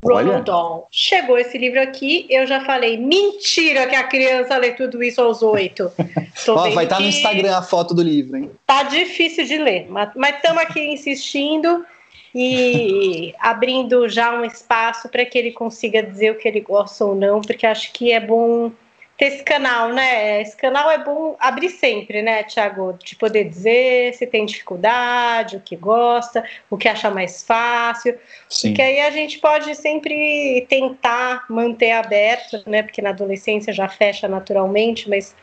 Roald 0.03 0.45
Dahl. 0.45 0.88
Chegou 0.91 1.38
esse 1.38 1.57
livro 1.57 1.82
aqui, 1.82 2.26
eu 2.30 2.47
já 2.47 2.64
falei, 2.64 2.97
mentira 2.97 3.86
que 3.88 3.95
a 3.95 4.03
criança 4.03 4.57
lê 4.57 4.72
tudo 4.72 5.03
isso 5.03 5.22
aos 5.22 5.41
oito. 5.41 5.91
Ó, 6.47 6.70
vai 6.72 6.86
estar 6.86 6.95
tá 6.95 7.01
no 7.01 7.07
Instagram 7.07 7.57
a 7.57 7.62
foto 7.62 7.93
do 7.93 8.01
livro, 8.01 8.38
hein? 8.38 8.51
Tá 8.66 8.84
difícil 8.84 9.45
de 9.45 9.57
ler, 9.57 9.88
mas 9.89 10.36
estamos 10.36 10.62
aqui 10.62 10.80
insistindo 10.80 11.86
e 12.34 13.34
abrindo 13.39 14.07
já 14.07 14.34
um 14.34 14.45
espaço 14.45 15.10
para 15.10 15.26
que 15.26 15.38
ele 15.38 15.51
consiga 15.51 16.01
dizer 16.01 16.32
o 16.32 16.36
que 16.36 16.47
ele 16.47 16.62
gosta 16.62 17.03
ou 17.03 17.16
não, 17.16 17.41
porque 17.41 17.66
acho 17.66 17.91
que 17.91 18.12
é 18.12 18.20
bom 18.20 18.72
ter 19.20 19.26
esse 19.26 19.43
canal, 19.43 19.89
né? 19.89 20.41
Esse 20.41 20.55
canal 20.55 20.89
é 20.89 20.97
bom 20.97 21.36
abrir 21.41 21.70
sempre, 21.70 22.22
né, 22.22 22.41
Tiago? 22.43 22.97
De 23.03 23.17
poder 23.17 23.43
dizer 23.43 24.13
se 24.13 24.26
tem 24.26 24.45
dificuldade, 24.45 25.57
o 25.57 25.59
que 25.59 25.76
gosta, 25.76 26.41
o 26.70 26.78
que 26.78 26.88
acha 26.88 27.11
mais 27.11 27.43
fácil. 27.43 28.17
Sim. 28.47 28.70
Porque 28.70 28.82
aí 28.82 29.01
a 29.01 29.11
gente 29.11 29.38
pode 29.39 29.76
sempre 29.76 30.65
tentar 30.70 31.45
manter 31.49 31.91
aberto, 31.91 32.63
né? 32.65 32.82
Porque 32.82 33.01
na 33.01 33.09
adolescência 33.09 33.74
já 33.74 33.89
fecha 33.89 34.26
naturalmente, 34.26 35.09
mas 35.09 35.36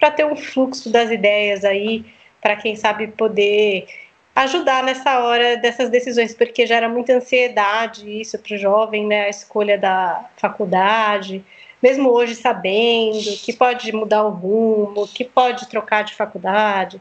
para 0.00 0.10
ter 0.10 0.24
um 0.24 0.34
fluxo 0.34 0.90
das 0.90 1.10
ideias 1.10 1.66
aí, 1.66 2.06
para 2.40 2.56
quem 2.56 2.74
sabe 2.76 3.08
poder 3.08 3.86
ajudar 4.34 4.82
nessa 4.82 5.20
hora 5.20 5.58
dessas 5.58 5.90
decisões, 5.90 6.34
porque 6.34 6.66
gera 6.66 6.88
muita 6.88 7.12
ansiedade 7.12 8.08
isso 8.22 8.38
para 8.38 8.54
o 8.54 8.58
jovem, 8.58 9.06
né? 9.06 9.26
A 9.26 9.28
escolha 9.28 9.76
da 9.76 10.30
faculdade 10.38 11.44
mesmo 11.82 12.10
hoje 12.10 12.34
sabendo 12.34 13.36
que 13.42 13.52
pode 13.52 13.92
mudar 13.92 14.24
o 14.24 14.30
rumo, 14.30 15.08
que 15.08 15.24
pode 15.24 15.66
trocar 15.68 16.04
de 16.04 16.14
faculdade, 16.14 17.00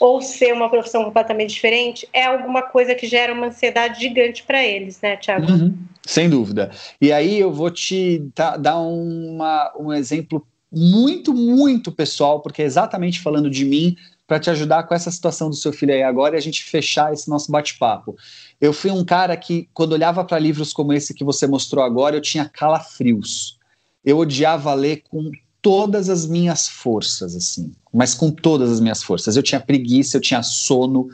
ou 0.00 0.20
ser 0.20 0.52
uma 0.52 0.68
profissão 0.68 1.04
completamente 1.04 1.54
diferente, 1.54 2.08
é 2.12 2.24
alguma 2.24 2.62
coisa 2.62 2.94
que 2.94 3.06
gera 3.06 3.32
uma 3.32 3.46
ansiedade 3.46 4.00
gigante 4.00 4.42
para 4.42 4.64
eles, 4.64 5.00
né, 5.00 5.16
Tiago? 5.16 5.48
Uhum, 5.48 5.78
sem 6.04 6.28
dúvida. 6.28 6.72
E 7.00 7.12
aí 7.12 7.38
eu 7.38 7.52
vou 7.52 7.70
te 7.70 8.20
dar 8.34 8.80
uma, 8.80 9.72
um 9.78 9.92
exemplo 9.92 10.44
muito, 10.72 11.32
muito 11.32 11.92
pessoal, 11.92 12.40
porque 12.40 12.62
é 12.62 12.64
exatamente 12.64 13.20
falando 13.20 13.48
de 13.48 13.64
mim, 13.64 13.94
para 14.26 14.40
te 14.40 14.50
ajudar 14.50 14.84
com 14.84 14.94
essa 14.94 15.10
situação 15.10 15.50
do 15.50 15.54
seu 15.54 15.72
filho 15.72 15.92
aí 15.92 16.02
agora 16.02 16.34
e 16.34 16.38
a 16.38 16.42
gente 16.42 16.64
fechar 16.64 17.12
esse 17.12 17.28
nosso 17.28 17.52
bate-papo. 17.52 18.16
Eu 18.60 18.72
fui 18.72 18.90
um 18.90 19.04
cara 19.04 19.36
que, 19.36 19.68
quando 19.74 19.92
olhava 19.92 20.24
para 20.24 20.38
livros 20.38 20.72
como 20.72 20.92
esse 20.92 21.12
que 21.12 21.22
você 21.22 21.46
mostrou 21.46 21.84
agora, 21.84 22.16
eu 22.16 22.20
tinha 22.20 22.48
calafrios 22.48 23.60
eu 24.04 24.18
odiava 24.18 24.72
ler 24.74 25.02
com 25.08 25.30
todas 25.60 26.08
as 26.08 26.26
minhas 26.26 26.68
forças, 26.68 27.36
assim, 27.36 27.72
mas 27.92 28.14
com 28.14 28.30
todas 28.30 28.70
as 28.70 28.80
minhas 28.80 29.02
forças. 29.02 29.36
Eu 29.36 29.42
tinha 29.42 29.60
preguiça, 29.60 30.16
eu 30.16 30.20
tinha 30.20 30.42
sono, 30.42 31.08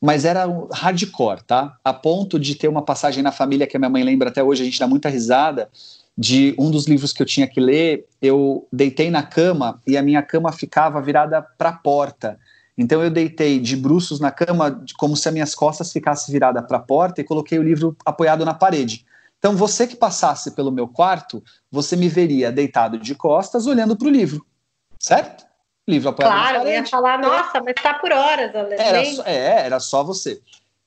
mas 0.00 0.24
era 0.24 0.46
hardcore, 0.72 1.42
tá? 1.44 1.76
A 1.84 1.92
ponto 1.92 2.38
de 2.38 2.54
ter 2.54 2.68
uma 2.68 2.82
passagem 2.82 3.22
na 3.22 3.30
família 3.30 3.66
que 3.66 3.76
a 3.76 3.80
minha 3.80 3.90
mãe 3.90 4.02
lembra 4.02 4.30
até 4.30 4.42
hoje, 4.42 4.62
a 4.62 4.64
gente 4.64 4.80
dá 4.80 4.86
muita 4.86 5.10
risada, 5.10 5.68
de 6.16 6.54
um 6.58 6.70
dos 6.70 6.86
livros 6.86 7.12
que 7.12 7.22
eu 7.22 7.26
tinha 7.26 7.46
que 7.46 7.60
ler, 7.60 8.06
eu 8.20 8.66
deitei 8.72 9.10
na 9.10 9.22
cama 9.22 9.80
e 9.86 9.96
a 9.96 10.02
minha 10.02 10.22
cama 10.22 10.52
ficava 10.52 11.00
virada 11.00 11.40
para 11.40 11.70
a 11.70 11.72
porta. 11.72 12.38
Então 12.76 13.02
eu 13.02 13.10
deitei 13.10 13.58
de 13.58 13.76
bruços 13.76 14.20
na 14.20 14.30
cama, 14.30 14.82
como 14.98 15.16
se 15.16 15.28
as 15.28 15.34
minhas 15.34 15.54
costas 15.54 15.92
ficassem 15.92 16.32
viradas 16.32 16.66
para 16.66 16.78
a 16.78 16.80
porta 16.80 17.20
e 17.20 17.24
coloquei 17.24 17.58
o 17.58 17.62
livro 17.62 17.96
apoiado 18.04 18.44
na 18.44 18.54
parede. 18.54 19.04
Então, 19.40 19.56
você 19.56 19.86
que 19.86 19.96
passasse 19.96 20.50
pelo 20.50 20.70
meu 20.70 20.86
quarto, 20.86 21.42
você 21.72 21.96
me 21.96 22.08
veria 22.08 22.52
deitado 22.52 22.98
de 22.98 23.14
costas 23.14 23.66
olhando 23.66 23.96
para 23.96 24.06
o 24.06 24.10
livro, 24.10 24.46
certo? 24.98 25.46
Livro 25.88 26.10
apoiado 26.10 26.32
Claro, 26.32 26.68
eu 26.68 26.72
ia 26.72 26.86
falar, 26.86 27.18
nossa, 27.18 27.58
mas 27.60 27.74
está 27.74 27.94
por 27.94 28.12
horas, 28.12 28.54
Ale. 28.54 28.74
Era 28.74 29.04
só, 29.06 29.22
é, 29.24 29.64
era 29.64 29.80
só 29.80 30.04
você. 30.04 30.40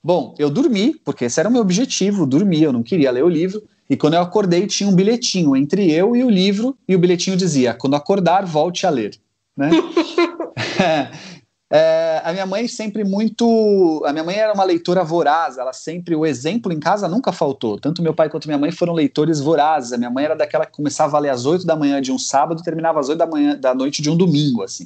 Bom, 0.03 0.35
eu 0.37 0.51
dormi, 0.51 0.93
porque 1.03 1.25
esse 1.25 1.39
era 1.39 1.49
o 1.49 1.51
meu 1.51 1.61
objetivo, 1.61 2.27
dormir, 2.27 2.61
eu 2.61 2.71
não 2.71 2.83
queria 2.83 3.09
ler 3.09 3.23
o 3.23 3.29
livro. 3.29 3.63
E 3.89 3.97
quando 3.97 4.13
eu 4.13 4.21
acordei, 4.21 4.67
tinha 4.67 4.87
um 4.87 4.95
bilhetinho 4.95 5.55
entre 5.55 5.91
eu 5.91 6.15
e 6.15 6.23
o 6.23 6.29
livro, 6.29 6.77
e 6.87 6.95
o 6.95 6.99
bilhetinho 6.99 7.35
dizia: 7.35 7.73
quando 7.73 7.95
acordar, 7.95 8.45
volte 8.45 8.85
a 8.85 8.89
ler. 8.91 9.19
Né? 9.57 9.71
É, 11.75 12.21
a 12.23 12.31
minha 12.31 12.45
mãe 12.45 12.67
sempre 12.67 13.03
muito. 13.03 14.03
A 14.05 14.13
minha 14.13 14.23
mãe 14.23 14.35
era 14.35 14.53
uma 14.53 14.63
leitora 14.63 15.03
voraz, 15.03 15.57
ela 15.57 15.73
sempre. 15.73 16.15
O 16.15 16.23
exemplo 16.23 16.71
em 16.71 16.79
casa 16.79 17.07
nunca 17.07 17.31
faltou. 17.31 17.79
Tanto 17.79 18.03
meu 18.03 18.13
pai 18.13 18.29
quanto 18.29 18.45
minha 18.45 18.59
mãe 18.59 18.71
foram 18.71 18.93
leitores 18.93 19.39
vorazes. 19.39 19.91
A 19.91 19.97
minha 19.97 20.11
mãe 20.11 20.23
era 20.23 20.35
daquela 20.35 20.67
que 20.67 20.71
começava 20.71 21.17
a 21.17 21.19
ler 21.19 21.29
às 21.29 21.47
8 21.47 21.65
da 21.65 21.75
manhã 21.75 21.99
de 21.99 22.11
um 22.11 22.19
sábado 22.19 22.61
e 22.61 22.63
terminava 22.63 22.99
às 22.99 23.09
8 23.09 23.17
da, 23.17 23.25
manhã, 23.25 23.57
da 23.57 23.73
noite 23.73 24.03
de 24.03 24.09
um 24.11 24.15
domingo, 24.15 24.61
assim. 24.61 24.85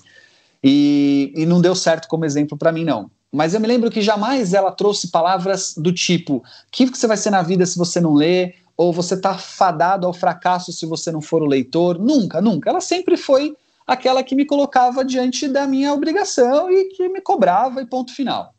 E, 0.63 1.33
e 1.35 1.45
não 1.45 1.59
deu 1.59 1.75
certo 1.75 2.07
como 2.07 2.23
exemplo 2.23 2.57
para 2.57 2.71
mim, 2.71 2.85
não. 2.85 3.11
Mas 3.33 3.53
eu 3.53 3.59
me 3.59 3.67
lembro 3.67 3.91
que 3.91 4.01
jamais 4.01 4.53
ela 4.53 4.71
trouxe 4.71 5.09
palavras 5.09 5.73
do 5.75 5.91
tipo: 5.91 6.37
o 6.37 6.43
que 6.71 6.87
você 6.87 7.05
vai 7.05 7.17
ser 7.17 7.31
na 7.31 7.41
vida 7.41 7.65
se 7.65 7.77
você 7.77 7.99
não 7.99 8.13
ler? 8.13 8.55
Ou 8.77 8.93
você 8.93 9.15
está 9.15 9.37
fadado 9.37 10.07
ao 10.07 10.13
fracasso 10.13 10.71
se 10.71 10.85
você 10.85 11.11
não 11.11 11.19
for 11.19 11.41
o 11.41 11.47
leitor? 11.47 11.99
Nunca, 11.99 12.39
nunca. 12.39 12.69
Ela 12.69 12.79
sempre 12.79 13.17
foi 13.17 13.57
aquela 13.87 14.21
que 14.21 14.35
me 14.35 14.45
colocava 14.45 15.05
diante 15.05 15.47
da 15.47 15.65
minha 15.65 15.93
obrigação 15.93 16.69
e 16.69 16.89
que 16.89 17.07
me 17.07 17.21
cobrava 17.21 17.81
e 17.81 17.85
ponto 17.85 18.13
final. 18.13 18.53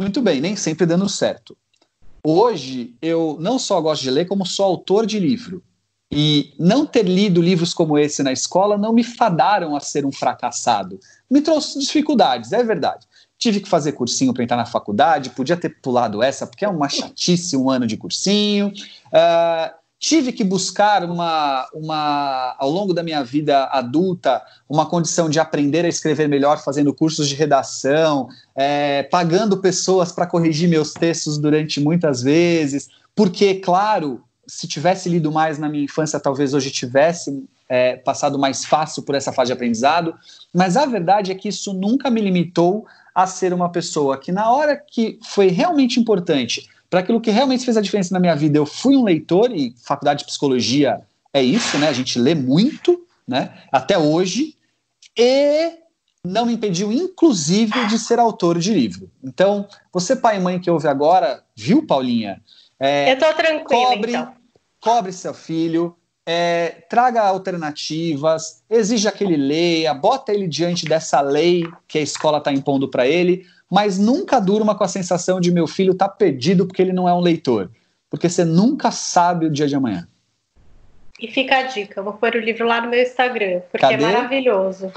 Muito 0.00 0.20
bem, 0.20 0.40
nem 0.40 0.56
sempre 0.56 0.84
dando 0.84 1.08
certo. 1.08 1.56
Hoje 2.26 2.96
eu 3.00 3.36
não 3.40 3.58
só 3.58 3.80
gosto 3.80 4.02
de 4.02 4.10
ler, 4.10 4.26
como 4.26 4.44
sou 4.44 4.64
autor 4.66 5.06
de 5.06 5.18
livro. 5.18 5.62
E 6.10 6.54
não 6.58 6.86
ter 6.86 7.04
lido 7.04 7.40
livros 7.40 7.74
como 7.74 7.98
esse 7.98 8.22
na 8.22 8.32
escola 8.32 8.78
não 8.78 8.94
me 8.94 9.04
fadaram 9.04 9.76
a 9.76 9.80
ser 9.80 10.06
um 10.06 10.12
fracassado. 10.12 10.98
Me 11.30 11.42
trouxe 11.42 11.78
dificuldades, 11.78 12.52
é 12.52 12.64
verdade. 12.64 13.06
Tive 13.38 13.60
que 13.60 13.68
fazer 13.68 13.92
cursinho 13.92 14.32
para 14.32 14.42
entrar 14.42 14.56
na 14.56 14.64
faculdade, 14.64 15.30
podia 15.30 15.56
ter 15.56 15.80
pulado 15.80 16.22
essa, 16.22 16.46
porque 16.46 16.64
é 16.64 16.68
uma 16.68 16.88
chatice 16.88 17.56
um 17.56 17.70
ano 17.70 17.86
de 17.86 17.96
cursinho. 17.96 18.68
Uh, 18.68 19.77
tive 19.98 20.32
que 20.32 20.44
buscar 20.44 21.04
uma, 21.04 21.68
uma, 21.74 22.54
ao 22.58 22.70
longo 22.70 22.94
da 22.94 23.02
minha 23.02 23.22
vida 23.24 23.64
adulta, 23.66 24.42
uma 24.68 24.86
condição 24.86 25.28
de 25.28 25.40
aprender 25.40 25.84
a 25.84 25.88
escrever 25.88 26.28
melhor, 26.28 26.62
fazendo 26.62 26.94
cursos 26.94 27.28
de 27.28 27.34
redação, 27.34 28.28
é, 28.54 29.02
pagando 29.04 29.58
pessoas 29.58 30.12
para 30.12 30.26
corrigir 30.26 30.68
meus 30.68 30.92
textos 30.92 31.36
durante 31.36 31.80
muitas 31.80 32.22
vezes, 32.22 32.88
porque, 33.14 33.56
claro, 33.56 34.22
se 34.46 34.68
tivesse 34.68 35.08
lido 35.08 35.32
mais 35.32 35.58
na 35.58 35.68
minha 35.68 35.84
infância, 35.84 36.20
talvez 36.20 36.54
hoje 36.54 36.70
tivesse 36.70 37.44
é, 37.68 37.96
passado 37.96 38.38
mais 38.38 38.64
fácil 38.64 39.02
por 39.02 39.14
essa 39.14 39.32
fase 39.32 39.48
de 39.48 39.52
aprendizado, 39.52 40.14
mas 40.54 40.76
a 40.76 40.86
verdade 40.86 41.32
é 41.32 41.34
que 41.34 41.48
isso 41.48 41.74
nunca 41.74 42.08
me 42.08 42.20
limitou 42.20 42.86
a 43.14 43.26
ser 43.26 43.52
uma 43.52 43.70
pessoa 43.70 44.16
que, 44.16 44.30
na 44.30 44.50
hora 44.50 44.76
que 44.76 45.18
foi 45.24 45.48
realmente 45.48 45.98
importante 45.98 46.68
para 46.90 47.00
aquilo 47.00 47.20
que 47.20 47.30
realmente 47.30 47.64
fez 47.64 47.76
a 47.76 47.80
diferença 47.80 48.14
na 48.14 48.20
minha 48.20 48.34
vida, 48.34 48.58
eu 48.58 48.66
fui 48.66 48.96
um 48.96 49.04
leitor 49.04 49.54
e 49.54 49.74
faculdade 49.84 50.20
de 50.20 50.26
psicologia 50.26 51.00
é 51.32 51.42
isso, 51.42 51.78
né? 51.78 51.88
A 51.88 51.92
gente 51.92 52.18
lê 52.18 52.34
muito, 52.34 53.06
né? 53.26 53.62
Até 53.70 53.98
hoje 53.98 54.56
e 55.16 55.72
não 56.24 56.46
me 56.46 56.54
impediu, 56.54 56.92
inclusive, 56.92 57.86
de 57.86 57.98
ser 57.98 58.18
autor 58.18 58.58
de 58.58 58.72
livro. 58.72 59.10
Então, 59.22 59.66
você 59.92 60.16
pai 60.16 60.36
e 60.36 60.40
mãe 60.40 60.58
que 60.58 60.70
ouve 60.70 60.88
agora, 60.88 61.42
viu, 61.54 61.86
Paulinha? 61.86 62.40
É, 62.78 63.12
eu 63.12 63.18
tô 63.18 63.32
tranquila, 63.34 63.86
cobre, 63.86 64.10
então. 64.12 64.34
Cobre 64.80 65.12
seu 65.12 65.34
filho, 65.34 65.96
é, 66.24 66.84
traga 66.88 67.22
alternativas, 67.22 68.62
exija 68.70 69.10
que 69.10 69.24
ele 69.24 69.36
leia, 69.36 69.92
bota 69.94 70.32
ele 70.32 70.46
diante 70.46 70.84
dessa 70.84 71.20
lei 71.20 71.64
que 71.88 71.98
a 71.98 72.02
escola 72.02 72.38
está 72.38 72.52
impondo 72.52 72.88
para 72.88 73.06
ele, 73.06 73.46
mas 73.70 73.98
nunca 73.98 74.40
durma 74.40 74.74
com 74.76 74.84
a 74.84 74.88
sensação 74.88 75.40
de 75.40 75.50
meu 75.50 75.66
filho 75.66 75.94
tá 75.94 76.08
perdido 76.08 76.66
porque 76.66 76.82
ele 76.82 76.92
não 76.92 77.08
é 77.08 77.14
um 77.14 77.20
leitor, 77.20 77.70
porque 78.08 78.28
você 78.28 78.44
nunca 78.44 78.90
sabe 78.90 79.46
o 79.46 79.50
dia 79.50 79.66
de 79.66 79.74
amanhã. 79.74 80.08
E 81.20 81.28
fica 81.28 81.58
a 81.58 81.62
dica, 81.62 81.98
eu 81.98 82.04
vou 82.04 82.12
pôr 82.12 82.34
o 82.36 82.40
livro 82.40 82.66
lá 82.66 82.80
no 82.80 82.88
meu 82.88 83.02
Instagram, 83.02 83.60
porque 83.70 83.84
é 83.84 83.90
Cadê? 83.90 84.04
é 84.04 84.06
maravilhoso. 84.06 84.92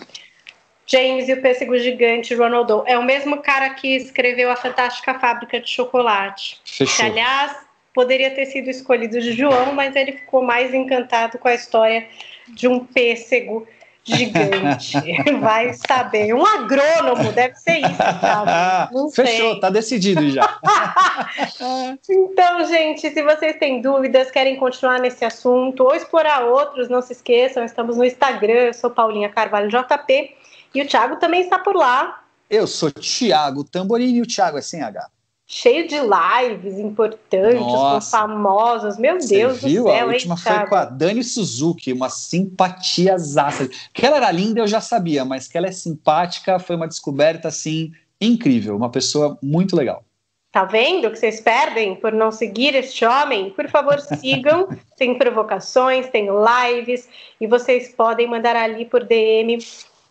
James 0.86 1.30
e 1.30 1.34
o 1.34 1.42
Pêssego 1.42 1.78
Gigante, 1.78 2.36
Ronaldo. 2.36 2.84
É 2.86 2.98
o 2.98 3.04
mesmo 3.04 3.42
cara 3.42 3.70
que 3.70 3.96
escreveu 3.96 4.52
A 4.52 4.58
Fantástica 4.58 5.18
Fábrica 5.18 5.60
de 5.60 5.70
Chocolate. 5.70 6.60
Fechou. 6.66 6.98
Que, 6.98 7.12
aliás, 7.12 7.56
poderia 7.94 8.30
ter 8.32 8.46
sido 8.48 8.70
escolhido 8.70 9.20
de 9.22 9.32
João, 9.32 9.74
mas 9.74 9.96
ele 9.96 10.12
ficou 10.12 10.44
mais 10.44 10.74
encantado 10.74 11.38
com 11.38 11.48
a 11.48 11.54
história 11.54 12.08
de 12.50 12.68
um 12.68 12.84
pêssego 12.84 13.66
gigante. 14.04 14.98
Vai 15.40 15.74
saber. 15.74 16.34
Um 16.34 16.46
agrônomo, 16.46 17.32
deve 17.32 17.56
ser 17.56 17.80
isso, 17.80 17.98
sabe? 17.98 18.94
Não 18.94 19.10
Fechou, 19.12 19.52
sei. 19.52 19.60
tá 19.60 19.70
decidido 19.70 20.30
já. 20.30 20.60
então, 22.10 22.66
gente, 22.66 23.10
se 23.10 23.24
vocês 23.24 23.58
têm 23.58 23.82
dúvidas, 23.82 24.32
querem 24.32 24.56
continuar 24.56 25.00
nesse 25.00 25.24
assunto 25.24 25.84
ou 25.84 25.96
explorar 25.96 26.46
outros, 26.46 26.90
não 26.90 27.02
se 27.02 27.14
esqueçam, 27.14 27.64
estamos 27.64 27.98
no 27.98 28.04
Instagram, 28.06 28.54
eu 28.54 28.74
sou 28.74 28.90
Paulinha 28.90 29.30
Carvalho 29.30 29.70
JP 29.70 30.36
e 30.74 30.82
o 30.82 30.88
Thiago 30.88 31.18
também 31.18 31.42
está 31.42 31.60
por 31.60 31.76
lá. 31.76 32.24
Eu 32.50 32.68
sou 32.68 32.92
Thiago 32.92 33.64
Tamborini 33.64 34.20
e 34.20 34.22
o 34.22 34.28
Thiago 34.28 34.58
é 34.58 34.62
sem 34.62 34.82
H 34.82 35.10
cheio 35.54 35.86
de 35.86 35.98
lives 35.98 36.80
importantes, 36.80 37.60
Nossa. 37.60 38.18
com 38.18 38.18
famosos. 38.18 38.98
Meu 38.98 39.18
Deus 39.18 39.62
viu? 39.62 39.84
do 39.84 39.90
céu, 39.90 40.06
A 40.06 40.06
última 40.06 40.38
foi 40.38 40.66
com 40.66 40.76
a 40.76 40.86
Dani 40.86 41.22
Suzuki, 41.24 41.92
uma 41.92 42.10
simpatia 42.10 43.18
zaça. 43.18 43.70
Que 43.94 44.06
ela 44.06 44.16
era 44.16 44.32
linda, 44.32 44.62
eu 44.62 44.68
já 44.68 44.80
sabia, 44.80 45.26
mas 45.26 45.50
que 45.50 45.58
ela 45.58 45.68
é 45.68 45.72
simpática 45.72 46.58
foi 46.58 46.78
uma 46.78 46.88
descoberta 46.88 47.50
assim 47.50 47.92
incrível, 48.20 48.78
uma 48.78 48.90
pessoa 48.90 49.38
muito 49.44 49.76
legal. 49.76 50.06
Tá 50.54 50.64
vendo 50.64 51.10
que 51.12 51.18
vocês 51.18 51.42
perdem 51.42 51.96
por 51.96 52.14
não 52.14 52.32
seguir 52.32 52.74
este 52.74 53.04
homem? 53.04 53.50
Por 53.50 53.68
favor, 53.70 54.00
sigam. 54.20 54.70
tem 54.98 55.18
provocações, 55.18 56.10
tem 56.10 56.28
lives 56.30 57.10
e 57.42 57.48
vocês 57.48 57.94
podem 57.94 58.26
mandar 58.26 58.56
ali 58.56 58.86
por 58.86 59.04
DM 59.04 59.58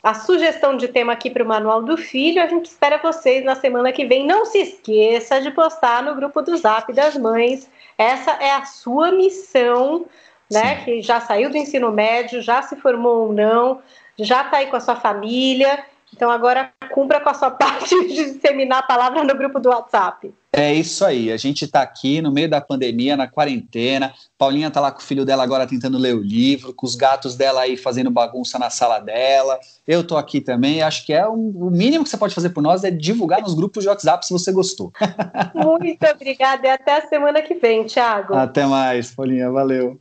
a 0.03 0.15
sugestão 0.15 0.77
de 0.77 0.89
tema 0.89 1.13
aqui 1.13 1.31
para 1.31 1.45
o 1.45 1.47
Manual 1.47 1.83
do 1.83 1.97
Filho. 1.97 2.43
A 2.43 2.47
gente 2.47 2.67
espera 2.67 2.99
vocês 2.99 3.45
na 3.45 3.55
semana 3.55 3.93
que 3.93 4.07
vem. 4.07 4.27
Não 4.27 4.47
se 4.47 4.59
esqueça 4.59 5.41
de 5.41 5.51
postar 5.51 6.03
no 6.03 6.15
grupo 6.15 6.41
do 6.43 6.57
Zap 6.57 6.93
das 6.93 7.17
Mães. 7.17 7.71
Essa 7.99 8.33
é 8.33 8.53
a 8.53 8.65
sua 8.65 9.13
missão, 9.13 10.07
né? 10.51 10.79
Sim. 10.79 10.85
Que 10.85 11.03
já 11.03 11.21
saiu 11.21 11.51
do 11.51 11.57
ensino 11.57 11.93
médio, 11.93 12.41
já 12.41 12.63
se 12.63 12.77
formou 12.77 13.27
ou 13.27 13.33
não, 13.33 13.81
já 14.19 14.43
está 14.43 14.59
aí 14.59 14.67
com 14.67 14.77
a 14.77 14.81
sua 14.81 14.97
família 14.97 15.85
então 16.15 16.31
agora 16.31 16.73
cumpra 16.93 17.21
com 17.21 17.29
a 17.29 17.35
sua 17.35 17.51
parte 17.53 17.95
de 18.09 18.33
disseminar 18.33 18.81
a 18.81 18.83
palavra 18.83 19.25
no 19.25 19.35
grupo 19.35 19.59
do 19.61 19.69
WhatsApp. 19.69 20.33
É 20.53 20.75
isso 20.75 21.05
aí, 21.05 21.31
a 21.31 21.37
gente 21.37 21.65
está 21.65 21.81
aqui 21.81 22.21
no 22.21 22.33
meio 22.33 22.51
da 22.51 22.61
pandemia, 22.61 23.17
na 23.17 23.29
quarentena. 23.29 24.13
Paulinha 24.37 24.67
está 24.67 24.81
lá 24.81 24.91
com 24.91 24.99
o 24.99 25.03
filho 25.03 25.25
dela 25.25 25.45
agora 25.45 25.65
tentando 25.65 25.97
ler 25.97 26.17
o 26.17 26.21
livro, 26.21 26.75
com 26.75 26.85
os 26.85 26.97
gatos 26.97 27.37
dela 27.37 27.61
aí 27.61 27.77
fazendo 27.77 28.11
bagunça 28.11 28.59
na 28.59 28.69
sala 28.69 28.99
dela. 28.99 29.61
Eu 29.87 30.01
estou 30.01 30.19
aqui 30.19 30.41
também. 30.41 30.83
Acho 30.83 31.07
que 31.07 31.13
é 31.13 31.27
um, 31.29 31.53
o 31.55 31.71
mínimo 31.71 32.03
que 32.03 32.11
você 32.11 32.17
pode 32.17 32.35
fazer 32.35 32.51
por 32.51 32.63
nós 32.63 32.83
é 32.83 32.91
divulgar 32.91 33.41
nos 33.41 33.55
grupos 33.55 33.85
de 33.85 33.89
WhatsApp 33.89 34.27
se 34.27 34.33
você 34.33 34.51
gostou. 34.51 34.93
Muito 35.55 36.05
obrigada 36.07 36.67
e 36.67 36.71
até 36.71 36.97
a 36.97 37.07
semana 37.07 37.41
que 37.43 37.55
vem, 37.55 37.85
Thiago. 37.85 38.35
Até 38.35 38.67
mais, 38.67 39.15
Paulinha. 39.15 39.53
Valeu. 39.53 40.01